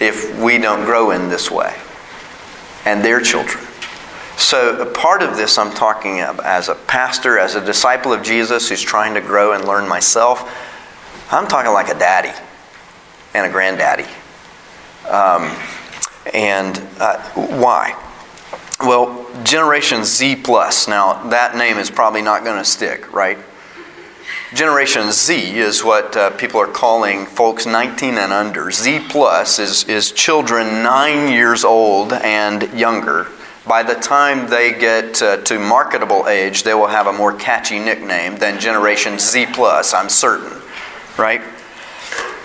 if 0.00 0.40
we 0.40 0.56
don't 0.56 0.86
grow 0.86 1.10
in 1.10 1.28
this 1.28 1.50
way, 1.50 1.76
and 2.86 3.04
their 3.04 3.20
children. 3.20 3.62
So, 4.36 4.80
a 4.80 4.86
part 4.86 5.22
of 5.22 5.36
this 5.36 5.58
I'm 5.58 5.72
talking 5.72 6.20
as 6.20 6.68
a 6.68 6.74
pastor, 6.74 7.38
as 7.38 7.54
a 7.54 7.64
disciple 7.64 8.12
of 8.12 8.22
Jesus 8.22 8.68
who's 8.68 8.82
trying 8.82 9.14
to 9.14 9.20
grow 9.20 9.52
and 9.52 9.66
learn 9.66 9.88
myself. 9.88 10.50
I'm 11.30 11.46
talking 11.46 11.72
like 11.72 11.88
a 11.88 11.98
daddy 11.98 12.32
and 13.34 13.46
a 13.46 13.50
granddaddy. 13.50 14.08
Um, 15.08 15.56
and 16.32 16.78
uh, 16.98 17.18
why? 17.34 17.98
Well, 18.80 19.26
Generation 19.44 20.04
Z 20.04 20.36
plus. 20.36 20.88
Now, 20.88 21.22
that 21.28 21.56
name 21.56 21.78
is 21.78 21.90
probably 21.90 22.22
not 22.22 22.44
going 22.44 22.58
to 22.58 22.64
stick, 22.64 23.12
right? 23.12 23.38
Generation 24.54 25.12
Z 25.12 25.58
is 25.58 25.82
what 25.82 26.16
uh, 26.16 26.30
people 26.30 26.60
are 26.60 26.66
calling 26.66 27.26
folks 27.26 27.64
19 27.64 28.18
and 28.18 28.32
under. 28.32 28.70
Z 28.70 29.06
plus 29.08 29.58
is, 29.58 29.84
is 29.84 30.12
children 30.12 30.82
nine 30.82 31.32
years 31.32 31.64
old 31.64 32.12
and 32.12 32.62
younger. 32.78 33.28
By 33.66 33.84
the 33.84 33.94
time 33.94 34.50
they 34.50 34.72
get 34.72 35.22
uh, 35.22 35.36
to 35.44 35.58
marketable 35.58 36.26
age, 36.26 36.64
they 36.64 36.74
will 36.74 36.88
have 36.88 37.06
a 37.06 37.12
more 37.12 37.32
catchy 37.32 37.78
nickname 37.78 38.36
than 38.36 38.58
Generation 38.58 39.18
Z 39.18 39.46
plus, 39.52 39.94
I'm 39.94 40.08
certain. 40.08 40.60
Right? 41.16 41.42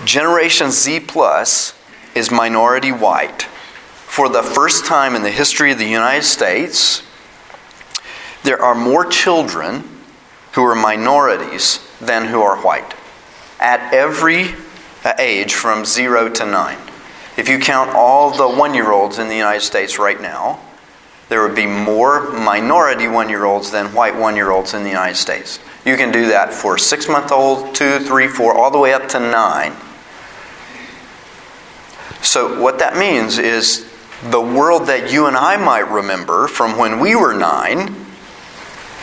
Generation 0.06 0.70
Z 0.70 1.02
plus 1.02 1.74
is 2.14 2.30
minority 2.30 2.92
white. 2.92 3.44
For 3.44 4.30
the 4.30 4.44
first 4.44 4.86
time 4.86 5.16
in 5.16 5.24
the 5.24 5.32
history 5.32 5.72
of 5.72 5.80
the 5.80 5.88
United 5.88 6.24
States, 6.24 7.02
there 8.44 8.62
are 8.62 8.76
more 8.76 9.06
children 9.06 9.84
who 10.54 10.64
are 10.64 10.76
minorities 10.76 11.80
than 12.00 12.28
who 12.28 12.42
are 12.42 12.58
white 12.58 12.94
at 13.60 13.94
every 13.94 14.54
uh, 15.04 15.14
age 15.18 15.54
from 15.54 15.84
zero 15.84 16.30
to 16.30 16.46
nine. 16.46 16.78
If 17.38 17.50
you 17.50 17.60
count 17.60 17.92
all 17.92 18.32
the 18.32 18.48
one 18.48 18.74
year 18.74 18.92
olds 18.92 19.20
in 19.20 19.28
the 19.28 19.36
United 19.36 19.62
States 19.62 20.00
right 20.00 20.20
now, 20.22 20.60
there 21.30 21.42
would 21.42 21.56
be 21.56 21.66
more 21.66 22.32
minority 22.32 23.08
one 23.08 23.30
year 23.30 23.46
olds 23.46 23.72
than 23.72 23.94
white 23.94 24.16
one 24.16 24.36
year 24.36 24.52
olds 24.52 24.74
in 24.74 24.84
the 24.84 24.90
United 24.90 25.16
States. 25.16 25.60
You 25.86 25.98
can 25.98 26.12
do 26.12 26.28
that 26.28 26.54
for 26.54 26.78
six 26.78 27.08
month 27.08 27.32
old, 27.32 27.76
two, 27.76 28.00
three, 28.00 28.28
four, 28.28 28.54
all 28.54 28.72
the 28.72 28.80
way 28.80 28.94
up 28.94 29.08
to 29.10 29.20
nine. 29.20 29.74
So, 32.22 32.62
what 32.62 32.80
that 32.80 32.98
means 32.98 33.38
is 33.38 33.92
the 34.24 34.42
world 34.42 34.88
that 34.88 35.12
you 35.12 35.28
and 35.28 35.38
I 35.38 35.58
might 35.58 35.90
remember 35.92 36.48
from 36.48 36.78
when 36.78 37.00
we 37.00 37.16
were 37.16 37.34
nine 37.34 37.96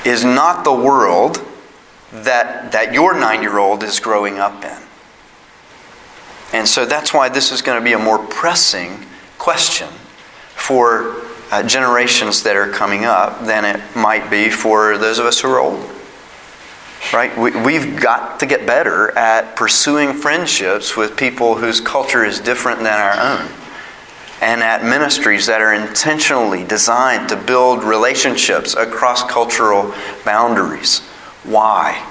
is 0.05 0.25
not 0.25 0.65
the 0.65 0.73
world 0.73 1.41
that, 2.13 2.73
that 2.73 2.93
your 2.93 3.19
nine 3.19 3.43
year 3.43 3.59
old 3.59 3.83
is 3.83 4.01
growing 4.01 4.39
up 4.39 4.65
in. 4.65 4.79
And 6.53 6.69
so 6.69 6.87
that's 6.87 7.13
why 7.13 7.29
this 7.29 7.51
is 7.51 7.63
going 7.63 7.81
to 7.81 7.85
be 7.85 7.93
a 7.93 7.99
more 7.99 8.19
pressing 8.19 9.07
question 9.39 9.89
for 10.55 11.25
uh, 11.55 11.63
generations 11.63 12.43
that 12.43 12.57
are 12.57 12.69
coming 12.69 13.05
up 13.05 13.47
than 13.47 13.65
it 13.65 13.81
might 13.95 14.29
be 14.29 14.51
for 14.51 14.99
those 14.99 15.21
of 15.21 15.27
us 15.27 15.39
who 15.39 15.49
are 15.49 15.61
old. 15.61 15.89
Right? 17.13 17.37
We, 17.39 17.53
we've 17.63 18.01
got 18.01 18.41
to 18.41 18.47
get 18.47 18.67
better 18.67 19.17
at 19.17 19.55
pursuing 19.55 20.15
friendships 20.15 20.97
with 20.97 21.17
people 21.17 21.55
whose 21.55 21.81
culture 21.81 22.25
is 22.25 22.41
different 22.41 22.81
than 22.81 23.01
our 23.01 23.39
own. 23.39 23.49
And 24.41 24.63
at 24.63 24.83
ministries 24.83 25.47
that 25.47 25.61
are 25.61 25.73
intentionally 25.73 26.65
designed 26.65 27.29
to 27.29 27.37
build 27.37 27.85
relationships 27.85 28.75
across 28.75 29.23
cultural 29.23 29.95
boundaries. 30.25 31.01
Why? 31.45 32.05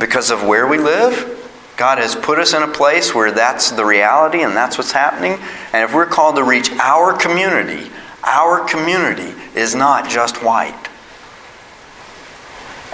Because 0.00 0.32
of 0.32 0.44
where 0.44 0.66
we 0.66 0.78
live? 0.78 1.36
God 1.76 1.98
has 1.98 2.16
put 2.16 2.40
us 2.40 2.54
in 2.54 2.62
a 2.64 2.68
place 2.68 3.14
where 3.14 3.30
that's 3.30 3.70
the 3.70 3.84
reality 3.84 4.42
and 4.42 4.56
that's 4.56 4.76
what's 4.76 4.92
happening. 4.92 5.38
And 5.72 5.88
if 5.88 5.94
we're 5.94 6.06
called 6.06 6.34
to 6.36 6.42
reach 6.42 6.72
our 6.72 7.16
community, 7.16 7.88
our 8.24 8.64
community 8.64 9.34
is 9.54 9.74
not 9.74 10.08
just 10.08 10.42
white. 10.42 10.88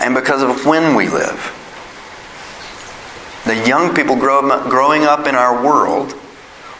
And 0.01 0.15
because 0.15 0.43
of 0.43 0.67
when 0.67 0.95
we 0.95 1.09
live. 1.09 1.53
The 3.45 3.67
young 3.67 3.95
people 3.95 4.17
grow 4.17 4.69
growing 4.69 5.05
up 5.05 5.27
in 5.27 5.35
our 5.35 5.65
world 5.65 6.15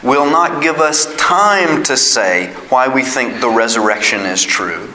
will 0.03 0.29
not 0.29 0.61
give 0.61 0.77
us 0.77 1.13
time 1.15 1.81
to 1.83 1.97
say 1.97 2.53
why 2.69 2.87
we 2.87 3.03
think 3.03 3.41
the 3.41 3.49
resurrection 3.49 4.21
is 4.21 4.43
true 4.43 4.93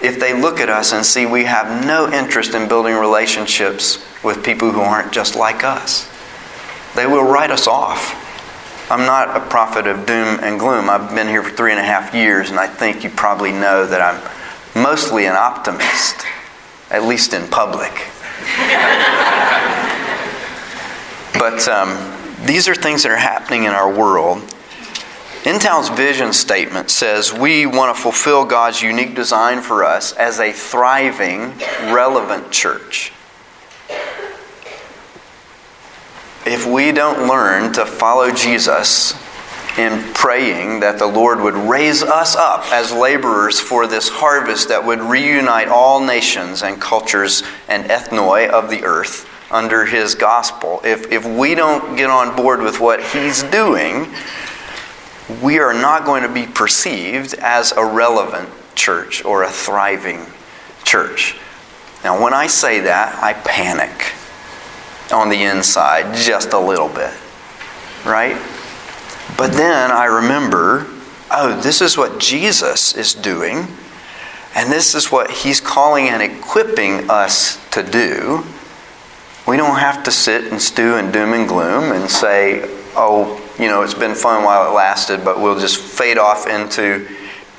if 0.00 0.20
they 0.20 0.32
look 0.32 0.60
at 0.60 0.68
us 0.68 0.92
and 0.92 1.04
see 1.04 1.26
we 1.26 1.44
have 1.44 1.84
no 1.84 2.10
interest 2.10 2.54
in 2.54 2.68
building 2.68 2.94
relationships 2.94 4.04
with 4.22 4.44
people 4.44 4.70
who 4.70 4.80
aren't 4.80 5.12
just 5.12 5.34
like 5.34 5.64
us. 5.64 6.08
They 6.94 7.06
will 7.06 7.24
write 7.24 7.50
us 7.50 7.66
off. 7.66 8.24
I'm 8.90 9.06
not 9.06 9.36
a 9.36 9.40
prophet 9.48 9.86
of 9.86 10.06
doom 10.06 10.38
and 10.42 10.58
gloom. 10.58 10.88
I've 10.88 11.14
been 11.14 11.28
here 11.28 11.42
for 11.42 11.50
three 11.50 11.72
and 11.72 11.80
a 11.80 11.84
half 11.84 12.14
years, 12.14 12.48
and 12.50 12.58
I 12.58 12.66
think 12.66 13.04
you 13.04 13.10
probably 13.10 13.52
know 13.52 13.86
that 13.86 14.00
I'm 14.00 14.82
mostly 14.82 15.26
an 15.26 15.36
optimist, 15.36 16.24
at 16.90 17.04
least 17.04 17.34
in 17.34 17.46
public. 17.48 17.92
but 21.34 21.68
um, 21.68 22.46
these 22.46 22.68
are 22.68 22.74
things 22.74 23.02
that 23.02 23.12
are 23.12 23.16
happening 23.16 23.64
in 23.64 23.70
our 23.70 23.92
world 23.92 24.42
InTown's 25.48 25.88
vision 25.88 26.32
statement 26.32 26.90
says 26.90 27.32
we 27.32 27.64
want 27.64 27.96
to 27.96 28.02
fulfill 28.02 28.44
God's 28.44 28.82
unique 28.82 29.14
design 29.14 29.62
for 29.62 29.82
us 29.82 30.12
as 30.12 30.40
a 30.40 30.52
thriving, 30.52 31.54
relevant 31.90 32.50
church. 32.50 33.14
If 36.50 36.66
we 36.66 36.92
don't 36.92 37.28
learn 37.28 37.74
to 37.74 37.84
follow 37.84 38.30
Jesus 38.32 39.12
in 39.76 40.02
praying 40.14 40.80
that 40.80 40.98
the 40.98 41.06
Lord 41.06 41.40
would 41.40 41.52
raise 41.52 42.02
us 42.02 42.34
up 42.36 42.64
as 42.72 42.90
laborers 42.90 43.60
for 43.60 43.86
this 43.86 44.08
harvest 44.08 44.70
that 44.70 44.86
would 44.86 44.98
reunite 45.00 45.68
all 45.68 46.02
nations 46.02 46.62
and 46.62 46.80
cultures 46.80 47.42
and 47.68 47.84
ethnoi 47.90 48.48
of 48.48 48.70
the 48.70 48.82
earth 48.84 49.28
under 49.50 49.84
His 49.84 50.14
gospel, 50.14 50.80
if, 50.84 51.12
if 51.12 51.26
we 51.26 51.54
don't 51.54 51.96
get 51.96 52.08
on 52.08 52.34
board 52.34 52.62
with 52.62 52.80
what 52.80 53.02
He's 53.02 53.42
doing, 53.42 54.10
we 55.42 55.58
are 55.58 55.74
not 55.74 56.06
going 56.06 56.22
to 56.22 56.32
be 56.32 56.46
perceived 56.46 57.34
as 57.34 57.72
a 57.72 57.84
relevant 57.84 58.48
church 58.74 59.22
or 59.22 59.42
a 59.42 59.50
thriving 59.50 60.24
church. 60.82 61.36
Now, 62.02 62.22
when 62.22 62.32
I 62.32 62.46
say 62.46 62.80
that, 62.80 63.22
I 63.22 63.34
panic 63.34 64.14
on 65.12 65.28
the 65.28 65.42
inside 65.42 66.14
just 66.14 66.52
a 66.52 66.58
little 66.58 66.88
bit, 66.88 67.14
right? 68.04 68.36
But 69.36 69.52
then 69.52 69.90
I 69.90 70.06
remember 70.06 70.86
oh, 71.30 71.60
this 71.60 71.80
is 71.80 71.96
what 71.96 72.18
Jesus 72.18 72.94
is 72.94 73.14
doing, 73.14 73.66
and 74.54 74.72
this 74.72 74.94
is 74.94 75.12
what 75.12 75.30
he's 75.30 75.60
calling 75.60 76.08
and 76.08 76.22
equipping 76.22 77.10
us 77.10 77.58
to 77.70 77.82
do. 77.82 78.44
We 79.46 79.56
don't 79.56 79.78
have 79.78 80.02
to 80.04 80.10
sit 80.10 80.50
and 80.50 80.60
stew 80.60 80.96
in 80.96 81.10
doom 81.10 81.32
and 81.32 81.48
gloom 81.48 81.92
and 81.92 82.10
say, 82.10 82.62
oh, 82.94 83.42
you 83.58 83.66
know, 83.66 83.82
it's 83.82 83.94
been 83.94 84.14
fun 84.14 84.44
while 84.44 84.70
it 84.70 84.74
lasted, 84.74 85.24
but 85.24 85.40
we'll 85.40 85.58
just 85.58 85.78
fade 85.78 86.18
off 86.18 86.46
into 86.46 87.06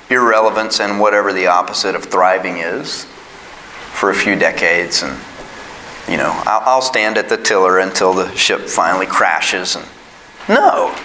irrelevance 0.10 0.80
and 0.80 1.00
whatever 1.00 1.34
the 1.34 1.48
opposite 1.48 1.96
of 1.96 2.06
thriving 2.06 2.58
is 2.58 3.06
for 3.94 4.12
a 4.12 4.16
few 4.16 4.36
decades. 4.36 5.02
And, 5.04 5.20
you 6.10 6.18
know, 6.18 6.32
I'll, 6.46 6.82
stand 6.82 7.18
at 7.18 7.30
the 7.30 7.38
tiller 7.38 7.80
until 7.80 8.14
the 8.14 8.36
ship 8.36 8.62
finally 8.62 9.06
crashes. 9.06 9.76
And 9.76 9.86
no, 10.48 10.98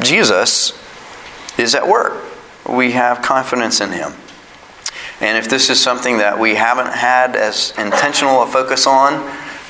Jesus 0.00 0.78
is 1.58 1.74
at 1.74 1.86
work. 1.86 2.24
We 2.68 2.92
have 2.92 3.22
confidence 3.22 3.80
in 3.80 3.92
him. 3.92 4.12
And 5.20 5.38
if 5.38 5.48
this 5.48 5.70
is 5.70 5.80
something 5.80 6.18
that 6.18 6.38
we 6.38 6.56
haven't 6.56 6.92
had 6.92 7.36
as 7.36 7.72
intentional 7.78 8.42
a 8.42 8.46
focus 8.46 8.86
on 8.86 9.14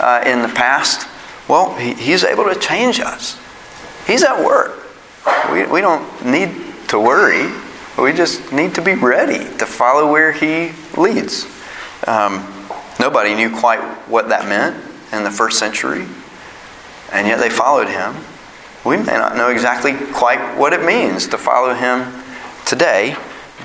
uh, 0.00 0.22
in 0.24 0.40
the 0.40 0.48
past, 0.48 1.06
well, 1.48 1.74
he, 1.76 1.92
he's 1.94 2.24
able 2.24 2.44
to 2.44 2.58
change 2.58 3.00
us. 3.00 3.38
He's 4.06 4.22
at 4.22 4.42
work. 4.42 4.78
We, 5.52 5.66
we 5.66 5.80
don't 5.80 6.24
need 6.24 6.50
to 6.88 6.98
worry. 6.98 7.52
We 7.98 8.12
just 8.12 8.52
need 8.52 8.74
to 8.76 8.82
be 8.82 8.94
ready 8.94 9.44
to 9.58 9.66
follow 9.66 10.10
where 10.10 10.32
He 10.32 10.72
leads. 10.96 11.44
Um, 12.06 12.61
nobody 13.02 13.34
knew 13.34 13.50
quite 13.50 13.80
what 14.08 14.28
that 14.28 14.48
meant 14.48 14.76
in 15.12 15.24
the 15.24 15.30
first 15.30 15.58
century, 15.58 16.06
and 17.12 17.26
yet 17.26 17.40
they 17.40 17.50
followed 17.50 17.88
Him. 17.88 18.14
we 18.84 18.96
may 18.96 19.18
not 19.18 19.36
know 19.36 19.50
exactly 19.50 19.92
quite 20.12 20.56
what 20.56 20.72
it 20.72 20.84
means 20.84 21.26
to 21.28 21.36
follow 21.36 21.74
Him 21.74 22.22
today, 22.64 23.16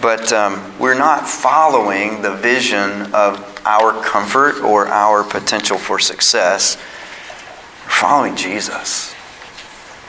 but 0.01 0.33
um, 0.33 0.73
we're 0.79 0.97
not 0.97 1.29
following 1.29 2.23
the 2.23 2.35
vision 2.35 3.13
of 3.13 3.61
our 3.63 4.03
comfort 4.03 4.59
or 4.63 4.87
our 4.87 5.23
potential 5.23 5.77
for 5.77 5.99
success. 5.99 6.75
We're 7.85 7.91
following 7.91 8.35
Jesus. 8.35 9.13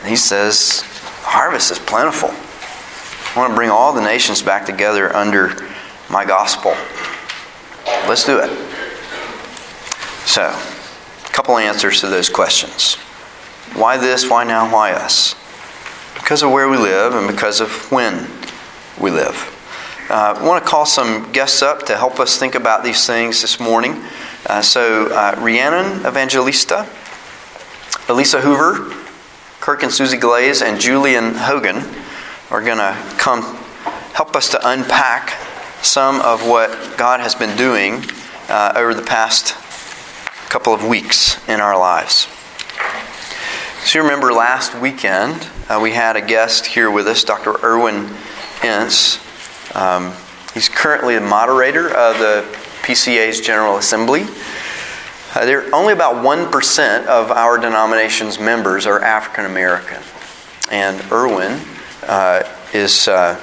And 0.01 0.09
he 0.09 0.17
says, 0.17 0.83
harvest 1.23 1.71
is 1.71 1.79
plentiful. 1.79 2.31
I 2.31 3.38
want 3.38 3.53
to 3.53 3.55
bring 3.57 3.71
all 3.71 3.93
the 3.93 4.01
nations 4.01 4.43
back 4.43 4.64
together 4.64 5.14
under 5.14 5.55
my 6.09 6.25
gospel. 6.25 6.75
Let's 8.09 8.25
do 8.25 8.38
it. 8.38 8.67
So, 10.29 10.43
a 10.43 11.33
couple 11.33 11.57
answers 11.57 12.03
to 12.03 12.07
those 12.07 12.29
questions. 12.29 12.97
Why 13.75 13.97
this? 13.97 14.29
Why 14.29 14.45
now? 14.45 14.71
Why 14.71 14.93
us? 14.93 15.35
Because 16.12 16.43
of 16.43 16.51
where 16.51 16.69
we 16.69 16.77
live 16.77 17.14
and 17.14 17.27
because 17.27 17.62
of 17.62 17.91
when 17.91 18.29
we 19.01 19.11
live. 19.11 19.35
Uh, 20.11 20.35
I 20.38 20.47
want 20.47 20.62
to 20.62 20.71
call 20.71 20.85
some 20.85 21.33
guests 21.33 21.62
up 21.62 21.87
to 21.87 21.97
help 21.97 22.21
us 22.21 22.38
think 22.38 22.55
about 22.55 22.85
these 22.85 23.07
things 23.07 23.41
this 23.41 23.59
morning. 23.59 24.05
Uh, 24.45 24.61
so, 24.61 25.07
uh, 25.07 25.35
Rhiannon 25.38 26.07
Evangelista, 26.07 26.87
Elisa 28.07 28.43
Hoover, 28.43 28.95
Kirk 29.61 29.83
and 29.83 29.91
Susie 29.91 30.19
Glaze, 30.19 30.61
and 30.61 30.79
Julian 30.79 31.37
Hogan 31.37 31.77
are 32.51 32.62
going 32.62 32.77
to 32.77 32.95
come 33.17 33.41
help 34.12 34.37
us 34.37 34.51
to 34.51 34.61
unpack 34.69 35.31
some 35.83 36.21
of 36.21 36.47
what 36.47 36.99
God 36.99 37.21
has 37.21 37.35
been 37.35 37.57
doing 37.57 38.05
uh, 38.51 38.75
over 38.77 38.93
the 38.93 39.01
past 39.01 39.55
couple 40.48 40.72
of 40.72 40.82
weeks 40.82 41.46
in 41.46 41.61
our 41.61 41.78
lives. 41.78 42.26
So, 43.84 43.98
you 43.98 44.02
remember 44.02 44.32
last 44.32 44.74
weekend, 44.74 45.46
uh, 45.68 45.78
we 45.82 45.92
had 45.92 46.16
a 46.16 46.22
guest 46.22 46.64
here 46.64 46.90
with 46.90 47.06
us, 47.06 47.22
Dr. 47.22 47.52
Irwyn 47.62 48.08
Ince. 48.64 49.18
Um, 49.76 50.14
he's 50.54 50.70
currently 50.70 51.16
the 51.16 51.20
moderator 51.20 51.88
of 51.88 52.18
the 52.18 52.46
PCA's 52.82 53.42
General 53.42 53.76
Assembly. 53.76 54.22
Uh, 55.34 55.44
there, 55.44 55.74
only 55.74 55.92
about 55.92 56.24
1% 56.24 57.06
of 57.06 57.30
our 57.30 57.58
denomination's 57.58 58.40
members 58.40 58.87
are 58.87 59.02
African 59.02 59.44
American. 59.44 60.02
And 60.70 60.98
Irwyn 61.12 61.61
uh, 62.04 62.42
is 62.72 63.06
uh, 63.06 63.38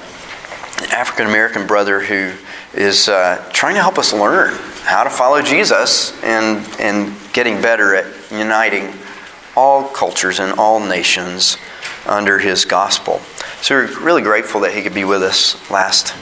an 0.82 0.90
African 0.90 1.26
American 1.26 1.68
brother 1.68 2.00
who 2.00 2.32
is 2.76 3.08
uh, 3.08 3.42
trying 3.52 3.74
to 3.74 3.80
help 3.80 3.98
us 3.98 4.12
learn 4.12 4.54
how 4.82 5.02
to 5.02 5.10
follow 5.10 5.42
Jesus 5.42 6.12
and, 6.22 6.64
and 6.78 7.12
getting 7.32 7.60
better 7.60 7.94
at 7.94 8.06
uniting 8.30 8.92
all 9.56 9.88
cultures 9.88 10.38
and 10.38 10.58
all 10.58 10.78
nations 10.78 11.56
under 12.06 12.38
his 12.38 12.64
gospel. 12.64 13.20
So 13.62 13.74
we're 13.74 14.00
really 14.00 14.22
grateful 14.22 14.60
that 14.60 14.74
he 14.74 14.82
could 14.82 14.94
be 14.94 15.04
with 15.04 15.22
us 15.22 15.70
last 15.70 16.14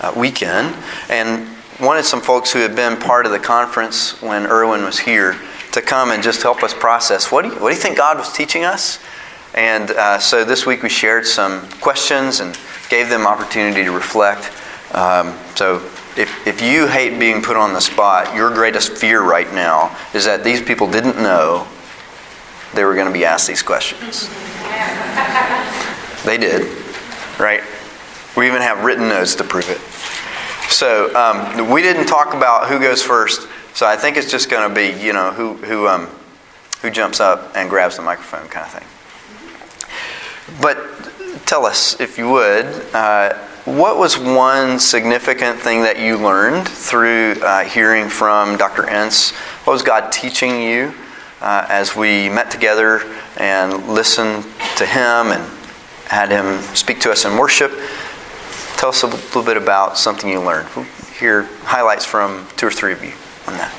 uh, 0.00 0.12
weekend 0.14 0.76
and 1.08 1.48
wanted 1.80 2.04
some 2.04 2.20
folks 2.20 2.52
who 2.52 2.60
had 2.60 2.76
been 2.76 2.98
part 2.98 3.24
of 3.24 3.32
the 3.32 3.38
conference 3.38 4.20
when 4.20 4.46
Irwyn 4.46 4.84
was 4.84 4.98
here 4.98 5.36
to 5.72 5.80
come 5.80 6.10
and 6.10 6.22
just 6.22 6.42
help 6.42 6.62
us 6.62 6.74
process 6.74 7.32
what 7.32 7.42
do 7.42 7.48
you, 7.48 7.54
what 7.54 7.70
do 7.70 7.74
you 7.74 7.80
think 7.80 7.96
God 7.96 8.18
was 8.18 8.32
teaching 8.32 8.64
us? 8.64 9.02
And 9.54 9.90
uh, 9.90 10.18
so 10.18 10.44
this 10.44 10.66
week 10.66 10.82
we 10.82 10.88
shared 10.88 11.26
some 11.26 11.66
questions 11.80 12.40
and 12.40 12.58
gave 12.88 13.08
them 13.08 13.26
opportunity 13.26 13.84
to 13.84 13.90
reflect. 13.90 14.52
Um, 14.94 15.36
so 15.54 15.78
if, 16.16 16.46
if 16.46 16.60
you 16.60 16.86
hate 16.86 17.18
being 17.18 17.42
put 17.42 17.56
on 17.56 17.72
the 17.72 17.80
spot, 17.80 18.34
your 18.34 18.52
greatest 18.52 18.92
fear 18.92 19.22
right 19.22 19.52
now 19.52 19.96
is 20.14 20.24
that 20.26 20.44
these 20.44 20.60
people 20.60 20.90
didn't 20.90 21.16
know 21.16 21.66
they 22.74 22.84
were 22.84 22.94
going 22.94 23.06
to 23.06 23.12
be 23.12 23.24
asked 23.24 23.48
these 23.48 23.62
questions. 23.62 24.28
they 26.24 26.38
did, 26.38 26.66
right? 27.38 27.62
We 28.36 28.46
even 28.46 28.62
have 28.62 28.84
written 28.84 29.08
notes 29.08 29.34
to 29.36 29.44
prove 29.44 29.68
it. 29.68 29.80
So 30.70 31.14
um, 31.14 31.70
we 31.70 31.82
didn't 31.82 32.06
talk 32.06 32.34
about 32.34 32.68
who 32.68 32.78
goes 32.78 33.02
first. 33.02 33.48
So 33.74 33.86
I 33.86 33.96
think 33.96 34.16
it's 34.16 34.30
just 34.30 34.50
going 34.50 34.68
to 34.68 34.74
be, 34.74 35.04
you 35.04 35.12
know, 35.12 35.32
who 35.32 35.54
who 35.54 35.86
um, 35.86 36.08
who 36.80 36.90
jumps 36.90 37.20
up 37.20 37.52
and 37.56 37.68
grabs 37.70 37.96
the 37.96 38.02
microphone, 38.02 38.48
kind 38.48 38.66
of 38.66 38.72
thing. 38.72 40.60
But 40.60 41.46
tell 41.46 41.64
us, 41.64 42.00
if 42.00 42.18
you 42.18 42.30
would, 42.30 42.66
uh, 42.94 43.38
what 43.64 43.96
was 43.96 44.18
one 44.18 44.80
significant 44.80 45.58
thing 45.60 45.82
that 45.82 45.96
you 45.96 46.16
learned 46.18 46.66
through 46.66 47.34
uh, 47.42 47.62
hearing 47.64 48.08
from 48.08 48.56
Dr. 48.56 48.88
Ince? 48.88 49.30
What 49.64 49.72
was 49.72 49.82
God 49.82 50.10
teaching 50.10 50.60
you 50.60 50.92
uh, 51.40 51.66
as 51.68 51.94
we 51.94 52.28
met 52.28 52.50
together 52.50 53.02
and 53.36 53.86
listened 53.88 54.44
to 54.76 54.84
Him 54.84 55.30
and 55.30 55.58
had 56.08 56.30
Him 56.30 56.60
speak 56.74 56.98
to 57.00 57.12
us 57.12 57.24
in 57.24 57.36
worship? 57.36 57.70
Tell 58.78 58.88
us 58.88 59.04
a 59.04 59.06
little 59.06 59.44
bit 59.44 59.56
about 59.56 59.96
something 59.96 60.28
you 60.28 60.40
learned. 60.40 60.68
We'll 60.74 60.84
hear 61.20 61.44
highlights 61.62 62.04
from 62.04 62.48
two 62.56 62.66
or 62.66 62.72
three 62.72 62.92
of 62.92 63.04
you 63.04 63.12
on 63.46 63.58
that. 63.58 63.72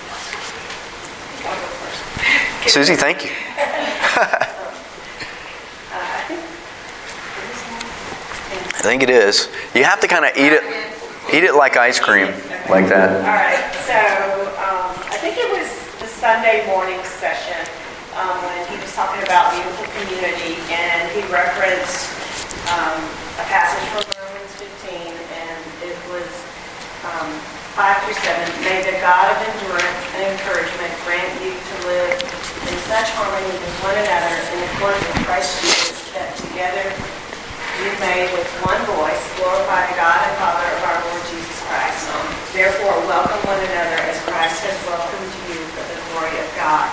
Susie, 2.67 2.95
thank 2.95 3.25
you. 3.25 4.53
I 8.83 8.91
think 8.91 8.99
it 8.99 9.15
is. 9.15 9.47
You 9.71 9.87
have 9.87 10.03
to 10.03 10.11
kind 10.11 10.27
of 10.27 10.35
eat 10.35 10.51
it, 10.51 10.59
eat 11.31 11.47
it 11.47 11.55
like 11.55 11.79
ice 11.79 12.03
cream, 12.03 12.27
like 12.67 12.91
that. 12.91 13.15
All 13.23 13.31
right. 13.31 13.63
So 13.87 13.95
um, 14.59 14.91
I 15.07 15.15
think 15.23 15.39
it 15.39 15.47
was 15.47 15.71
the 16.03 16.09
Sunday 16.11 16.67
morning 16.67 16.99
session 17.07 17.63
um, 18.19 18.35
when 18.43 18.59
he 18.67 18.75
was 18.83 18.91
talking 18.91 19.23
about 19.23 19.55
beautiful 19.55 19.87
community, 19.87 20.59
and 20.67 20.99
he 21.15 21.23
referenced 21.31 22.11
um, 22.75 22.99
a 23.39 23.47
passage 23.47 23.87
from 23.95 24.03
Romans 24.19 24.51
15, 24.59 25.15
and 25.15 25.63
it 25.87 25.95
was 26.11 26.27
um, 27.07 27.31
5 27.79 27.87
through 28.03 28.19
7. 28.19 28.67
May 28.67 28.83
the 28.83 28.99
God 28.99 29.31
of 29.31 29.39
endurance 29.47 30.03
and 30.19 30.27
encouragement 30.27 30.91
grant 31.07 31.31
you 31.39 31.55
to 31.55 31.75
live 31.87 32.19
in 32.67 32.75
such 32.91 33.07
harmony 33.15 33.47
with 33.47 33.75
one 33.79 33.95
another 33.95 34.35
in 34.43 34.59
accordance 34.75 35.07
with 35.07 35.23
Christ 35.23 35.55
Jesus, 35.63 36.11
that 36.19 36.35
together 36.35 37.12
you 37.83 37.91
may 37.99 38.31
with 38.31 38.47
one 38.63 38.79
voice 38.95 39.23
glorify 39.35 39.83
the 39.91 39.99
God 39.99 40.15
and 40.15 40.35
Father 40.39 40.63
of 40.71 40.81
our 40.87 40.99
Lord 41.03 41.23
Jesus 41.27 41.59
Christ. 41.67 42.07
Therefore, 42.55 42.95
welcome 43.11 43.43
one 43.43 43.59
another 43.59 43.99
as 44.07 44.15
Christ 44.23 44.63
has 44.63 44.77
welcomed 44.87 45.35
you 45.51 45.59
for 45.75 45.83
the 45.91 45.99
glory 46.07 46.31
of 46.39 46.47
God. 46.55 46.87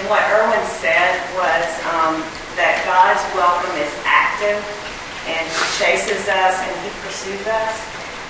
And 0.00 0.08
what 0.08 0.24
Irwyn 0.32 0.64
said 0.80 1.12
was 1.36 1.68
um, 1.92 2.24
that 2.56 2.80
God's 2.88 3.20
welcome 3.36 3.74
is 3.84 3.92
active 4.08 4.56
and 5.28 5.44
he 5.44 5.64
chases 5.76 6.24
us 6.24 6.56
and 6.56 6.72
he 6.88 6.90
pursues 7.04 7.44
us 7.44 7.76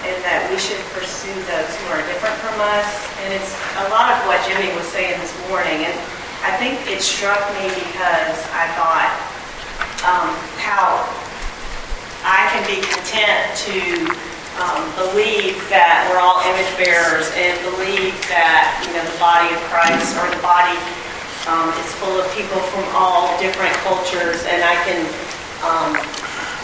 and 0.03 0.19
that 0.27 0.51
we 0.51 0.59
should 0.59 0.83
pursue 0.91 1.37
those 1.47 1.71
who 1.79 1.95
are 1.95 2.03
different 2.11 2.35
from 2.43 2.59
us. 2.75 2.91
And 3.23 3.39
it's 3.39 3.55
a 3.87 3.87
lot 3.87 4.19
of 4.19 4.19
what 4.27 4.43
Jimmy 4.51 4.75
was 4.75 4.89
saying 4.91 5.15
this 5.23 5.37
morning. 5.47 5.87
And 5.87 5.95
I 6.43 6.59
think 6.59 6.75
it 6.91 7.07
struck 7.07 7.39
me 7.55 7.71
because 7.71 8.39
I 8.51 8.67
thought 8.75 9.15
um, 10.03 10.35
how 10.59 11.07
I 12.25 12.53
can 12.53 12.63
be 12.69 12.85
content 12.85 13.57
to 13.65 13.77
um, 14.61 14.85
believe 14.99 15.57
that 15.73 16.05
we're 16.13 16.21
all 16.21 16.45
image 16.53 16.69
bearers 16.77 17.33
and 17.33 17.57
believe 17.73 18.13
that 18.29 18.77
you 18.85 18.93
know 18.93 19.01
the 19.01 19.17
body 19.17 19.49
of 19.57 19.61
Christ 19.73 20.13
or 20.21 20.29
the 20.29 20.43
body 20.45 20.77
um, 21.49 21.73
is 21.81 21.89
full 21.97 22.21
of 22.21 22.29
people 22.37 22.61
from 22.69 22.85
all 22.93 23.33
different 23.41 23.73
cultures, 23.81 24.45
and 24.45 24.61
I 24.61 24.77
can 24.85 25.01
um, 25.65 25.97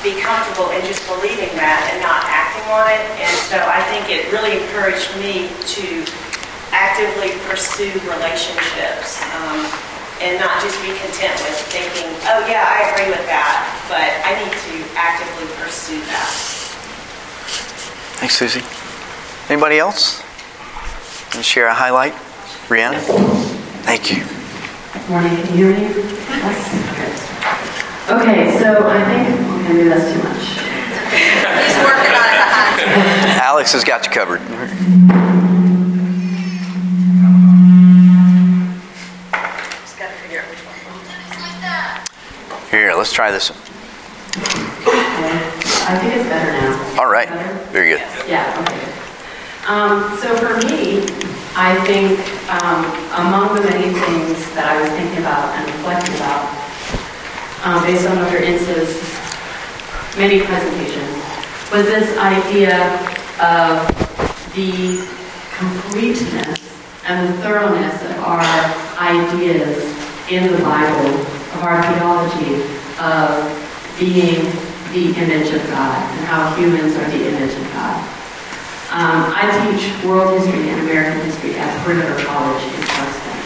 be 0.05 0.21
comfortable 0.21 0.69
in 0.77 0.85
just 0.85 1.09
believing 1.09 1.49
that 1.57 1.89
and 1.89 2.05
not 2.05 2.21
acting 2.29 2.67
on 2.69 2.85
it. 2.93 3.03
And 3.17 3.37
so 3.49 3.57
I 3.57 3.81
think 3.89 4.13
it 4.13 4.29
really 4.29 4.61
encouraged 4.61 5.09
me 5.17 5.49
to 5.73 6.05
actively 6.77 7.33
pursue 7.49 7.97
relationships. 8.05 9.25
Um, 9.41 9.65
and 10.21 10.39
not 10.41 10.61
just 10.63 10.81
be 10.81 10.89
content 10.97 11.35
with 11.45 11.59
thinking, 11.69 12.09
oh 12.25 12.41
yeah, 12.49 12.65
I 12.65 12.89
agree 12.91 13.11
with 13.13 13.27
that, 13.29 13.69
but 13.89 14.09
I 14.25 14.33
need 14.41 14.53
to 14.53 14.85
actively 14.97 15.45
pursue 15.61 16.01
that. 16.09 16.31
Thanks, 18.17 18.33
Susie. 18.37 18.65
Anybody 19.53 19.79
else? 19.79 20.23
Can 21.31 21.41
you 21.41 21.45
share 21.45 21.67
a 21.69 21.75
highlight? 21.75 22.15
Rhiannon? 22.71 23.01
Thank 23.85 24.11
you. 24.11 24.25
Good 24.93 25.09
morning, 25.11 25.37
can 25.37 25.59
you 25.59 25.67
hear 25.69 25.77
me? 25.77 25.83
Yes? 25.85 25.97
Okay, 28.11 28.59
so 28.59 28.89
I 28.89 29.05
think, 29.05 29.29
okay, 29.29 29.73
maybe 29.75 29.89
that's 29.89 30.13
too 30.13 30.23
much. 30.23 30.45
He's 31.13 31.77
working 31.85 32.15
on 32.17 32.29
it 32.33 32.41
behind. 32.41 33.37
Alex 33.41 33.73
has 33.73 33.85
got 33.85 34.07
you 34.07 34.13
covered. 34.13 34.41
Here, 42.77 42.93
let's 42.93 43.11
try 43.11 43.31
this. 43.31 43.51
I 44.37 45.97
think 45.97 46.13
it's 46.13 46.29
better 46.29 46.53
now. 46.53 47.01
All 47.01 47.09
right. 47.09 47.27
Very 47.73 47.89
good. 47.89 48.05
Yeah, 48.29 48.53
okay. 48.61 48.85
Um, 49.65 50.13
so 50.21 50.37
for 50.37 50.61
me, 50.69 51.01
I 51.57 51.73
think 51.89 52.21
um, 52.53 52.85
among 53.17 53.57
the 53.57 53.63
many 53.63 53.97
things 53.97 54.53
that 54.53 54.69
I 54.69 54.83
was 54.83 54.91
thinking 54.93 55.25
about 55.25 55.57
and 55.57 55.65
reflecting 55.73 56.21
about, 56.21 56.53
um, 57.65 57.81
based 57.81 58.05
on 58.07 58.21
Dr. 58.21 58.45
Ince's 58.45 59.01
many 60.21 60.45
presentations, 60.45 61.17
was 61.73 61.89
this 61.89 62.13
idea 62.21 62.77
of 63.41 63.89
the 64.53 65.01
completeness 65.57 66.61
and 67.09 67.33
the 67.33 67.41
thoroughness 67.41 68.05
of 68.05 68.21
our 68.21 68.45
ideas 69.01 69.81
in 70.29 70.53
the 70.53 70.59
Bible, 70.61 71.36
of 71.57 71.63
our 71.65 71.81
theology, 71.81 72.61
of 73.01 73.33
being 73.99 74.45
the 74.93 75.09
image 75.17 75.49
of 75.57 75.65
God 75.73 75.97
and 75.97 76.21
how 76.29 76.55
humans 76.55 76.95
are 76.97 77.09
the 77.09 77.29
image 77.29 77.57
of 77.57 77.65
God. 77.73 77.97
Um, 78.93 79.33
I 79.33 79.49
teach 79.65 79.89
world 80.05 80.37
history 80.37 80.69
and 80.69 80.81
American 80.81 81.21
history 81.25 81.57
at 81.57 81.73
Perimeter 81.83 82.17
College 82.25 82.63
in 82.63 82.81
Clarkston. 82.93 83.37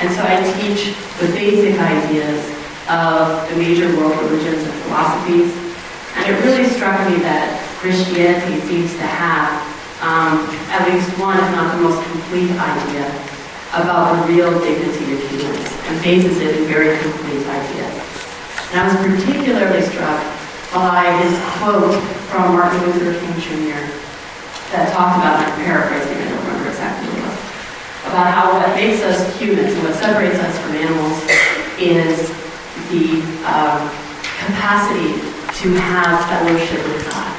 And 0.00 0.08
so 0.16 0.20
I 0.24 0.40
teach 0.56 0.96
the 1.20 1.28
basic 1.36 1.78
ideas 1.78 2.40
of 2.88 3.48
the 3.50 3.56
major 3.56 3.88
world 3.96 4.16
religions 4.24 4.64
and 4.64 4.74
philosophies. 4.88 5.52
And 6.16 6.32
it 6.32 6.40
really 6.42 6.64
struck 6.64 6.96
me 7.08 7.20
that 7.22 7.60
Christianity 7.78 8.60
seems 8.66 8.92
to 8.96 9.06
have 9.06 9.52
um, 10.00 10.48
at 10.72 10.88
least 10.88 11.06
one, 11.20 11.36
if 11.36 11.50
not 11.52 11.76
the 11.76 11.82
most 11.84 12.00
complete 12.10 12.50
idea 12.56 13.29
about 13.74 14.26
the 14.26 14.32
real 14.32 14.50
dignity 14.58 15.14
of 15.14 15.20
humans 15.30 15.70
and 15.86 16.02
bases 16.02 16.38
it 16.38 16.56
in 16.56 16.64
very 16.66 16.98
complete 16.98 17.46
ideas. 17.46 17.94
And 18.70 18.80
I 18.80 18.84
was 18.86 18.96
particularly 18.98 19.82
struck 19.82 20.18
by 20.74 21.10
his 21.22 21.34
quote 21.58 21.94
from 22.30 22.54
Martin 22.54 22.82
Luther 22.86 23.14
King 23.18 23.34
Jr. 23.38 23.82
that 24.74 24.92
talked 24.94 25.18
about, 25.18 25.42
I'm 25.42 25.54
paraphrasing, 25.62 26.18
I 26.18 26.28
don't 26.30 26.46
remember 26.46 26.70
exactly 26.70 27.10
what 27.20 27.30
about 28.10 28.34
how 28.34 28.50
what 28.58 28.74
makes 28.74 29.02
us 29.02 29.22
humans 29.38 29.72
and 29.72 29.82
what 29.84 29.94
separates 29.94 30.38
us 30.38 30.58
from 30.58 30.74
animals 30.74 31.18
is 31.78 32.30
the 32.90 33.22
um, 33.46 33.86
capacity 34.46 35.14
to 35.62 35.74
have 35.78 36.18
fellowship 36.26 36.82
with 36.90 37.06
God. 37.06 37.30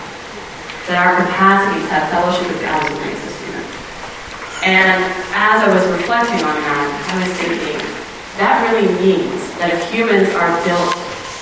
That 0.87 0.95
our 1.01 1.15
capacity 1.25 1.81
to 1.83 1.91
have 1.91 2.07
fellowship 2.07 2.47
with 2.47 2.61
God 2.61 2.79
is 2.83 2.91
what 2.93 3.05
makes 3.05 3.19
us. 3.25 3.30
And 4.61 5.01
as 5.33 5.57
I 5.65 5.73
was 5.73 5.81
reflecting 5.89 6.37
on 6.45 6.53
that, 6.53 6.85
I 7.09 7.17
was 7.17 7.33
thinking, 7.41 7.81
that 8.37 8.61
really 8.69 8.93
means 9.01 9.41
that 9.57 9.73
if 9.73 9.81
humans 9.89 10.29
are 10.37 10.53
built 10.61 10.93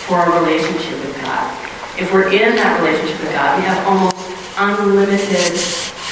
for 0.07 0.23
a 0.23 0.39
relationship 0.39 0.95
with 1.03 1.19
God, 1.19 1.51
if 1.99 2.07
we're 2.15 2.31
in 2.31 2.55
that 2.55 2.79
relationship 2.79 3.19
with 3.19 3.35
God, 3.35 3.59
we 3.59 3.67
have 3.67 3.75
almost 3.83 4.15
unlimited 4.55 5.51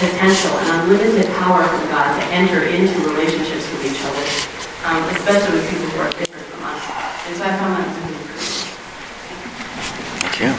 potential 0.04 0.52
and 0.52 0.84
unlimited 0.84 1.32
power 1.40 1.64
from 1.64 1.88
God 1.88 2.12
to 2.12 2.24
enter 2.36 2.68
into 2.68 3.00
relationships 3.08 3.64
with 3.72 3.88
each 3.88 4.04
other, 4.04 4.28
um, 4.92 5.00
especially 5.16 5.64
with 5.64 5.68
people 5.72 5.88
who 5.96 6.04
are 6.04 6.12
different 6.12 6.44
from 6.52 6.68
us. 6.68 6.84
And 6.84 7.40
so 7.40 7.48
I 7.48 7.56
found 7.56 7.72
that 7.80 7.88
really 8.04 8.20
encouraging. 8.20 8.68
Thank 10.28 10.44
you. 10.44 10.52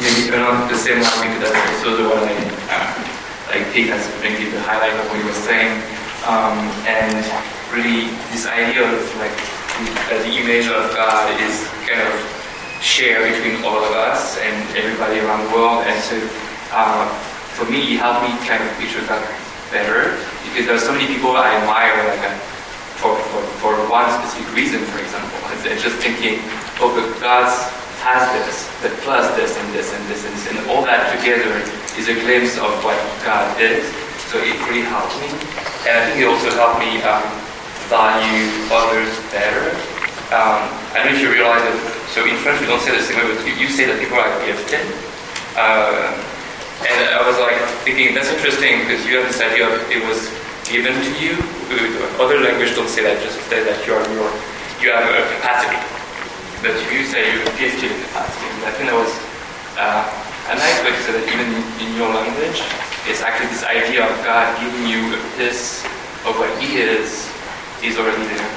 maybe 0.00 0.32
around 0.32 0.72
the 0.72 0.80
same 0.80 1.04
line 1.04 1.36
because 1.36 1.52
that's 1.52 1.84
also 1.84 2.00
the 2.00 2.08
one 2.08 2.24
I 2.24 2.32
uh, 2.72 3.11
like 3.52 3.68
pick 3.76 3.92
as 3.92 4.08
maybe 4.24 4.48
the 4.48 4.60
highlight 4.64 4.96
of 4.96 5.04
what 5.12 5.20
you 5.20 5.28
were 5.28 5.42
saying. 5.44 5.76
Um, 6.24 6.56
and 6.88 7.20
really 7.76 8.08
this 8.32 8.48
idea 8.48 8.80
of 8.80 8.96
like 9.20 9.36
the, 10.08 10.24
the 10.24 10.32
image 10.40 10.72
of 10.72 10.88
God 10.96 11.28
is 11.44 11.68
kind 11.84 12.00
of 12.00 12.12
shared 12.80 13.28
between 13.28 13.60
all 13.60 13.76
of 13.76 13.92
us 13.92 14.40
and 14.40 14.56
everybody 14.72 15.20
around 15.20 15.44
the 15.44 15.52
world. 15.52 15.84
And 15.84 15.96
so 16.00 16.16
uh, 16.72 17.04
for 17.52 17.68
me, 17.68 17.94
it 17.94 18.00
helped 18.00 18.24
me 18.24 18.32
kind 18.48 18.64
of 18.64 18.72
picture 18.80 19.04
God 19.04 19.20
better 19.68 20.16
because 20.48 20.64
there 20.64 20.76
are 20.76 20.82
so 20.82 20.92
many 20.92 21.06
people 21.06 21.36
I 21.36 21.52
admire 21.60 21.92
like 22.08 22.24
uh, 22.24 22.32
for, 22.96 23.16
for, 23.30 23.42
for 23.60 23.72
one 23.92 24.08
specific 24.16 24.48
reason, 24.56 24.80
for 24.88 24.98
example. 24.98 25.28
It's, 25.52 25.68
it's 25.68 25.82
just 25.84 26.00
thinking, 26.00 26.40
oh, 26.80 26.88
but 26.96 27.04
God's 27.20 27.52
has 28.00 28.26
this, 28.34 28.66
but 28.82 28.90
plus 29.06 29.30
this 29.36 29.54
and 29.54 29.68
this 29.70 29.94
and 29.94 30.02
this 30.10 30.24
and 30.24 30.34
this, 30.34 30.44
and 30.50 30.58
all 30.66 30.82
that 30.82 31.12
together 31.14 31.54
is 31.98 32.08
a 32.08 32.16
glimpse 32.24 32.56
of 32.58 32.72
what 32.84 32.96
God 33.24 33.48
is. 33.60 33.84
So 34.32 34.40
it 34.40 34.56
really 34.64 34.86
helped 34.88 35.12
me, 35.20 35.28
and 35.84 35.92
I 35.92 36.00
think 36.08 36.24
it 36.24 36.28
also 36.28 36.48
helped 36.56 36.80
me 36.80 37.04
um, 37.04 37.20
value 37.92 38.48
others 38.72 39.12
better. 39.28 39.76
Um, 40.32 40.64
I 40.96 41.04
don't 41.04 41.12
know 41.12 41.16
if 41.16 41.20
you 41.20 41.28
realize 41.28 41.60
that. 41.60 41.76
So 42.16 42.24
in 42.24 42.36
French 42.40 42.60
we 42.60 42.66
don't 42.66 42.80
say 42.80 42.96
the 42.96 43.04
same 43.04 43.20
way, 43.20 43.28
but 43.28 43.44
you, 43.44 43.52
you 43.60 43.68
say 43.68 43.84
that 43.84 44.00
people 44.00 44.16
are 44.16 44.32
gifted. 44.48 44.88
Uh, 45.52 46.16
and 46.88 47.12
I 47.12 47.20
was 47.28 47.36
like 47.36 47.60
thinking 47.84 48.16
that's 48.16 48.32
interesting 48.32 48.80
because 48.88 49.04
you 49.04 49.20
have 49.20 49.28
this 49.28 49.44
idea 49.44 49.68
of 49.68 49.76
it 49.92 50.00
was 50.08 50.32
given 50.64 50.96
to 50.96 51.12
you. 51.20 51.36
Other 52.16 52.40
language 52.40 52.72
don't 52.72 52.88
say 52.88 53.04
that; 53.04 53.20
just 53.20 53.36
say 53.52 53.60
that 53.60 53.84
you 53.84 53.92
are 53.92 54.04
your 54.16 54.28
you 54.80 54.90
have 54.90 55.04
a 55.04 55.22
capacity 55.36 55.78
that 56.64 56.74
you 56.88 57.04
say 57.04 57.36
you're 57.36 57.44
gifted 57.60 57.92
in. 57.92 58.00
And 58.00 58.64
I 58.64 58.72
think 58.74 58.88
that 58.88 58.98
was 58.98 59.12
uh, 59.76 60.08
a 60.50 60.54
nice 60.58 60.82
way 60.82 60.90
to 60.90 61.02
say 61.06 61.12
that 61.14 61.26
even 61.30 61.54
in 61.78 61.94
your 61.94 62.10
language, 62.10 62.58
it's 63.06 63.22
actually 63.22 63.46
this 63.54 63.62
idea 63.62 64.02
of 64.02 64.14
God 64.26 64.50
giving 64.58 64.90
you 64.90 65.14
a 65.14 65.20
piece 65.38 65.84
of 66.26 66.34
what 66.34 66.50
He 66.58 66.82
is, 66.82 67.30
is 67.82 67.98
already 67.98 68.26
there. 68.26 68.50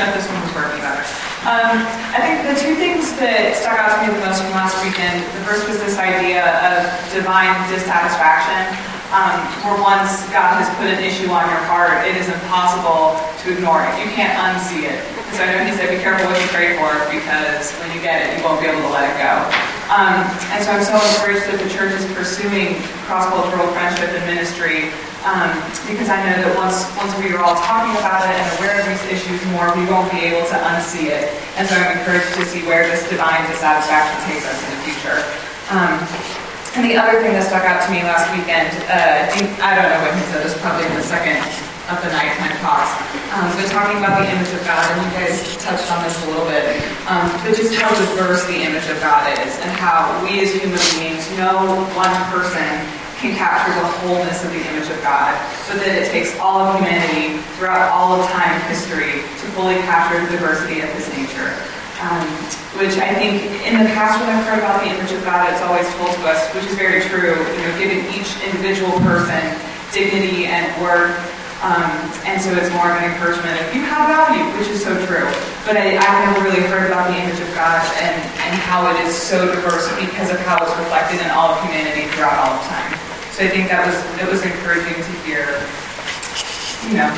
This 0.00 0.24
one 0.32 0.40
was 0.40 0.54
working 0.56 0.80
better. 0.80 1.04
Um, 1.44 1.84
I 2.16 2.24
think 2.24 2.48
the 2.48 2.56
two 2.56 2.72
things 2.80 3.12
that 3.20 3.52
stuck 3.52 3.76
out 3.76 4.00
to 4.00 4.08
me 4.08 4.16
the 4.16 4.24
most 4.24 4.40
from 4.40 4.56
last 4.56 4.80
weekend, 4.80 5.20
the 5.20 5.44
first 5.44 5.68
was 5.68 5.76
this 5.76 6.00
idea 6.00 6.40
of 6.40 6.88
divine 7.12 7.52
dissatisfaction. 7.68 8.89
Um, 9.10 9.42
where 9.66 9.74
once 9.82 10.22
God 10.30 10.62
has 10.62 10.70
put 10.78 10.86
an 10.86 11.02
issue 11.02 11.26
on 11.34 11.42
your 11.50 11.64
heart, 11.66 12.06
it 12.06 12.14
is 12.14 12.30
impossible 12.30 13.18
to 13.42 13.46
ignore 13.50 13.82
it. 13.82 13.90
You 13.98 14.06
can't 14.14 14.30
unsee 14.38 14.86
it. 14.86 15.02
So 15.34 15.42
I 15.42 15.50
know 15.50 15.66
he 15.66 15.74
said, 15.74 15.90
be 15.90 15.98
careful 15.98 16.30
what 16.30 16.38
you 16.38 16.46
pray 16.54 16.78
for 16.78 16.94
because 17.10 17.74
when 17.82 17.90
you 17.90 17.98
get 17.98 18.22
it, 18.22 18.38
you 18.38 18.46
won't 18.46 18.62
be 18.62 18.70
able 18.70 18.86
to 18.86 18.92
let 18.94 19.10
it 19.10 19.18
go. 19.18 19.50
Um, 19.90 20.22
and 20.54 20.62
so 20.62 20.70
I'm 20.70 20.86
so 20.86 20.94
encouraged 20.94 21.50
that 21.50 21.58
the 21.58 21.66
church 21.66 21.90
is 21.90 22.06
pursuing 22.14 22.78
cross-cultural 23.10 23.74
friendship 23.74 24.14
and 24.14 24.22
ministry 24.30 24.94
um, 25.26 25.52
because 25.90 26.06
I 26.06 26.22
know 26.24 26.46
that 26.46 26.54
once 26.54 26.86
once 26.96 27.12
we 27.18 27.34
are 27.34 27.42
all 27.42 27.58
talking 27.66 27.92
about 27.98 28.24
it 28.24 28.32
and 28.38 28.46
aware 28.56 28.78
of 28.78 28.86
these 28.86 29.04
issues 29.10 29.42
more, 29.52 29.68
we 29.74 29.84
won't 29.90 30.08
be 30.14 30.22
able 30.22 30.46
to 30.48 30.58
unsee 30.70 31.10
it. 31.10 31.34
And 31.58 31.66
so 31.66 31.74
I'm 31.74 31.98
encouraged 31.98 32.30
to 32.38 32.46
see 32.46 32.62
where 32.64 32.86
this 32.86 33.04
divine 33.10 33.42
dissatisfaction 33.50 34.16
takes 34.30 34.46
us 34.46 34.56
in 34.56 34.68
the 34.70 34.80
future. 34.86 35.18
Um, 35.74 35.98
and 36.80 36.88
the 36.88 36.96
other 36.96 37.20
thing 37.20 37.36
that 37.36 37.44
stuck 37.44 37.60
out 37.68 37.84
to 37.84 37.92
me 37.92 38.00
last 38.00 38.24
weekend, 38.32 38.72
uh, 38.88 39.28
I 39.60 39.76
don't 39.76 39.92
know 39.92 40.00
what 40.00 40.16
he 40.16 40.24
said, 40.32 40.40
it 40.40 40.48
was 40.48 40.56
probably 40.64 40.88
in 40.88 40.96
the 40.96 41.04
second 41.04 41.36
of 41.92 42.00
the 42.00 42.08
nighttime 42.08 42.56
talks, 42.64 42.96
um, 43.36 43.52
but 43.52 43.68
talking 43.68 44.00
about 44.00 44.16
the 44.16 44.32
image 44.32 44.48
of 44.56 44.64
God, 44.64 44.80
and 44.80 44.96
you 45.04 45.12
guys 45.12 45.44
touched 45.60 45.92
on 45.92 46.00
this 46.08 46.16
a 46.24 46.32
little 46.32 46.48
bit, 46.48 46.80
um, 47.04 47.28
but 47.44 47.52
just 47.52 47.76
how 47.76 47.92
diverse 47.92 48.48
the 48.48 48.64
image 48.64 48.88
of 48.88 48.96
God 49.04 49.28
is, 49.44 49.52
and 49.60 49.68
how 49.76 50.08
we 50.24 50.40
as 50.40 50.56
human 50.56 50.80
beings, 50.96 51.28
no 51.36 51.84
one 51.92 52.14
person 52.32 52.64
can 53.20 53.36
capture 53.36 53.76
the 53.76 53.84
wholeness 54.00 54.40
of 54.40 54.48
the 54.56 54.64
image 54.72 54.88
of 54.88 54.96
God, 55.04 55.36
but 55.68 55.84
that 55.84 55.92
it 55.92 56.08
takes 56.08 56.32
all 56.40 56.64
of 56.64 56.80
humanity 56.80 57.44
throughout 57.60 57.92
all 57.92 58.16
of 58.16 58.24
time 58.32 58.56
and 58.56 58.64
history 58.72 59.20
to 59.20 59.44
fully 59.52 59.76
capture 59.84 60.16
the 60.16 60.32
diversity 60.32 60.80
of 60.80 60.88
His 60.96 61.04
nature. 61.12 61.52
Um, 62.00 62.24
which 62.80 62.96
I 62.96 63.12
think 63.12 63.44
in 63.60 63.76
the 63.76 63.84
past 63.92 64.16
when 64.16 64.32
I've 64.32 64.40
heard 64.48 64.64
about 64.64 64.80
the 64.80 64.88
image 64.88 65.12
of 65.12 65.20
God, 65.20 65.52
it's 65.52 65.60
always 65.60 65.84
told 66.00 66.16
to 66.16 66.22
us, 66.32 66.48
which 66.56 66.64
is 66.64 66.72
very 66.72 67.04
true, 67.04 67.36
you 67.36 67.60
know, 67.60 67.72
giving 67.76 68.00
each 68.08 68.32
individual 68.40 68.96
person 69.04 69.36
dignity 69.92 70.48
and 70.48 70.64
worth. 70.80 71.12
Um, 71.60 71.92
and 72.24 72.40
so 72.40 72.56
it's 72.56 72.72
more 72.72 72.88
of 72.88 72.96
an 72.96 73.12
encouragement 73.12 73.52
of 73.60 73.68
you 73.76 73.84
have 73.84 74.08
value, 74.08 74.48
which 74.56 74.72
is 74.72 74.80
so 74.80 74.96
true. 75.04 75.28
But 75.68 75.76
I, 75.76 76.00
I've 76.00 76.18
never 76.24 76.40
really 76.40 76.64
heard 76.72 76.88
about 76.88 77.12
the 77.12 77.20
image 77.20 77.36
of 77.36 77.52
God 77.52 77.84
and, 78.00 78.16
and 78.16 78.52
how 78.64 78.88
it 78.88 78.96
is 79.04 79.12
so 79.12 79.44
diverse 79.44 79.92
because 80.00 80.32
of 80.32 80.40
how 80.48 80.56
it's 80.64 80.72
reflected 80.80 81.20
in 81.20 81.28
all 81.36 81.52
of 81.52 81.60
humanity 81.68 82.08
throughout 82.16 82.32
all 82.40 82.56
of 82.56 82.64
time. 82.64 82.96
So 83.36 83.44
I 83.44 83.52
think 83.52 83.68
that 83.68 83.84
was 83.84 83.96
it 84.16 84.24
was 84.24 84.40
encouraging 84.40 84.96
to 84.96 85.12
hear, 85.28 85.52
you 86.88 86.96
know, 86.96 87.12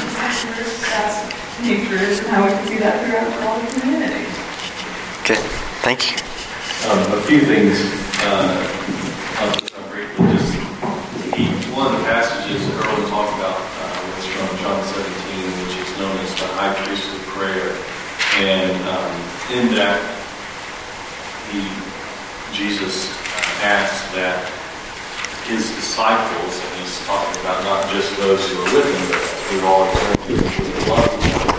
that's 0.90 1.22
nature 1.62 2.02
and 2.02 2.26
how 2.26 2.42
we 2.42 2.50
can 2.50 2.66
see 2.66 2.78
that 2.82 2.98
throughout 3.06 3.30
all 3.46 3.62
of 3.62 3.70
humanity. 3.78 4.41
Okay, 5.22 5.38
thank 5.86 6.10
you. 6.10 6.18
Um, 6.90 6.98
a 7.14 7.22
few 7.22 7.46
things, 7.46 7.78
uh, 8.26 8.58
I'll 9.38 9.54
just 9.54 9.70
briefly 9.86 10.26
just, 10.34 10.50
one 11.70 11.94
of 11.94 12.00
the 12.00 12.02
passages 12.10 12.58
that 12.66 12.74
Earl 12.82 13.06
talked 13.06 13.38
about, 13.38 13.54
uh, 13.54 14.02
was 14.18 14.26
from 14.26 14.50
John 14.58 14.82
17, 14.82 15.06
which 15.62 15.78
is 15.78 15.86
known 15.94 16.10
as 16.26 16.34
the 16.42 16.50
high 16.58 16.74
priestly 16.74 17.22
prayer. 17.38 17.70
And, 18.42 18.74
um, 18.90 19.14
in 19.54 19.78
that, 19.78 20.02
he, 21.54 21.70
Jesus 22.50 23.14
uh, 23.14 23.78
asked 23.78 24.10
that 24.18 24.42
his 25.46 25.70
disciples, 25.78 26.58
and 26.58 26.82
he's 26.82 26.98
talking 27.06 27.40
about 27.46 27.62
not 27.62 27.86
just 27.94 28.10
those 28.18 28.42
who 28.50 28.58
are 28.58 28.74
with 28.74 28.90
him, 28.90 29.06
but 29.14 29.22
we've 29.54 29.62
all 29.70 29.86
encouraged 29.86 30.66
to 30.66 31.51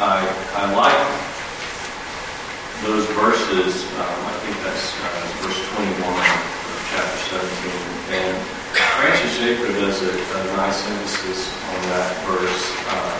I, 0.00 0.24
I 0.56 0.64
like 0.72 1.04
those 2.88 3.04
verses. 3.12 3.84
Um, 4.00 4.20
I 4.24 4.36
think 4.40 4.56
that's 4.64 4.96
uh, 4.96 5.44
verse 5.44 5.60
21 5.76 6.08
of 6.08 6.80
chapter 6.88 7.36
17. 7.36 8.16
And 8.16 8.32
Francis 8.96 9.36
Schaeffer 9.36 9.68
does 9.76 10.00
a, 10.00 10.16
a 10.16 10.56
nice 10.56 10.80
emphasis 10.88 11.52
on 11.52 11.80
that 11.92 12.16
verse 12.24 12.64
uh, 12.96 13.12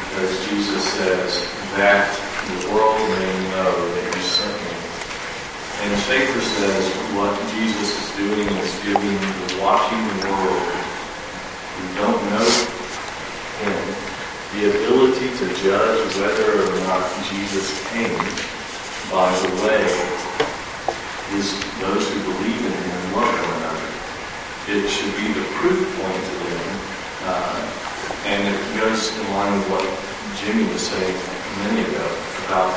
because 0.00 0.32
Jesus 0.48 0.80
says 0.96 1.44
that 1.76 2.08
the 2.08 2.72
world 2.72 2.96
may 3.12 3.28
know 3.52 3.76
that 3.92 4.16
you 4.16 4.22
sent 4.24 4.56
me. 4.64 4.72
And 5.84 5.92
Schaeffer 6.08 6.40
says 6.40 6.88
what 7.20 7.36
Jesus 7.52 7.92
is 8.00 8.08
doing 8.16 8.48
is 8.48 8.72
giving 8.80 9.20
the 9.44 9.60
watching 9.60 10.00
world 10.24 10.72
who 11.76 11.84
don't 12.00 12.22
know 12.32 12.81
the 14.52 14.68
ability 14.68 15.32
to 15.38 15.46
judge 15.64 16.16
whether 16.20 16.60
or 16.60 16.80
not 16.84 17.00
Jesus 17.24 17.72
came 17.88 18.12
by 19.10 19.32
the 19.40 19.48
way 19.64 19.80
is 21.40 21.56
those 21.80 22.04
who 22.12 22.20
believe 22.20 22.60
in 22.60 22.72
him 22.72 22.90
and 22.92 23.16
love 23.16 23.32
one 23.32 23.52
another. 23.56 23.88
It 24.68 24.88
should 24.90 25.16
be 25.16 25.32
the 25.32 25.46
proof 25.56 25.80
point 25.96 26.20
to 26.20 26.34
them. 26.44 26.80
Uh, 27.24 27.72
and 28.26 28.54
it 28.54 28.80
goes 28.80 29.16
in 29.16 29.24
line 29.32 29.56
with 29.56 29.70
what 29.70 29.84
Jimmy 30.36 30.70
was 30.70 30.82
saying 30.82 31.16
a 31.16 31.68
minute 31.68 31.88
ago 31.88 32.08
about, 32.44 32.76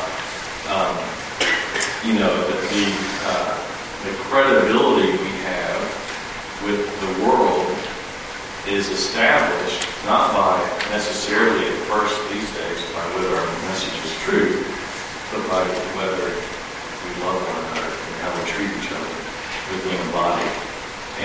um, 0.71 0.95
you 2.07 2.17
know, 2.17 2.31
the, 2.47 2.55
the, 2.71 2.87
uh, 3.27 3.51
the 4.05 4.11
credibility 4.23 5.11
we 5.11 5.33
have 5.43 5.81
with 6.63 6.87
the 7.03 7.27
world 7.27 7.67
is 8.65 8.89
established 8.89 9.84
not 10.05 10.37
by 10.37 10.61
necessarily 10.93 11.65
at 11.65 11.77
first 11.89 12.13
these 12.29 12.45
days 12.53 12.79
by 12.93 13.01
whether 13.17 13.33
our 13.33 13.49
message 13.65 13.97
is 14.05 14.13
true, 14.21 14.61
but 15.33 15.41
by 15.49 15.65
whether 15.97 16.29
we 16.29 17.09
love 17.25 17.41
one 17.41 17.57
another 17.73 17.89
and 17.89 18.15
how 18.21 18.29
we 18.37 18.45
treat 18.45 18.69
each 18.69 18.93
other 18.93 19.13
within 19.73 19.97
a 19.97 20.09
body. 20.13 20.45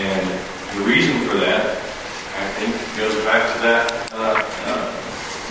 And 0.00 0.24
the 0.72 0.82
reason 0.88 1.12
for 1.28 1.36
that, 1.44 1.76
I 2.40 2.46
think, 2.56 2.72
goes 2.96 3.16
back 3.28 3.44
to 3.52 3.58
that 3.68 3.84
uh, 4.16 4.40
uh, 4.40 4.88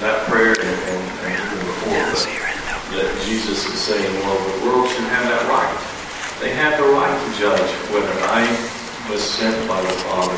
that 0.01 0.25
prayer 0.25 0.57
and, 0.57 0.77
and, 0.89 1.01
and 1.29 1.59
before 1.61 2.49
that 2.97 3.21
Jesus 3.29 3.67
is 3.69 3.77
saying, 3.77 4.09
well, 4.25 4.41
the 4.57 4.65
world 4.65 4.89
should 4.89 5.05
have 5.05 5.29
that 5.29 5.45
right. 5.45 5.77
They 6.41 6.55
have 6.55 6.81
the 6.81 6.87
right 6.89 7.13
to 7.13 7.29
judge 7.37 7.69
whether 7.93 8.09
I 8.25 8.41
was 9.11 9.21
sent 9.21 9.67
by 9.67 9.79
the 9.81 9.93
Father. 10.09 10.33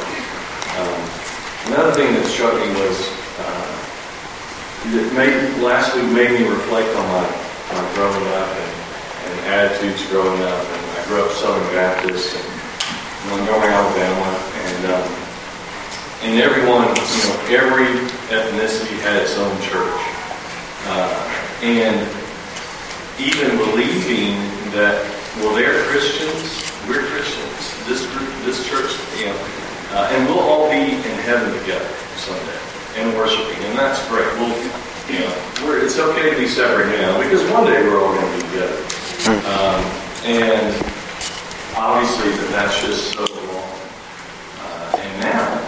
Um, 0.75 1.20
Another 1.67 1.93
thing 1.93 2.13
that 2.17 2.25
struck 2.25 2.57
me 2.57 2.67
was 2.73 2.97
uh, 3.37 3.71
that 4.89 5.07
made, 5.13 5.61
last 5.61 5.93
week 5.93 6.09
made 6.09 6.33
me 6.33 6.47
reflect 6.49 6.89
on 6.97 7.05
my, 7.13 7.27
my 7.77 7.85
growing 7.93 8.25
up 8.33 8.49
and, 8.49 8.73
and 9.29 9.35
attitudes 9.45 10.01
growing 10.09 10.41
up. 10.41 10.65
And 10.65 10.83
I 10.97 11.05
grew 11.05 11.21
up 11.21 11.31
Southern 11.37 11.61
Baptist 11.69 12.33
in 12.33 12.45
Montgomery, 13.29 13.69
Alabama, 13.69 14.29
and 14.65 14.81
um, 14.89 15.09
and 16.25 16.41
everyone, 16.41 16.89
you 16.89 17.17
know, 17.29 17.37
every 17.49 17.89
ethnicity 18.29 18.97
had 19.05 19.21
its 19.21 19.37
own 19.37 19.53
church, 19.61 20.01
uh, 20.89 21.13
and 21.61 21.97
even 23.21 23.57
believing 23.57 24.37
that 24.73 24.97
well, 25.37 25.55
they're 25.55 25.85
Christians, 25.85 26.73
we're 26.89 27.05
Christians. 27.05 27.87
This 27.87 28.05
group, 28.11 28.29
this 28.43 28.67
church, 28.67 28.91
you 29.17 29.27
know. 29.27 29.60
Uh, 29.93 30.07
and 30.11 30.25
we'll 30.27 30.39
all 30.39 30.69
be 30.69 30.95
in 30.95 31.17
heaven 31.27 31.51
together 31.59 31.87
someday 32.15 32.59
and 32.95 33.15
worshiping, 33.15 33.61
and 33.65 33.77
that's 33.77 33.99
great. 34.07 34.27
We'll, 34.39 34.55
you 35.11 35.19
know, 35.19 35.35
it's 35.83 35.99
okay 35.99 36.29
to 36.31 36.37
be 36.37 36.47
separate 36.47 36.87
now 36.99 37.17
because 37.21 37.43
one 37.51 37.65
day 37.65 37.83
we're 37.83 37.99
all 37.99 38.13
going 38.13 38.23
to 38.23 38.35
be 38.37 38.43
together. 38.51 38.79
Um, 39.51 39.83
and 40.23 40.71
obviously, 41.75 42.31
that 42.31 42.49
that's 42.51 42.79
just 42.81 43.11
so 43.13 43.25
long. 43.51 43.71
Uh, 44.63 44.95
and 45.03 45.13
now, 45.19 45.59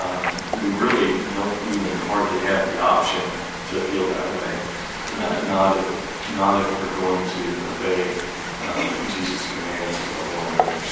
um, 0.00 0.32
we 0.64 0.68
really 0.80 1.20
don't 1.36 1.56
even 1.68 1.96
hardly 2.08 2.40
have 2.48 2.64
the 2.72 2.80
option 2.80 3.20
to 3.20 3.80
feel 3.92 4.06
that 4.08 4.28
way. 4.32 4.56
Uh, 5.20 5.44
not, 5.52 5.76
not 6.36 6.60
if 6.60 6.68
we're 6.72 6.96
going 7.04 7.20
to 7.20 7.42
obey 7.76 8.16
um, 8.64 8.88
Jesus' 9.12 9.44
commands 9.44 9.98
of 9.98 10.24
one 10.32 10.56
another. 10.56 10.88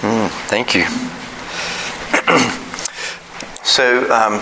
Mm, 0.00 0.28
thank 0.50 0.74
you. 0.74 0.82
so, 3.62 4.02
um, 4.12 4.40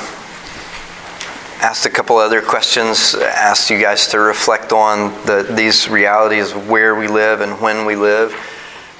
asked 1.61 1.85
a 1.85 1.91
couple 1.91 2.17
other 2.17 2.41
questions. 2.41 3.15
Asked 3.15 3.69
you 3.69 3.79
guys 3.79 4.07
to 4.09 4.19
reflect 4.19 4.73
on 4.73 5.13
the, 5.27 5.47
these 5.55 5.91
realities 5.91 6.53
of 6.53 6.71
where 6.71 6.95
we 6.95 7.09
live 7.09 7.43
and 7.43 7.61
when 7.61 7.85
we 7.85 7.95
live. 7.95 8.35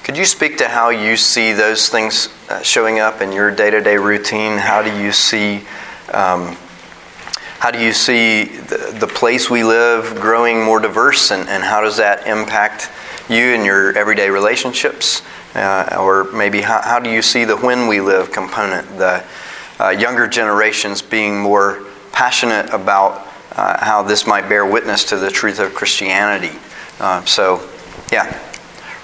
Could 0.03 0.17
you 0.17 0.25
speak 0.25 0.59
to 0.59 0.67
how 0.67 0.89
you 0.89 1.17
see 1.17 1.51
those 1.51 1.89
things 1.89 2.29
uh, 2.47 2.61
showing 2.61 2.99
up 2.99 3.21
in 3.21 3.31
your 3.31 3.49
day-to-day 3.49 3.97
routine? 3.97 4.59
How 4.59 4.83
do 4.83 4.95
you 4.95 5.11
see 5.11 5.63
um, 6.13 6.55
how 7.57 7.71
do 7.71 7.79
you 7.79 7.91
see 7.91 8.45
the, 8.45 8.95
the, 8.99 9.07
place 9.07 9.49
we 9.49 9.65
live 9.65 10.15
growing 10.21 10.63
more 10.63 10.79
diverse, 10.79 11.29
and, 11.29 11.49
and 11.49 11.61
how 11.61 11.81
does 11.81 11.97
that 11.97 12.25
impact 12.25 12.89
you 13.27 13.53
and 13.53 13.65
your 13.65 13.97
everyday 13.97 14.29
relationships? 14.29 15.23
Uh, 15.55 15.97
or 15.99 16.25
maybe 16.31 16.61
how, 16.61 16.81
how, 16.81 16.99
do 16.99 17.09
you 17.09 17.21
see 17.21 17.43
the 17.43 17.57
when 17.57 17.87
we 17.87 17.99
live 17.99 18.31
component, 18.31 18.87
the 18.97 19.23
uh, 19.79 19.89
younger 19.89 20.27
generations 20.27 21.01
being 21.01 21.39
more 21.39 21.85
passionate 22.11 22.69
about 22.71 23.27
uh, 23.53 23.83
how 23.83 24.03
this 24.03 24.27
might 24.27 24.47
bear 24.47 24.65
witness 24.65 25.03
to 25.05 25.17
the 25.17 25.31
truth 25.31 25.59
of 25.59 25.73
Christianity? 25.73 26.55
Uh, 26.99 27.25
so, 27.25 27.67
yeah, 28.11 28.39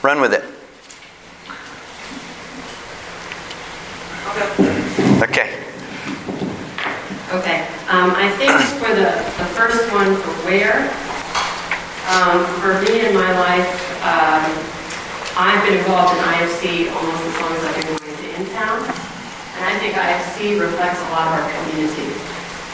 run 0.04 0.22
with 0.22 0.34
it. 0.34 0.44
Okay. 5.24 5.64
Okay. 7.32 7.68
Um, 7.90 8.12
I 8.16 8.30
think 8.38 8.52
for 8.78 8.94
the, 8.94 9.16
the 9.42 9.50
first 9.56 9.92
one, 9.92 10.16
for 10.16 10.32
where, 10.46 10.92
um, 12.12 12.46
for 12.62 12.82
me 12.82 13.06
in 13.08 13.16
my 13.16 13.32
life, 13.40 14.04
um, 14.04 14.75
I've 15.36 15.60
been 15.68 15.84
involved 15.84 16.16
in 16.16 16.24
IFC 16.24 16.88
almost 16.96 17.20
as 17.28 17.36
long 17.44 17.52
as 17.60 17.64
I've 17.68 17.76
been 17.84 18.00
going 18.00 18.16
to 18.24 18.28
InTown. 18.40 18.88
And 19.60 19.64
I 19.68 19.76
think 19.84 19.92
IFC 19.92 20.56
reflects 20.56 21.04
a 21.04 21.10
lot 21.12 21.28
of 21.28 21.44
our 21.44 21.48
community. 21.52 22.08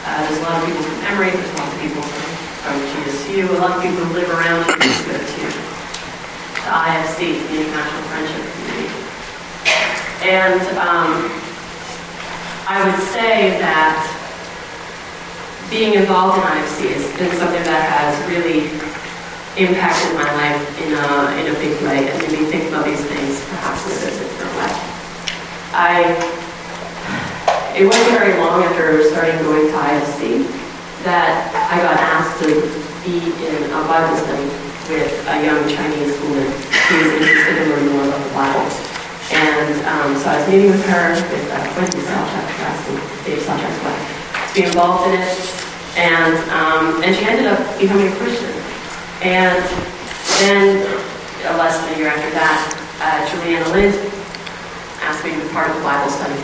Uh, 0.06 0.22
there's 0.22 0.38
a 0.38 0.46
lot 0.46 0.62
of 0.62 0.70
people 0.70 0.82
from 0.86 0.98
Emory, 1.10 1.34
there's 1.34 1.50
a 1.50 1.58
lot 1.58 1.66
of 1.66 1.78
people 1.82 2.02
from, 2.06 2.30
GSU, 2.62 3.50
a 3.50 3.58
lot 3.58 3.74
of 3.74 3.82
people 3.82 3.98
who 4.06 4.14
live 4.14 4.30
around 4.30 4.62
here 4.78 4.94
go 5.10 5.18
to 5.18 5.50
the 6.62 6.70
IFC, 6.70 7.42
the 7.50 7.66
International 7.66 8.02
Friendship 8.06 8.46
Community. 8.54 8.94
And 10.22 10.62
um, 10.78 11.18
I 12.70 12.78
would 12.86 13.02
say 13.10 13.58
that 13.58 13.98
being 15.66 15.94
involved 15.94 16.38
in 16.38 16.46
IFC 16.46 16.94
has 16.94 17.10
been 17.18 17.34
something 17.34 17.64
that 17.66 17.90
has 17.90 18.14
really 18.30 18.70
impacted 19.56 20.16
my 20.16 20.24
life 20.32 20.64
in 20.80 20.96
a, 20.96 21.08
in 21.36 21.44
a 21.52 21.56
big 21.60 21.76
way 21.84 22.08
and 22.08 22.16
made 22.24 22.32
me 22.32 22.44
think 22.48 22.72
about 22.72 22.88
these 22.88 23.04
things 23.04 23.36
perhaps 23.52 23.84
in 23.84 23.92
a 23.92 24.12
different 24.16 24.52
way. 24.56 24.72
I, 25.76 26.16
it 27.76 27.84
wasn't 27.84 28.16
very 28.16 28.40
long 28.40 28.64
after 28.64 29.04
starting 29.12 29.36
going 29.44 29.68
to 29.68 29.76
IFC 29.76 30.48
that 31.04 31.52
I 31.68 31.84
got 31.84 32.00
asked 32.00 32.40
to 32.40 32.64
be 33.04 33.20
in 33.44 33.60
a 33.76 33.80
Bible 33.84 34.16
study 34.24 34.48
with 34.88 35.12
a 35.28 35.36
young 35.44 35.68
Chinese 35.68 36.16
woman 36.24 36.48
who 36.48 36.94
was 36.96 37.10
interested 37.20 37.60
in 37.60 37.68
learning 37.68 37.92
more 37.92 38.08
about 38.08 38.24
the 38.24 38.32
Bible. 38.32 38.68
And 39.36 39.72
um, 39.84 40.16
so 40.16 40.32
I 40.32 40.40
was 40.40 40.48
meeting 40.48 40.70
with 40.72 40.84
her, 40.88 41.12
with 41.12 41.46
uh, 41.52 41.60
Wendy 41.76 42.00
Salchak, 42.08 42.48
Dave 43.24 43.44
Salchak's 43.44 43.80
wife, 43.84 44.00
to 44.48 44.52
be 44.56 44.64
involved 44.64 45.12
in 45.12 45.20
it. 45.20 45.28
And, 45.96 46.36
um, 46.48 47.02
and 47.04 47.12
she 47.16 47.24
ended 47.24 47.46
up 47.46 47.60
becoming 47.76 48.08
a 48.08 48.16
Christian. 48.16 48.61
And 49.22 49.62
then, 50.42 50.82
less 51.54 51.78
than 51.78 51.94
a 51.94 51.96
year 51.96 52.10
after 52.10 52.26
that, 52.34 52.58
uh, 52.98 53.22
Juliana 53.30 53.70
Lind 53.70 53.94
asked 54.98 55.22
me 55.22 55.30
to 55.30 55.38
be 55.38 55.46
part 55.54 55.70
of 55.70 55.78
the 55.78 55.84
Bible 55.86 56.10
study. 56.10 56.34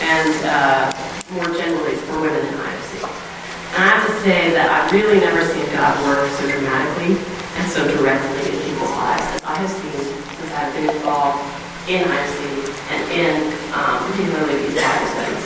And 0.00 0.32
uh, 0.48 0.88
more 1.36 1.52
generally, 1.52 1.92
for 2.08 2.24
women 2.24 2.40
in 2.40 2.56
IFC. 2.56 3.04
And 3.04 3.84
I 3.84 3.88
have 3.92 4.08
to 4.08 4.14
say 4.24 4.48
that 4.56 4.64
I've 4.72 4.88
really 4.96 5.20
never 5.20 5.44
seen 5.44 5.68
God 5.76 5.92
work 6.08 6.24
so 6.40 6.48
dramatically 6.48 7.20
and 7.60 7.68
so 7.68 7.84
directly 8.00 8.48
in 8.48 8.56
people's 8.64 8.96
lives 8.96 9.28
as 9.36 9.44
I 9.44 9.52
have 9.60 9.68
seen 9.68 9.92
since 9.92 10.52
I've 10.56 10.72
been 10.72 10.88
involved 10.88 11.36
in 11.84 12.00
IFC 12.00 12.40
and 12.96 13.02
in 13.12 13.32
um, 13.76 14.00
particularly 14.08 14.56
these 14.72 14.80
Bible 14.80 15.08
studies 15.20 15.41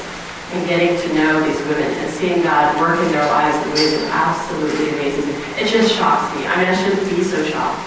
and 0.56 0.64
getting 0.68 0.96
to 0.96 1.08
know 1.12 1.44
these 1.44 1.60
women 1.68 1.84
and 2.00 2.08
seeing 2.08 2.40
God 2.40 2.72
work 2.80 2.96
in 2.96 3.12
their 3.12 3.28
lives 3.28 3.60
in 3.60 3.76
ways 3.76 3.92
that 3.92 4.08
are 4.08 4.16
absolutely 4.24 4.88
amazing. 4.96 5.28
It 5.60 5.68
just 5.68 5.92
shocks 5.92 6.32
me. 6.32 6.48
I 6.48 6.56
mean, 6.56 6.68
I 6.72 6.76
shouldn't 6.80 7.04
be 7.12 7.20
so 7.20 7.44
shocked 7.44 7.84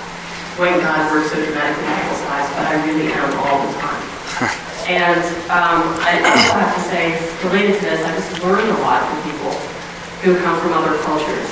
when 0.61 0.77
God 0.77 1.09
works 1.09 1.33
so 1.33 1.41
dramatically 1.41 1.81
in 1.81 1.97
people's 1.97 2.23
lives, 2.29 2.49
but 2.53 2.63
I 2.69 2.73
really 2.85 3.09
am 3.09 3.29
all 3.41 3.57
the 3.65 3.73
time. 3.81 4.03
and 5.01 5.23
um, 5.49 5.81
I 6.05 6.21
also 6.21 6.61
have 6.61 6.73
to 6.77 6.83
say, 6.93 7.17
related 7.41 7.81
to 7.81 7.83
this, 7.89 8.05
I 8.05 8.13
just 8.13 8.37
learned 8.45 8.69
a 8.69 8.79
lot 8.85 9.01
from 9.01 9.17
people 9.25 9.53
who 10.21 10.37
come 10.45 10.53
from 10.61 10.77
other 10.77 10.93
cultures, 11.09 11.49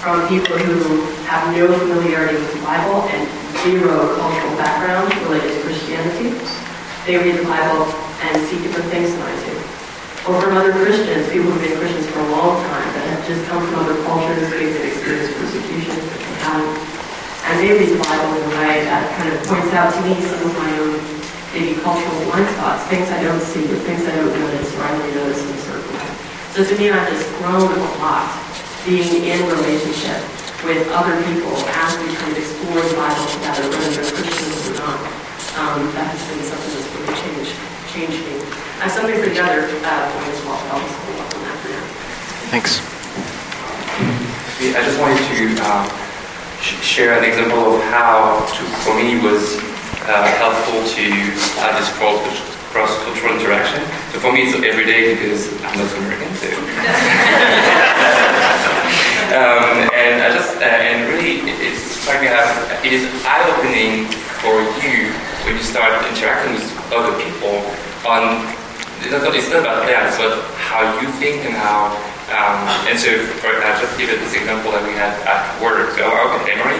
from 0.00 0.24
people 0.32 0.56
who 0.56 1.04
have 1.28 1.44
no 1.52 1.68
familiarity 1.76 2.40
with 2.40 2.56
the 2.56 2.64
Bible 2.64 3.04
and 3.12 3.20
zero 3.68 4.16
cultural 4.16 4.54
background 4.56 5.12
related 5.28 5.52
to 5.52 5.60
Christianity. 5.60 6.32
They 7.04 7.20
read 7.20 7.36
the 7.36 7.44
Bible 7.44 7.84
and 8.24 8.32
see 8.48 8.56
different 8.64 8.88
things 8.88 9.12
than 9.12 9.22
I 9.28 9.34
do. 9.44 9.47
Or 10.28 10.36
from 10.44 10.60
other 10.60 10.76
Christians, 10.76 11.24
people 11.32 11.48
who've 11.48 11.64
been 11.64 11.80
Christians 11.80 12.04
for 12.12 12.20
a 12.20 12.28
long 12.36 12.60
time, 12.60 12.88
that 13.00 13.16
have 13.16 13.24
just 13.24 13.40
come 13.48 13.64
from 13.64 13.80
other 13.80 13.96
cultures, 14.04 14.44
they've 14.52 14.76
experienced 14.76 15.32
persecution, 15.40 15.96
haven't. 16.44 16.76
And 17.48 17.54
they 17.64 17.72
read 17.72 17.96
the 17.96 18.00
Bible 18.04 18.36
in 18.36 18.44
a 18.44 18.52
way 18.60 18.84
that 18.84 19.08
kind 19.16 19.32
of 19.32 19.40
points 19.48 19.72
out 19.72 19.88
to 19.88 20.00
me 20.04 20.20
some 20.20 20.44
of 20.44 20.52
my 20.52 20.68
own 20.84 21.00
maybe 21.56 21.80
cultural 21.80 22.12
blind 22.28 22.44
spots, 22.60 22.84
things 22.92 23.08
I 23.08 23.24
don't 23.24 23.40
see, 23.40 23.64
or 23.72 23.80
things 23.88 24.04
I 24.04 24.20
don't 24.20 24.28
notice, 24.28 24.68
or 24.76 24.84
I 24.84 25.00
only 25.00 25.16
notice 25.16 25.40
in 25.40 25.48
a 25.48 25.60
certain 25.64 25.88
way. 25.96 26.08
So 26.52 26.60
to 26.60 26.74
me, 26.76 26.92
I've 26.92 27.08
just 27.08 27.24
grown 27.40 27.64
a 27.64 27.88
lot 27.96 28.28
being 28.84 29.32
in 29.32 29.40
relationship 29.48 30.20
with 30.60 30.84
other 30.92 31.16
people 31.24 31.56
as 31.72 31.96
we 32.04 32.12
kind 32.20 32.36
of 32.36 32.38
explore 32.44 32.84
the 32.84 32.96
Bible 33.00 33.24
together, 33.32 33.64
whether 33.64 33.96
they're 33.96 34.12
Christians 34.12 34.76
or 34.76 34.76
not. 34.76 35.00
Um, 35.56 35.88
that 35.96 36.12
has 36.12 36.20
been 36.28 36.44
something 36.44 36.72
that's 36.76 36.88
really 37.00 37.16
changed, 37.16 37.56
changed 37.96 38.20
me. 38.28 38.67
I 38.78 38.86
have 38.86 38.92
something 38.94 39.18
for 39.18 39.26
the 39.26 39.42
other 39.42 39.66
uh, 39.66 40.30
as 40.30 40.38
well, 40.46 40.54
but 40.54 40.70
I'll 40.70 40.86
just 40.86 40.94
hold 41.02 41.18
up 41.18 41.34
on 41.34 41.42
that 41.42 41.58
for 41.58 41.70
now. 41.74 41.82
Thanks. 42.54 42.78
I 44.70 44.86
just 44.86 45.02
wanted 45.02 45.18
to 45.18 45.50
sh- 46.62 46.78
share 46.78 47.18
an 47.18 47.26
example 47.26 47.74
of 47.74 47.82
how, 47.90 48.38
to, 48.38 48.62
for 48.86 48.94
me, 48.94 49.18
was 49.18 49.58
uh, 50.06 50.30
helpful 50.38 50.78
to 50.94 51.04
have 51.58 51.74
this 51.74 51.90
cross 51.98 52.22
cross-cultural 52.70 53.34
interaction. 53.34 53.82
So 54.14 54.22
for 54.22 54.30
me, 54.30 54.46
it's 54.46 54.54
every 54.54 54.86
day 54.86 55.18
because 55.18 55.50
I'm 55.64 55.74
not 55.74 55.90
American. 55.98 56.30
So. 56.38 56.46
um, 59.34 59.90
and 59.90 60.22
I 60.22 60.30
just 60.30 60.54
uh, 60.62 60.70
and 60.86 61.10
really, 61.10 61.50
it's 61.50 62.06
like 62.06 62.22
uh, 62.30 62.46
it 62.86 62.92
is 62.92 63.10
eye-opening 63.26 64.06
for 64.38 64.62
you 64.86 65.10
when 65.42 65.56
you 65.56 65.64
start 65.66 65.98
interacting 66.06 66.54
with 66.54 66.70
other 66.92 67.16
people 67.18 67.66
on. 68.06 68.57
It's 69.00 69.10
not, 69.10 69.34
it's 69.34 69.50
not 69.50 69.60
about 69.62 69.86
them, 69.86 70.06
it's 70.06 70.18
about 70.18 70.42
how 70.58 70.82
you 71.00 71.08
think 71.22 71.46
and 71.46 71.54
how. 71.54 71.94
Um, 72.28 72.60
and 72.84 72.98
so, 72.98 73.08
for 73.40 73.48
I 73.48 73.72
just 73.80 73.96
give 73.96 74.10
it 74.10 74.20
this 74.20 74.36
example 74.36 74.72
that 74.72 74.84
we 74.84 74.92
had 74.92 75.16
at 75.24 75.48
work. 75.62 75.96
So 75.96 76.04
Emory, 76.44 76.76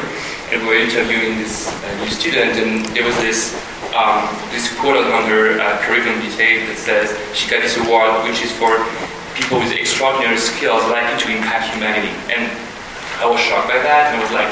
and 0.53 0.61
we 0.61 0.77
were 0.77 0.83
interviewing 0.83 1.41
this 1.41 1.73
uh, 1.73 2.05
new 2.05 2.11
student, 2.13 2.61
and 2.61 2.85
there 2.93 3.07
was 3.07 3.17
this 3.25 3.57
um, 3.97 4.29
this 4.53 4.69
quote 4.77 5.01
on 5.09 5.25
her 5.25 5.57
uh, 5.57 5.81
curriculum 5.81 6.21
vitae 6.21 6.69
that 6.69 6.77
says 6.77 7.17
she 7.33 7.49
got 7.49 7.65
this 7.65 7.81
award, 7.81 8.13
which 8.29 8.45
is 8.45 8.53
for 8.53 8.77
people 9.33 9.63
with 9.63 9.73
extraordinary 9.73 10.37
skills 10.37 10.85
likely 10.93 11.17
to 11.17 11.27
impact 11.33 11.73
humanity. 11.73 12.13
And 12.29 12.51
I 13.23 13.25
was 13.25 13.41
shocked 13.41 13.73
by 13.73 13.81
that, 13.81 14.13
and 14.13 14.19
I 14.19 14.21
was 14.21 14.35
like, 14.35 14.51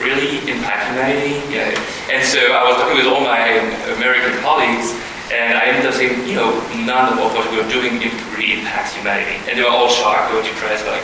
really 0.00 0.40
impact 0.48 0.90
humanity? 0.90 1.38
Yeah. 1.52 1.70
And 2.08 2.24
so 2.24 2.40
I 2.40 2.64
was 2.64 2.80
talking 2.80 2.96
with 2.96 3.06
all 3.06 3.20
my 3.20 3.60
American 3.94 4.34
colleagues, 4.40 4.96
and 5.30 5.56
I 5.56 5.70
ended 5.70 5.86
up 5.86 5.94
saying, 5.94 6.26
you 6.26 6.34
know, 6.34 6.50
none 6.82 7.14
of 7.14 7.18
what 7.18 7.46
we're 7.54 7.68
doing 7.70 8.02
really 8.34 8.58
impacts 8.58 8.94
humanity. 8.94 9.38
And 9.46 9.58
they 9.58 9.62
were 9.62 9.70
all 9.70 9.88
shocked, 9.88 10.34
were 10.34 10.42
depressed, 10.42 10.86
like, 10.86 11.02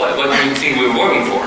what, 0.00 0.16
what 0.16 0.32
do 0.32 0.36
you 0.48 0.54
think 0.56 0.78
we're 0.78 0.96
working 0.96 1.28
for? 1.28 1.44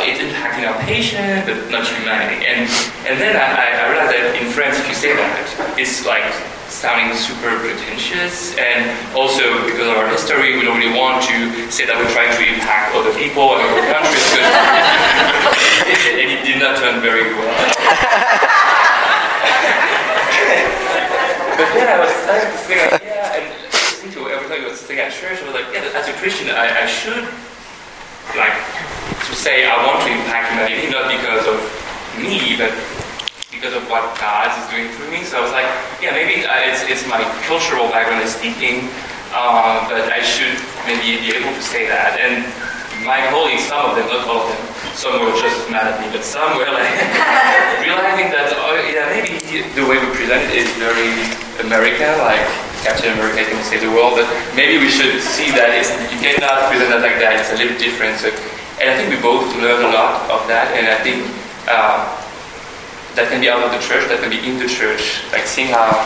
It's 0.00 0.20
impacting 0.20 0.68
our 0.68 0.80
patient, 0.84 1.46
but 1.46 1.70
not 1.70 1.86
humanity. 1.86 2.44
And 2.44 2.68
and 3.04 3.20
then 3.20 3.36
I, 3.36 3.84
I 3.84 3.88
realized 3.88 4.12
that 4.12 4.36
in 4.40 4.48
France, 4.52 4.78
if 4.80 4.88
you 4.88 4.94
say 4.94 5.16
that, 5.16 5.44
it's 5.76 6.04
like 6.04 6.24
sounding 6.68 7.12
super 7.16 7.52
pretentious, 7.60 8.56
and 8.56 8.88
also 9.16 9.64
because 9.64 9.88
of 9.88 9.96
our 9.96 10.08
history, 10.08 10.56
we 10.56 10.64
don't 10.64 10.76
really 10.76 10.96
want 10.96 11.24
to 11.28 11.68
say 11.72 11.84
that 11.84 11.96
we're 11.96 12.12
trying 12.12 12.32
to 12.32 12.42
impact 12.44 12.96
other 12.96 13.12
people 13.16 13.56
and 13.56 13.60
other 13.60 13.84
countries, 13.92 14.24
and 15.84 16.28
it 16.32 16.48
did 16.48 16.60
not 16.60 16.76
turn 16.80 17.00
very 17.00 17.32
well. 17.36 18.48
but 21.60 21.76
then 21.76 21.92
I 21.92 22.00
was 22.00 22.16
like, 22.24 22.48
yeah, 22.72 23.36
and 23.36 23.44
listening 23.68 24.16
to 24.16 24.32
every 24.32 24.48
time 24.48 24.64
I 24.64 24.68
was 24.72 24.80
sitting 24.80 24.96
at 24.96 25.12
church, 25.12 25.44
I 25.44 25.44
was 25.44 25.52
like, 25.52 25.68
yeah, 25.76 25.92
as 25.92 26.08
a 26.08 26.16
Christian, 26.16 26.48
I, 26.48 26.72
I 26.72 26.86
should 26.88 27.28
like 28.32 28.56
to 29.28 29.32
say 29.36 29.68
I 29.68 29.76
want 29.84 30.00
to 30.00 30.08
impact 30.08 30.56
humanity, 30.56 30.88
not 30.88 31.12
because 31.12 31.44
of 31.44 31.60
me, 32.16 32.56
but 32.56 32.72
because 33.52 33.76
of 33.76 33.84
what 33.92 34.08
God 34.16 34.48
is 34.56 34.64
doing 34.72 34.88
through 34.96 35.12
me. 35.12 35.20
So 35.20 35.36
I 35.36 35.42
was 35.44 35.52
like, 35.52 35.68
yeah, 36.00 36.16
maybe 36.16 36.48
it's, 36.48 36.80
it's 36.88 37.04
my 37.04 37.20
cultural 37.44 37.92
background 37.92 38.24
is 38.24 38.32
speaking, 38.32 38.88
uh, 39.36 39.84
but 39.84 40.08
I 40.08 40.24
should 40.24 40.56
maybe 40.88 41.20
be 41.20 41.36
able 41.36 41.52
to 41.52 41.60
say 41.60 41.84
that. 41.92 42.16
And 42.16 42.48
my 43.04 43.20
colleagues, 43.28 43.68
some 43.68 43.84
of 43.84 44.00
them, 44.00 44.08
not 44.08 44.24
all 44.24 44.48
of 44.48 44.48
them, 44.48 44.64
some 45.00 45.16
were 45.24 45.32
just 45.32 45.64
mad 45.72 45.88
at 45.88 45.96
me, 45.96 46.12
but 46.12 46.20
some 46.20 46.60
were 46.60 46.68
like 46.68 46.92
realizing 47.80 48.28
that, 48.36 48.52
oh, 48.52 48.76
yeah, 48.84 49.08
maybe 49.08 49.40
the 49.72 49.80
way 49.88 49.96
we 49.96 50.04
present 50.12 50.44
it 50.52 50.60
is 50.60 50.68
very 50.76 51.16
American, 51.64 52.20
like 52.20 52.44
Captain 52.84 53.16
America 53.16 53.48
can 53.48 53.56
save 53.64 53.80
the 53.80 53.88
world, 53.88 54.20
but 54.20 54.28
maybe 54.52 54.76
we 54.76 54.92
should 54.92 55.24
see 55.24 55.48
that 55.56 55.72
it's, 55.72 55.88
you 56.12 56.20
cannot 56.20 56.68
present 56.68 56.92
it 56.92 57.00
like 57.00 57.16
that, 57.16 57.40
it's 57.40 57.48
a 57.48 57.56
little 57.56 57.72
different. 57.80 58.20
So, 58.20 58.28
and 58.76 58.92
I 58.92 58.94
think 59.00 59.08
we 59.08 59.16
both 59.24 59.48
learned 59.56 59.88
a 59.88 59.88
lot 59.88 60.28
of 60.28 60.44
that, 60.52 60.68
and 60.76 60.84
I 60.84 61.00
think 61.00 61.24
uh, 61.64 62.04
that 63.16 63.32
can 63.32 63.40
be 63.40 63.48
out 63.48 63.64
of 63.64 63.72
the 63.72 63.80
church, 63.80 64.04
that 64.12 64.20
can 64.20 64.28
be 64.28 64.44
in 64.44 64.60
the 64.60 64.68
church, 64.68 65.24
like 65.32 65.48
seeing 65.48 65.72
how, 65.72 65.96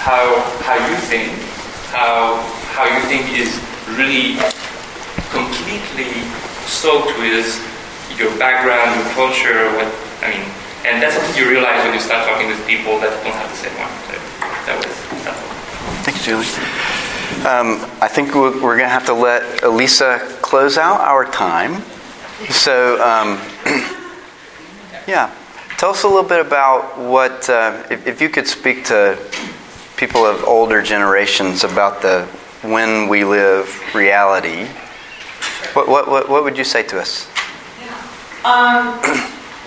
how, 0.00 0.40
how 0.64 0.80
you 0.80 0.96
think, 1.12 1.28
how, 1.92 2.40
how 2.72 2.88
you 2.88 3.04
think 3.04 3.36
is 3.36 3.52
really 4.00 4.40
completely 5.28 6.24
soaked 6.64 7.12
with 7.20 7.68
your 8.18 8.30
background, 8.38 8.98
your 8.98 9.08
culture, 9.14 9.70
what, 9.76 9.88
I 10.22 10.30
mean, 10.30 10.46
and 10.86 11.02
that's 11.02 11.14
something 11.16 11.36
you 11.36 11.48
realize 11.48 11.84
when 11.84 11.94
you 11.94 12.00
start 12.00 12.26
talking 12.26 12.48
with 12.48 12.60
people 12.66 12.98
that 13.00 13.12
don't 13.22 13.34
have 13.36 13.50
the 13.50 13.56
same 13.56 13.76
one. 13.76 13.92
So 14.08 14.16
that 14.66 14.76
was 14.80 14.96
helpful. 15.24 15.50
Thank 16.02 16.16
you, 16.18 16.40
Julie. 16.40 16.80
Um, 17.46 17.80
I 18.00 18.08
think 18.08 18.34
we're, 18.34 18.52
we're 18.62 18.76
going 18.76 18.88
to 18.88 18.92
have 18.92 19.06
to 19.06 19.14
let 19.14 19.62
Elisa 19.62 20.18
close 20.42 20.76
out 20.76 21.00
our 21.00 21.24
time. 21.24 21.82
So, 22.48 23.00
um, 23.02 23.38
yeah, 25.06 25.34
tell 25.78 25.90
us 25.90 26.02
a 26.02 26.08
little 26.08 26.28
bit 26.28 26.44
about 26.44 26.98
what, 26.98 27.48
uh, 27.48 27.82
if, 27.90 28.06
if, 28.06 28.20
you 28.20 28.28
could 28.28 28.46
speak 28.46 28.84
to 28.86 29.18
people 29.96 30.24
of 30.24 30.44
older 30.44 30.82
generations 30.82 31.64
about 31.64 32.02
the 32.02 32.24
when 32.62 33.08
we 33.08 33.24
live 33.24 33.94
reality, 33.94 34.66
what, 35.72 35.88
what, 35.88 36.08
what, 36.08 36.28
what 36.28 36.44
would 36.44 36.58
you 36.58 36.64
say 36.64 36.82
to 36.82 37.00
us? 37.00 37.26
Um, 38.40 38.96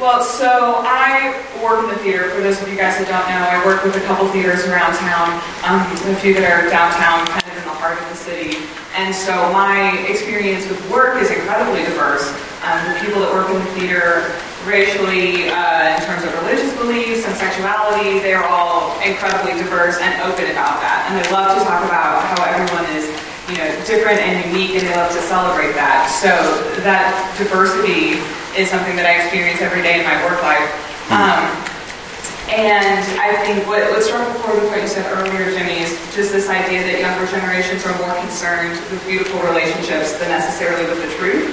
well, 0.02 0.26
so 0.26 0.82
I 0.82 1.38
work 1.62 1.86
in 1.86 1.94
the 1.94 2.02
theater. 2.02 2.34
For 2.34 2.42
those 2.42 2.58
of 2.58 2.66
you 2.66 2.74
guys 2.74 2.98
that 2.98 3.06
don't 3.06 3.30
know, 3.30 3.38
I 3.46 3.62
work 3.62 3.86
with 3.86 3.94
a 3.94 4.02
couple 4.10 4.26
theaters 4.34 4.66
around 4.66 4.98
town, 4.98 5.30
um, 5.62 5.86
a 6.10 6.18
few 6.18 6.34
that 6.42 6.50
are 6.50 6.66
downtown, 6.74 7.22
kind 7.30 7.46
of 7.46 7.54
in 7.54 7.66
the 7.70 7.78
heart 7.78 8.02
of 8.02 8.06
the 8.10 8.18
city. 8.18 8.58
And 8.98 9.14
so 9.14 9.30
my 9.54 9.94
experience 10.10 10.66
with 10.66 10.82
work 10.90 11.22
is 11.22 11.30
incredibly 11.30 11.86
diverse. 11.86 12.34
Um, 12.66 12.82
the 12.90 12.98
people 12.98 13.22
that 13.22 13.30
work 13.30 13.54
in 13.54 13.62
the 13.62 13.72
theater, 13.78 14.26
racially, 14.66 15.54
uh, 15.54 15.94
in 15.94 16.02
terms 16.10 16.26
of 16.26 16.34
religious 16.42 16.74
beliefs 16.74 17.30
and 17.30 17.38
sexuality, 17.38 18.26
they're 18.26 18.42
all 18.42 18.98
incredibly 19.06 19.54
diverse 19.54 20.02
and 20.02 20.18
open 20.26 20.50
about 20.50 20.82
that. 20.82 21.06
And 21.14 21.22
they 21.22 21.30
love 21.30 21.54
to 21.54 21.62
talk 21.62 21.86
about 21.86 22.26
how 22.26 22.42
everyone 22.50 22.90
is 22.98 23.06
you 23.54 23.62
know, 23.62 23.70
different 23.86 24.18
and 24.18 24.50
unique, 24.50 24.82
and 24.82 24.88
they 24.90 24.96
love 24.98 25.14
to 25.14 25.22
celebrate 25.30 25.78
that. 25.78 26.10
So 26.10 26.34
that 26.82 27.14
diversity 27.38 28.18
is 28.58 28.70
something 28.70 28.96
that 28.96 29.06
I 29.06 29.26
experience 29.26 29.62
every 29.62 29.82
day 29.82 30.00
in 30.00 30.06
my 30.06 30.18
work 30.26 30.42
life. 30.46 30.70
Um, 31.10 31.50
and 32.54 33.02
I 33.18 33.34
think 33.42 33.66
what, 33.66 33.82
what 33.90 34.06
struck 34.06 34.22
a 34.22 34.34
chord 34.46 34.62
with 34.62 34.70
what 34.70 34.82
you 34.82 34.88
said 34.88 35.10
earlier, 35.10 35.50
Jimmy, 35.58 35.82
is 35.82 35.98
just 36.14 36.30
this 36.30 36.52
idea 36.54 36.86
that 36.86 37.02
younger 37.02 37.26
generations 37.26 37.82
are 37.88 37.96
more 37.98 38.14
concerned 38.22 38.78
with 38.94 39.02
beautiful 39.10 39.42
relationships 39.42 40.14
than 40.22 40.30
necessarily 40.30 40.86
with 40.86 41.02
the 41.02 41.10
truth. 41.18 41.50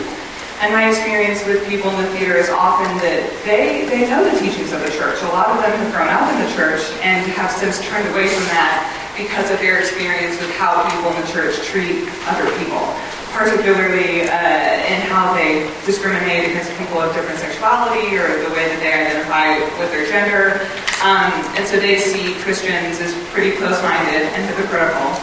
And 0.60 0.76
my 0.76 0.92
experience 0.92 1.40
with 1.48 1.64
people 1.64 1.88
in 1.96 2.04
the 2.04 2.10
theater 2.12 2.36
is 2.36 2.52
often 2.52 2.92
that 3.00 3.24
they, 3.48 3.88
they 3.88 4.04
know 4.12 4.20
the 4.20 4.36
teachings 4.36 4.76
of 4.76 4.84
the 4.84 4.92
church. 4.92 5.16
A 5.24 5.32
lot 5.32 5.48
of 5.48 5.64
them 5.64 5.72
have 5.72 5.88
grown 5.88 6.12
up 6.12 6.28
in 6.28 6.36
the 6.44 6.52
church 6.52 6.84
and 7.00 7.24
have 7.32 7.48
since 7.48 7.80
turned 7.88 8.04
away 8.12 8.28
from 8.28 8.44
that 8.52 8.84
because 9.16 9.48
of 9.48 9.56
their 9.64 9.80
experience 9.80 10.36
with 10.36 10.52
how 10.60 10.84
people 10.84 11.08
in 11.16 11.16
the 11.24 11.28
church 11.32 11.56
treat 11.64 12.04
other 12.28 12.44
people, 12.60 12.92
particularly 13.32 14.26
uh, 14.26 14.92
in 14.92 15.00
how 15.08 15.32
they 15.34 15.66
discriminate 15.86 16.50
against 16.50 16.70
people 16.76 16.98
of 16.98 17.14
different 17.14 17.38
sexuality 17.38 18.16
or 18.18 18.26
the 18.42 18.50
way 18.54 18.66
that 18.68 18.80
they 18.82 18.92
identify 18.92 19.58
with 19.78 19.90
their 19.94 20.06
gender. 20.06 20.66
Um, 21.02 21.30
and 21.56 21.64
so 21.66 21.78
they 21.78 21.98
see 21.98 22.34
Christians 22.42 23.00
as 23.00 23.14
pretty 23.32 23.56
close-minded 23.56 24.28
and 24.34 24.40
hypocritical. 24.50 25.14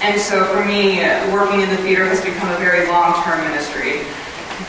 And 0.00 0.20
so 0.20 0.44
for 0.52 0.64
me, 0.64 1.00
working 1.32 1.60
in 1.60 1.68
the 1.68 1.80
theater 1.80 2.04
has 2.04 2.20
become 2.20 2.48
a 2.52 2.58
very 2.60 2.86
long-term 2.86 3.40
ministry 3.48 4.04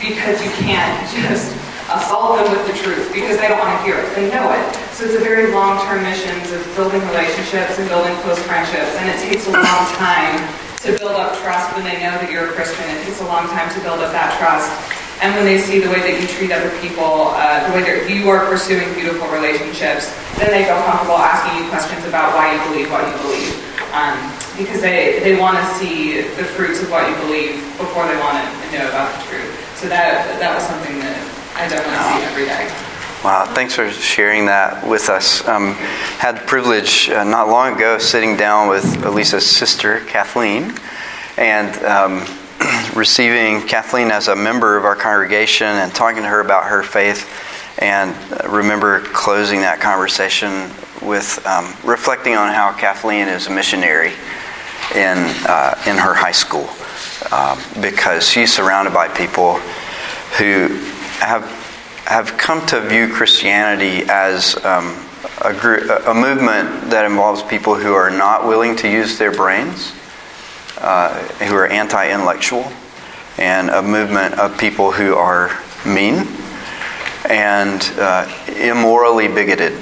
because 0.00 0.40
you 0.44 0.50
can't 0.60 0.96
just 1.24 1.52
assault 1.92 2.42
them 2.42 2.50
with 2.50 2.66
the 2.66 2.76
truth 2.82 3.14
because 3.14 3.38
they 3.38 3.46
don't 3.46 3.60
want 3.62 3.70
to 3.78 3.80
hear 3.86 3.94
it. 4.00 4.08
They 4.18 4.26
know 4.32 4.50
it. 4.50 4.64
So 4.90 5.06
it's 5.06 5.14
a 5.14 5.22
very 5.22 5.52
long-term 5.52 6.02
mission 6.02 6.34
of 6.50 6.60
building 6.74 7.00
relationships 7.14 7.78
and 7.78 7.86
building 7.88 8.16
close 8.26 8.40
friendships. 8.42 8.90
And 8.98 9.06
it 9.06 9.18
takes 9.22 9.46
a 9.46 9.54
long 9.54 9.86
time 10.00 10.65
to 10.86 10.94
build 11.02 11.18
up 11.18 11.34
trust 11.42 11.74
when 11.74 11.82
they 11.82 11.98
know 11.98 12.14
that 12.14 12.30
you're 12.30 12.46
a 12.46 12.54
Christian. 12.54 12.86
It 12.94 13.02
takes 13.02 13.18
a 13.20 13.26
long 13.26 13.50
time 13.50 13.66
to 13.74 13.80
build 13.82 13.98
up 13.98 14.14
that 14.14 14.38
trust. 14.38 14.70
And 15.18 15.34
when 15.34 15.42
they 15.42 15.58
see 15.58 15.82
the 15.82 15.90
way 15.90 15.98
that 15.98 16.14
you 16.14 16.28
treat 16.30 16.54
other 16.54 16.70
people, 16.78 17.34
uh, 17.34 17.66
the 17.66 17.74
way 17.74 17.82
that 17.82 18.06
you 18.06 18.30
are 18.30 18.46
pursuing 18.46 18.86
beautiful 18.94 19.26
relationships, 19.34 20.14
then 20.38 20.54
they 20.54 20.62
feel 20.62 20.78
comfortable 20.86 21.18
asking 21.18 21.58
you 21.58 21.66
questions 21.74 22.06
about 22.06 22.38
why 22.38 22.54
you 22.54 22.60
believe 22.70 22.86
what 22.92 23.02
you 23.02 23.16
believe. 23.18 23.50
Um, 23.90 24.14
because 24.54 24.78
they, 24.78 25.18
they 25.26 25.34
want 25.34 25.58
to 25.58 25.64
see 25.80 26.22
the 26.38 26.46
fruits 26.54 26.78
of 26.78 26.92
what 26.92 27.08
you 27.08 27.16
believe 27.26 27.58
before 27.82 28.06
they 28.06 28.18
want 28.22 28.38
to 28.38 28.78
know 28.78 28.86
about 28.86 29.10
the 29.18 29.20
truth. 29.26 29.50
So 29.74 29.88
that, 29.90 30.38
that 30.38 30.54
was 30.54 30.62
something 30.62 31.02
that 31.02 31.18
I 31.58 31.66
definitely 31.66 31.98
see 31.98 32.22
every 32.30 32.46
day. 32.46 32.85
Wow, 33.26 33.44
thanks 33.44 33.74
for 33.74 33.90
sharing 33.90 34.46
that 34.46 34.86
with 34.86 35.08
us. 35.08 35.44
Um, 35.48 35.72
had 35.72 36.36
the 36.36 36.46
privilege 36.46 37.10
uh, 37.10 37.24
not 37.24 37.48
long 37.48 37.74
ago 37.74 37.98
sitting 37.98 38.36
down 38.36 38.68
with 38.68 39.04
Elisa's 39.04 39.44
sister, 39.44 39.98
Kathleen, 40.06 40.72
and 41.36 41.74
um, 41.84 42.24
receiving 42.94 43.66
Kathleen 43.66 44.12
as 44.12 44.28
a 44.28 44.36
member 44.36 44.76
of 44.76 44.84
our 44.84 44.94
congregation 44.94 45.66
and 45.66 45.92
talking 45.92 46.22
to 46.22 46.28
her 46.28 46.38
about 46.38 46.66
her 46.66 46.84
faith. 46.84 47.28
And 47.78 48.14
uh, 48.32 48.48
remember 48.48 49.00
closing 49.06 49.58
that 49.62 49.80
conversation 49.80 50.70
with 51.02 51.44
um, 51.48 51.74
reflecting 51.82 52.36
on 52.36 52.54
how 52.54 52.74
Kathleen 52.74 53.26
is 53.26 53.48
a 53.48 53.50
missionary 53.50 54.12
in, 54.94 55.18
uh, 55.48 55.74
in 55.88 55.96
her 55.96 56.14
high 56.14 56.30
school 56.30 56.68
um, 57.32 57.58
because 57.82 58.28
she's 58.28 58.54
surrounded 58.54 58.94
by 58.94 59.08
people 59.08 59.54
who 60.38 60.68
have, 61.18 61.65
have 62.06 62.38
come 62.38 62.64
to 62.66 62.80
view 62.80 63.12
Christianity 63.12 64.04
as 64.08 64.56
um, 64.64 64.96
a, 65.42 65.52
group, 65.52 65.90
a 66.06 66.14
movement 66.14 66.90
that 66.90 67.04
involves 67.04 67.42
people 67.42 67.74
who 67.74 67.92
are 67.94 68.10
not 68.10 68.46
willing 68.46 68.76
to 68.76 68.88
use 68.88 69.18
their 69.18 69.32
brains, 69.32 69.92
uh, 70.78 71.12
who 71.44 71.54
are 71.54 71.66
anti 71.66 72.10
intellectual, 72.10 72.70
and 73.38 73.70
a 73.70 73.82
movement 73.82 74.38
of 74.38 74.56
people 74.56 74.92
who 74.92 75.14
are 75.14 75.50
mean 75.84 76.26
and 77.28 77.82
uh, 77.98 78.26
immorally 78.56 79.26
bigoted. 79.26 79.72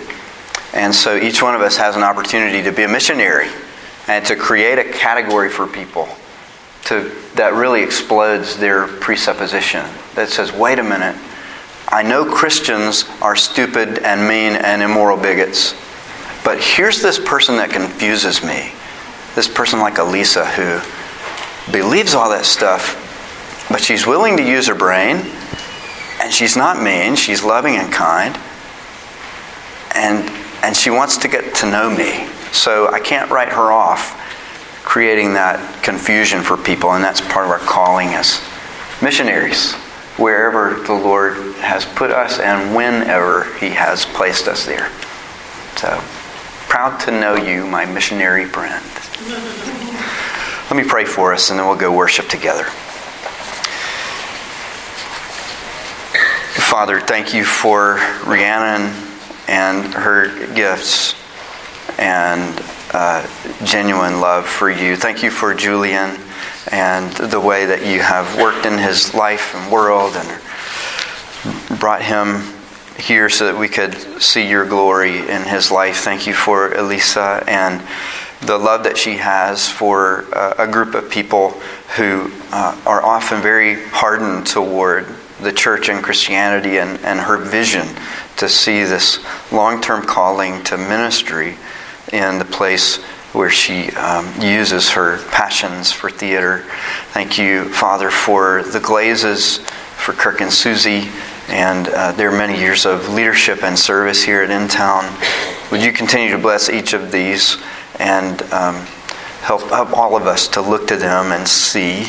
And 0.73 0.95
so 0.95 1.17
each 1.17 1.43
one 1.43 1.55
of 1.55 1.61
us 1.61 1.77
has 1.77 1.95
an 1.95 2.03
opportunity 2.03 2.63
to 2.63 2.73
be 2.73 2.85
a 2.85 2.89
missionary 2.89 3.49
and 4.09 4.25
to 4.27 4.35
create 4.35 4.79
a 4.79 4.85
category 4.85 5.51
for 5.51 5.67
people 5.67 6.09
to, 6.87 7.11
that 7.35 7.53
really 7.53 7.83
explodes 7.83 8.57
their 8.57 8.87
presupposition 8.87 9.85
that 10.15 10.29
says, 10.31 10.53
wait 10.53 10.79
a 10.79 10.83
minute, 10.83 11.17
I 11.89 12.03
know 12.03 12.25
Christians 12.25 13.05
are 13.21 13.37
stupid 13.37 13.99
and 13.99 14.27
mean 14.27 14.55
and 14.55 14.83
immoral 14.83 15.19
bigots, 15.19 15.75
but 16.45 16.59
here's 16.61 17.03
this 17.03 17.19
person 17.19 17.57
that 17.57 17.71
confuses 17.71 18.43
me. 18.43 18.73
This 19.35 19.49
person 19.49 19.81
like 19.81 19.99
Elisa 19.99 20.45
who 20.47 20.81
believes 21.73 22.15
all 22.15 22.31
that 22.31 22.45
stuff, 22.45 23.01
but 23.71 23.81
she's 23.81 24.07
willing 24.07 24.37
to 24.37 24.43
use 24.43 24.67
her 24.67 24.75
brain, 24.75 25.17
and 26.21 26.33
she's 26.33 26.57
not 26.57 26.83
mean, 26.83 27.17
she's 27.17 27.43
loving 27.43 27.77
and 27.77 27.93
kind, 27.93 28.39
and, 29.95 30.29
and 30.63 30.77
she 30.77 30.91
wants 30.91 31.17
to 31.19 31.29
get 31.29 31.55
to 31.57 31.71
know 31.71 31.91
me. 31.91 32.27
So 32.53 32.89
I 32.93 33.01
can't 33.01 33.31
write 33.31 33.49
her 33.49 33.73
off 33.73 34.21
creating 34.85 35.35
that 35.35 35.83
confusion 35.83 36.43
for 36.43 36.57
people, 36.57 36.93
and 36.93 37.03
that's 37.03 37.21
part 37.21 37.47
of 37.47 37.51
our 37.51 37.59
calling 37.59 38.09
as 38.09 38.41
missionaries, 39.03 39.75
wherever 40.17 40.81
the 40.85 40.93
Lord 40.93 41.37
has 41.57 41.85
put 41.85 42.11
us 42.11 42.39
and 42.39 42.75
whenever 42.75 43.53
He 43.59 43.71
has 43.71 44.05
placed 44.05 44.49
us 44.49 44.65
there. 44.65 44.91
So, 45.77 46.01
proud 46.69 46.99
to 47.01 47.11
know 47.11 47.35
you, 47.37 47.67
my 47.67 47.85
missionary 47.85 48.45
friend. 48.45 48.85
Let 50.71 50.77
me 50.77 50.89
pray 50.89 51.05
for 51.05 51.33
us, 51.33 51.51
and 51.51 51.59
then 51.59 51.67
we'll 51.67 51.77
go 51.77 51.95
worship 51.95 52.29
together. 52.29 52.65
Father, 56.75 57.01
thank 57.01 57.35
you 57.35 57.45
for 57.45 57.95
Rhiannon 58.25 58.93
and 59.47 59.95
her 59.95 60.29
gifts 60.55 61.15
and 61.99 62.61
uh, 62.93 63.27
genuine 63.65 64.21
love 64.21 64.47
for 64.47 64.71
you. 64.71 64.97
Thank 64.97 65.23
you 65.23 65.31
for 65.31 65.55
Julian 65.55 66.19
and 66.71 67.13
the 67.13 67.41
way 67.41 67.67
that 67.67 67.87
you 67.87 68.01
have 68.01 68.39
worked 68.39 68.67
in 68.67 68.79
his 68.79 69.15
life 69.15 69.55
and 69.55 69.73
world 69.73 70.15
and 70.17 71.79
brought 71.79 72.03
him 72.03 72.43
here 72.99 73.29
so 73.29 73.47
that 73.47 73.59
we 73.59 73.69
could 73.69 73.95
see 74.23 74.49
your 74.49 74.67
glory 74.67 75.19
in 75.19 75.43
his 75.43 75.71
life. 75.71 75.99
Thank 75.99 76.27
you 76.27 76.35
for 76.35 76.73
Elisa 76.75 77.43
and 77.47 77.83
the 78.41 78.59
love 78.59 78.85
that 78.85 78.97
she 78.97 79.17
has 79.17 79.69
for 79.69 80.25
uh, 80.35 80.55
a 80.59 80.71
group 80.71 80.95
of 80.95 81.11
people 81.11 81.51
who 81.97 82.31
uh, 82.53 82.81
are 82.87 83.03
often 83.03 83.41
very 83.41 83.83
hardened 83.87 84.47
toward 84.47 85.07
the 85.41 85.53
church 85.53 85.89
and 85.89 86.03
Christianity 86.03 86.79
and, 86.79 86.99
and 87.01 87.21
her 87.21 87.39
vision 87.39 87.87
to 88.37 88.49
see 88.49 88.85
this 88.85 89.25
long 89.53 89.81
term 89.81 90.05
calling 90.05 90.63
to 90.65 90.77
ministry 90.77 91.57
in 92.13 92.39
the 92.39 92.45
place 92.45 92.99
where 93.35 93.51
she 93.51 93.91
um, 93.97 94.27
uses 94.41 94.91
her 94.91 95.19
passions 95.31 95.91
for 95.91 96.09
theater. 96.09 96.65
Thank 97.13 97.37
you, 97.37 97.69
Father, 97.71 98.11
for 98.11 98.63
the 98.63 98.81
Glazes, 98.81 99.59
for 99.59 100.13
Kirk 100.13 100.41
and 100.41 100.53
Susie, 100.53 101.11
and 101.49 101.89
uh, 101.89 102.13
their 102.13 102.31
many 102.31 102.59
years 102.59 102.87
of 102.87 103.09
leadership 103.13 103.63
and 103.63 103.79
service 103.79 104.23
here 104.23 104.43
at 104.43 104.51
In 104.51 104.69
Town. 104.69 105.05
Would 105.71 105.83
you 105.83 105.93
continue 105.93 106.31
to 106.31 106.39
bless 106.39 106.71
each 106.71 106.93
of 106.93 107.11
these 107.11 107.59
and 107.99 108.41
um, 108.53 108.77
help, 109.43 109.63
help 109.63 109.93
all 109.93 110.17
of 110.17 110.27
us 110.27 110.47
to 110.49 110.61
look 110.61 110.87
to 110.89 110.97
them 110.97 111.33
and 111.33 111.47
see 111.47 112.07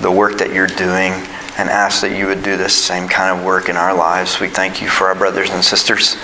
the 0.00 0.10
work 0.10 0.38
that 0.38 0.52
you're 0.52 0.66
doing 0.66 1.12
and 1.58 1.68
ask 1.68 2.00
that 2.00 2.16
you 2.16 2.26
would 2.26 2.42
do 2.42 2.56
this 2.56 2.74
same 2.74 3.08
kind 3.08 3.38
of 3.38 3.44
work 3.44 3.68
in 3.68 3.76
our 3.76 3.94
lives. 3.94 4.40
We 4.40 4.48
thank 4.48 4.80
you 4.80 4.88
for 4.88 5.08
our 5.08 5.14
brothers 5.14 5.50
and 5.50 5.62
sisters. 5.62 6.16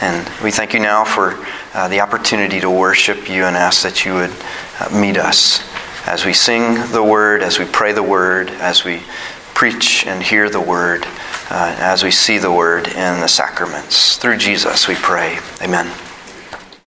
And 0.00 0.28
we 0.42 0.50
thank 0.50 0.74
you 0.74 0.80
now 0.80 1.04
for 1.04 1.34
uh, 1.74 1.88
the 1.88 2.00
opportunity 2.00 2.60
to 2.60 2.70
worship 2.70 3.28
you 3.28 3.44
and 3.44 3.56
ask 3.56 3.82
that 3.82 4.04
you 4.04 4.14
would 4.14 4.34
uh, 4.80 5.00
meet 5.00 5.16
us 5.16 5.62
as 6.06 6.24
we 6.24 6.32
sing 6.32 6.92
the 6.92 7.02
word, 7.02 7.42
as 7.42 7.58
we 7.58 7.64
pray 7.64 7.92
the 7.92 8.02
word, 8.02 8.50
as 8.50 8.84
we 8.84 9.02
preach 9.54 10.06
and 10.06 10.22
hear 10.22 10.50
the 10.50 10.60
word, 10.60 11.04
uh, 11.50 11.74
as 11.78 12.02
we 12.04 12.10
see 12.10 12.38
the 12.38 12.52
word 12.52 12.86
in 12.88 13.20
the 13.20 13.28
sacraments. 13.28 14.16
Through 14.18 14.36
Jesus 14.36 14.86
we 14.86 14.94
pray. 14.96 15.38
Amen. 15.62 16.05